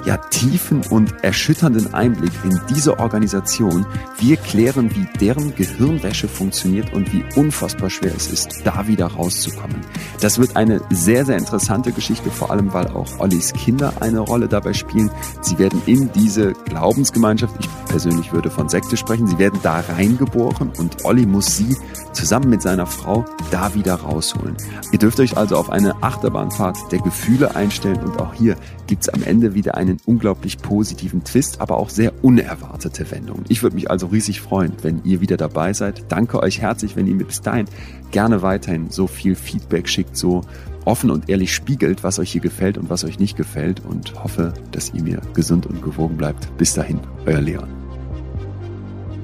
[0.05, 3.86] ja, tiefen und erschütternden Einblick in diese Organisation.
[4.18, 9.81] Wir klären, wie deren Gehirnwäsche funktioniert und wie unfassbar schwer es ist, da wieder rauszukommen.
[10.20, 14.48] Das wird eine sehr, sehr interessante Geschichte, vor allem weil auch Ollis Kinder eine Rolle
[14.48, 15.10] dabei spielen.
[15.40, 20.70] Sie werden in diese Glaubensgemeinschaft, ich persönlich würde von Sekte sprechen, sie werden da reingeboren
[20.78, 21.77] und Olli muss sie
[22.12, 24.56] zusammen mit seiner Frau da wieder rausholen.
[24.93, 28.56] Ihr dürft euch also auf eine Achterbahnfahrt der Gefühle einstellen und auch hier
[28.91, 33.45] gibt's am Ende wieder einen unglaublich positiven Twist, aber auch sehr unerwartete Wendungen.
[33.49, 36.07] Ich würde mich also riesig freuen, wenn ihr wieder dabei seid.
[36.09, 37.67] Danke euch herzlich, wenn ihr mir bis dahin
[38.11, 40.41] gerne weiterhin so viel Feedback schickt, so
[40.85, 44.55] offen und ehrlich spiegelt, was euch hier gefällt und was euch nicht gefällt und hoffe,
[44.73, 46.49] dass ihr mir gesund und gewogen bleibt.
[46.59, 47.69] Bis dahin, euer Leon.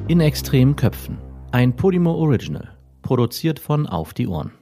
[0.06, 1.18] In extremen Köpfen.
[1.50, 2.68] Ein Podimo Original.
[3.02, 4.52] Produziert von Auf die Ohren.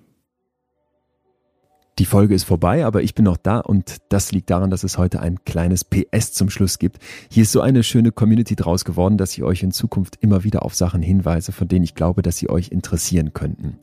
[2.00, 4.98] Die Folge ist vorbei, aber ich bin noch da und das liegt daran, dass es
[4.98, 6.98] heute ein kleines PS zum Schluss gibt.
[7.30, 10.64] Hier ist so eine schöne Community draus geworden, dass ich euch in Zukunft immer wieder
[10.64, 13.78] auf Sachen hinweise, von denen ich glaube, dass sie euch interessieren könnten.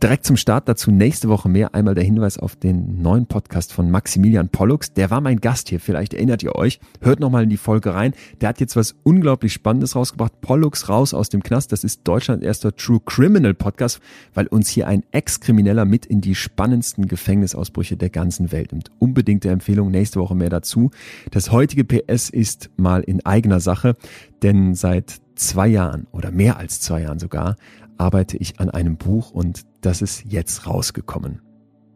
[0.00, 1.74] Direkt zum Start dazu nächste Woche mehr.
[1.74, 4.92] Einmal der Hinweis auf den neuen Podcast von Maximilian Pollux.
[4.92, 5.80] Der war mein Gast hier.
[5.80, 6.78] Vielleicht erinnert ihr euch.
[7.00, 8.12] Hört nochmal in die Folge rein.
[8.40, 10.40] Der hat jetzt was unglaublich Spannendes rausgebracht.
[10.40, 11.72] Pollux raus aus dem Knast.
[11.72, 13.98] Das ist Deutschlands erster True Criminal Podcast,
[14.34, 18.92] weil uns hier ein Ex-Krimineller mit in die spannendsten Gefängnisausbrüche der ganzen Welt nimmt.
[19.00, 19.90] Unbedingte Empfehlung.
[19.90, 20.92] Nächste Woche mehr dazu.
[21.32, 23.96] Das heutige PS ist mal in eigener Sache,
[24.42, 27.56] denn seit zwei Jahren oder mehr als zwei Jahren sogar
[27.98, 31.40] arbeite ich an einem Buch und das ist jetzt rausgekommen.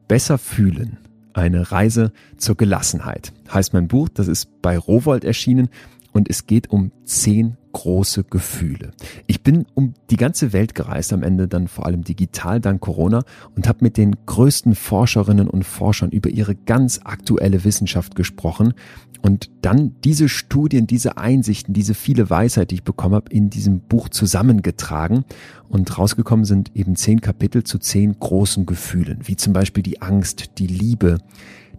[0.09, 0.99] Besser fühlen.
[1.33, 4.09] Eine Reise zur Gelassenheit heißt mein Buch.
[4.11, 5.71] Das ist bei Rowold erschienen
[6.13, 8.91] und es geht um zehn große Gefühle.
[9.27, 13.25] Ich bin um die ganze Welt gereist, am Ende dann vor allem digital dank Corona
[13.57, 18.75] und habe mit den größten Forscherinnen und Forschern über ihre ganz aktuelle Wissenschaft gesprochen
[19.23, 23.81] und dann diese Studien, diese Einsichten, diese viele Weisheit, die ich bekommen habe, in diesem
[23.81, 25.25] Buch zusammengetragen
[25.69, 30.59] und rausgekommen sind eben zehn Kapitel zu zehn großen Gefühlen, wie zum Beispiel die Angst,
[30.59, 31.19] die Liebe,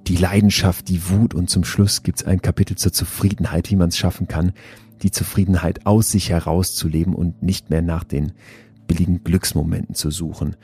[0.07, 3.89] die Leidenschaft, die Wut und zum Schluss gibt es ein Kapitel zur Zufriedenheit, wie man
[3.89, 4.53] es schaffen kann,
[5.01, 8.31] die Zufriedenheit aus sich herauszuleben und nicht mehr nach den
[8.87, 10.55] billigen Glücksmomenten zu suchen.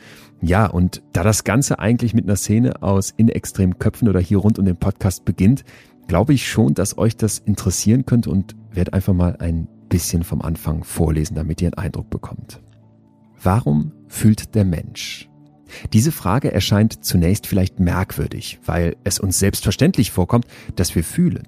[0.42, 4.38] Ja, und da das Ganze eigentlich mit einer Szene aus In extremen Köpfen oder hier
[4.38, 5.64] rund um den Podcast beginnt,
[6.10, 10.42] glaube ich schon, dass euch das interessieren könnte und werde einfach mal ein bisschen vom
[10.42, 12.62] Anfang vorlesen, damit ihr einen Eindruck bekommt.
[13.42, 15.30] Warum fühlt der Mensch?
[15.94, 21.48] Diese Frage erscheint zunächst vielleicht merkwürdig, weil es uns selbstverständlich vorkommt, dass wir fühlen.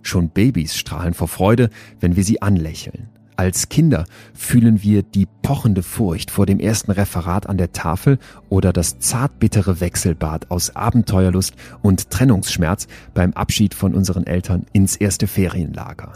[0.00, 1.68] Schon Babys strahlen vor Freude,
[2.00, 3.10] wenn wir sie anlächeln.
[3.38, 4.04] Als Kinder
[4.34, 9.80] fühlen wir die pochende Furcht vor dem ersten Referat an der Tafel oder das zartbittere
[9.80, 16.14] Wechselbad aus Abenteuerlust und Trennungsschmerz beim Abschied von unseren Eltern ins erste Ferienlager.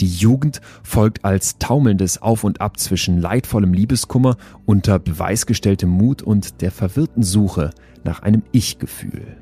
[0.00, 6.60] Die Jugend folgt als taumelndes Auf und Ab zwischen leidvollem Liebeskummer unter beweisgestelltem Mut und
[6.60, 7.70] der verwirrten Suche
[8.04, 9.38] nach einem Ich-Gefühl.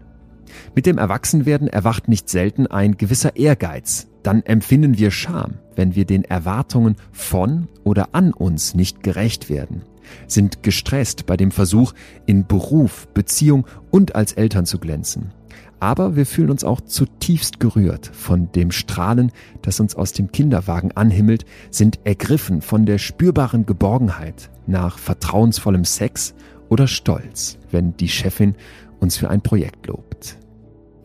[0.77, 4.08] Mit dem Erwachsenwerden erwacht nicht selten ein gewisser Ehrgeiz.
[4.23, 9.82] Dann empfinden wir Scham, wenn wir den Erwartungen von oder an uns nicht gerecht werden,
[10.27, 11.93] sind gestresst bei dem Versuch,
[12.27, 15.32] in Beruf, Beziehung und als Eltern zu glänzen.
[15.81, 19.31] Aber wir fühlen uns auch zutiefst gerührt von dem Strahlen,
[19.62, 26.35] das uns aus dem Kinderwagen anhimmelt, sind ergriffen von der spürbaren Geborgenheit nach vertrauensvollem Sex
[26.69, 28.57] oder Stolz, wenn die Chefin
[28.99, 30.38] uns für ein Projekt lobt.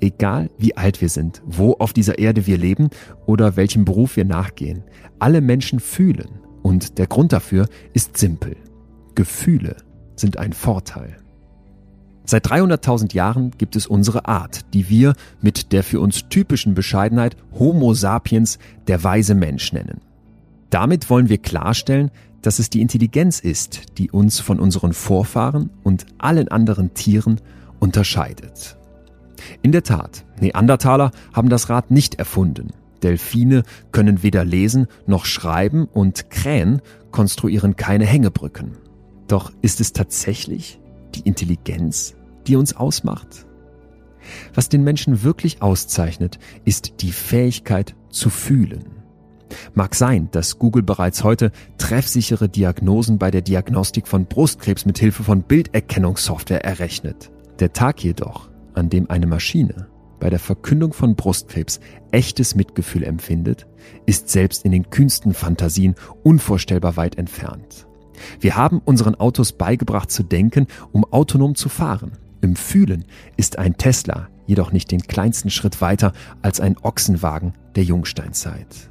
[0.04, 2.90] Egal wie alt wir sind, wo auf dieser Erde wir leben
[3.26, 4.84] oder welchem Beruf wir nachgehen,
[5.18, 8.58] alle Menschen fühlen und der Grund dafür ist simpel.
[9.16, 9.78] Gefühle
[10.18, 11.16] sind ein Vorteil.
[12.26, 17.38] Seit 300.000 Jahren gibt es unsere Art, die wir mit der für uns typischen Bescheidenheit
[17.58, 20.02] Homo sapiens, der weise Mensch nennen.
[20.70, 22.12] Damit wollen wir klarstellen,
[22.42, 27.40] dass es die Intelligenz ist, die uns von unseren Vorfahren und allen anderen Tieren
[27.80, 28.76] unterscheidet.
[29.62, 32.70] In der Tat, Neandertaler haben das Rad nicht erfunden.
[33.02, 38.78] Delfine können weder lesen noch schreiben und Krähen konstruieren keine Hängebrücken.
[39.28, 40.80] Doch ist es tatsächlich
[41.16, 42.16] die Intelligenz,
[42.48, 43.46] die uns ausmacht?
[44.54, 49.04] Was den Menschen wirklich auszeichnet, ist die Fähigkeit zu fühlen.
[49.74, 55.24] Mag sein, dass Google bereits heute treffsichere Diagnosen bei der Diagnostik von Brustkrebs mit Hilfe
[55.24, 57.32] von Bilderkennungssoftware errechnet.
[57.60, 59.88] Der Tag jedoch, an dem eine Maschine
[60.24, 61.82] bei der Verkündung von Brustkrebs
[62.12, 63.68] echtes Mitgefühl empfindet,
[64.06, 67.88] ist selbst in den kühnsten Fantasien unvorstellbar weit entfernt.
[68.40, 72.14] Wir haben unseren Autos beigebracht zu denken, um autonom zu fahren.
[72.40, 73.04] Im Fühlen
[73.36, 78.90] ist ein Tesla jedoch nicht den kleinsten Schritt weiter als ein Ochsenwagen der Jungsteinzeit.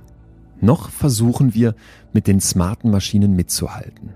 [0.61, 1.75] Noch versuchen wir,
[2.13, 4.11] mit den smarten Maschinen mitzuhalten.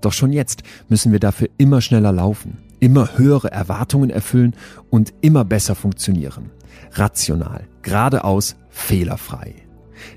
[0.00, 4.56] Doch schon jetzt müssen wir dafür immer schneller laufen, immer höhere Erwartungen erfüllen
[4.88, 6.50] und immer besser funktionieren.
[6.92, 9.54] Rational, geradeaus, fehlerfrei.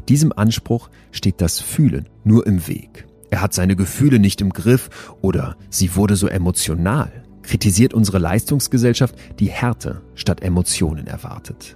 [0.09, 3.05] Diesem Anspruch steht das Fühlen nur im Weg.
[3.29, 4.89] Er hat seine Gefühle nicht im Griff
[5.21, 7.11] oder sie wurde so emotional.
[7.41, 11.75] Kritisiert unsere Leistungsgesellschaft, die Härte statt Emotionen erwartet.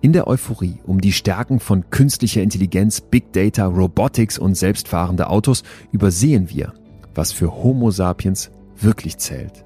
[0.00, 5.64] In der Euphorie um die Stärken von künstlicher Intelligenz, Big Data, Robotics und selbstfahrende Autos
[5.92, 6.72] übersehen wir,
[7.14, 9.64] was für Homo sapiens wirklich zählt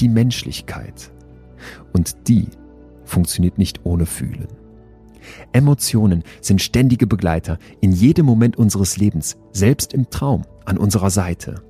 [0.00, 1.10] die Menschlichkeit.
[1.92, 2.48] Und die
[3.04, 4.48] funktioniert nicht ohne Fühlen.
[5.52, 11.62] Emotionen sind ständige Begleiter in jedem Moment unseres Lebens, selbst im Traum an unserer Seite.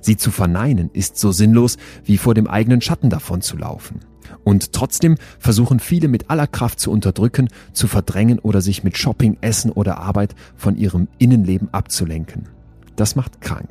[0.00, 4.00] Sie zu verneinen ist so sinnlos, wie vor dem eigenen Schatten davon zu laufen.
[4.44, 9.36] Und trotzdem versuchen viele mit aller Kraft zu unterdrücken, zu verdrängen oder sich mit Shopping,
[9.40, 12.48] Essen oder Arbeit von ihrem Innenleben abzulenken.
[12.96, 13.68] Das macht krank.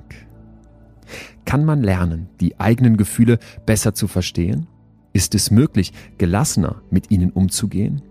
[1.46, 4.68] Kann man lernen, die eigenen Gefühle besser zu verstehen?
[5.14, 8.02] Ist es möglich, gelassener mit ihnen umzugehen?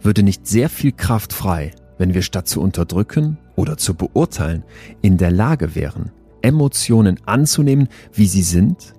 [0.00, 4.64] Würde nicht sehr viel Kraft frei, wenn wir statt zu unterdrücken oder zu beurteilen
[5.02, 8.94] in der Lage wären, Emotionen anzunehmen, wie sie sind?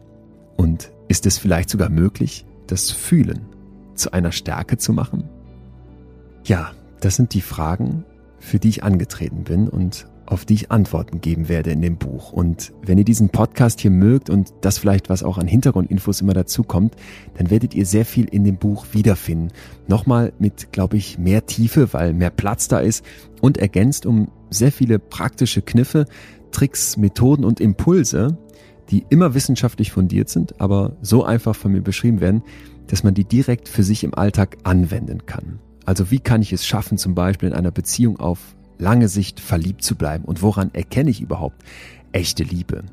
[0.55, 3.45] Und ist es vielleicht sogar möglich, das Fühlen
[3.95, 5.29] zu einer Stärke zu machen?
[6.43, 8.03] Ja, das sind die Fragen,
[8.39, 12.31] für die ich angetreten bin und auf die ich Antworten geben werde in dem Buch.
[12.31, 16.33] Und wenn ihr diesen Podcast hier mögt und das vielleicht, was auch an Hintergrundinfos immer
[16.33, 16.95] dazu kommt,
[17.35, 19.51] dann werdet ihr sehr viel in dem Buch wiederfinden.
[19.87, 23.03] Nochmal mit, glaube ich, mehr Tiefe, weil mehr Platz da ist
[23.41, 26.05] und ergänzt um sehr viele praktische Kniffe,
[26.51, 28.37] Tricks, Methoden und Impulse,
[28.89, 32.43] die immer wissenschaftlich fundiert sind, aber so einfach von mir beschrieben werden,
[32.87, 35.59] dass man die direkt für sich im Alltag anwenden kann.
[35.85, 39.83] Also wie kann ich es schaffen, zum Beispiel in einer Beziehung auf lange Sicht verliebt
[39.83, 41.63] zu bleiben und woran erkenne ich überhaupt
[42.11, 42.83] echte Liebe?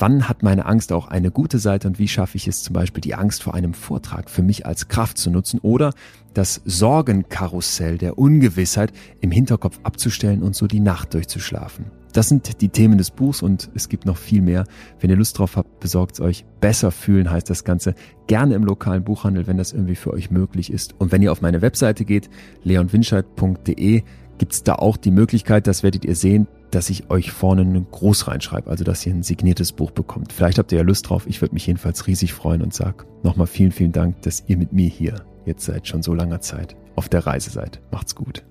[0.00, 3.02] Wann hat meine Angst auch eine gute Seite und wie schaffe ich es zum Beispiel
[3.02, 5.92] die Angst vor einem Vortrag für mich als Kraft zu nutzen oder
[6.32, 11.86] das Sorgenkarussell der Ungewissheit im Hinterkopf abzustellen und so die Nacht durchzuschlafen?
[12.12, 14.64] Das sind die Themen des Buchs und es gibt noch viel mehr.
[14.98, 16.44] Wenn ihr Lust drauf habt, besorgt es euch.
[16.60, 17.94] Besser fühlen heißt das Ganze
[18.26, 20.94] gerne im lokalen Buchhandel, wenn das irgendwie für euch möglich ist.
[20.98, 22.28] Und wenn ihr auf meine Webseite geht,
[22.64, 24.02] leonwinscheid.de,
[24.40, 27.86] gibt es da auch die Möglichkeit, das werdet ihr sehen, dass ich euch vorne einen
[27.90, 30.32] Gruß reinschreibe, also dass ihr ein signiertes Buch bekommt.
[30.32, 31.26] Vielleicht habt ihr ja Lust drauf.
[31.26, 34.72] Ich würde mich jedenfalls riesig freuen und sag nochmal vielen, vielen Dank, dass ihr mit
[34.72, 37.82] mir hier jetzt seit schon so langer Zeit auf der Reise seid.
[37.92, 38.42] Macht's gut.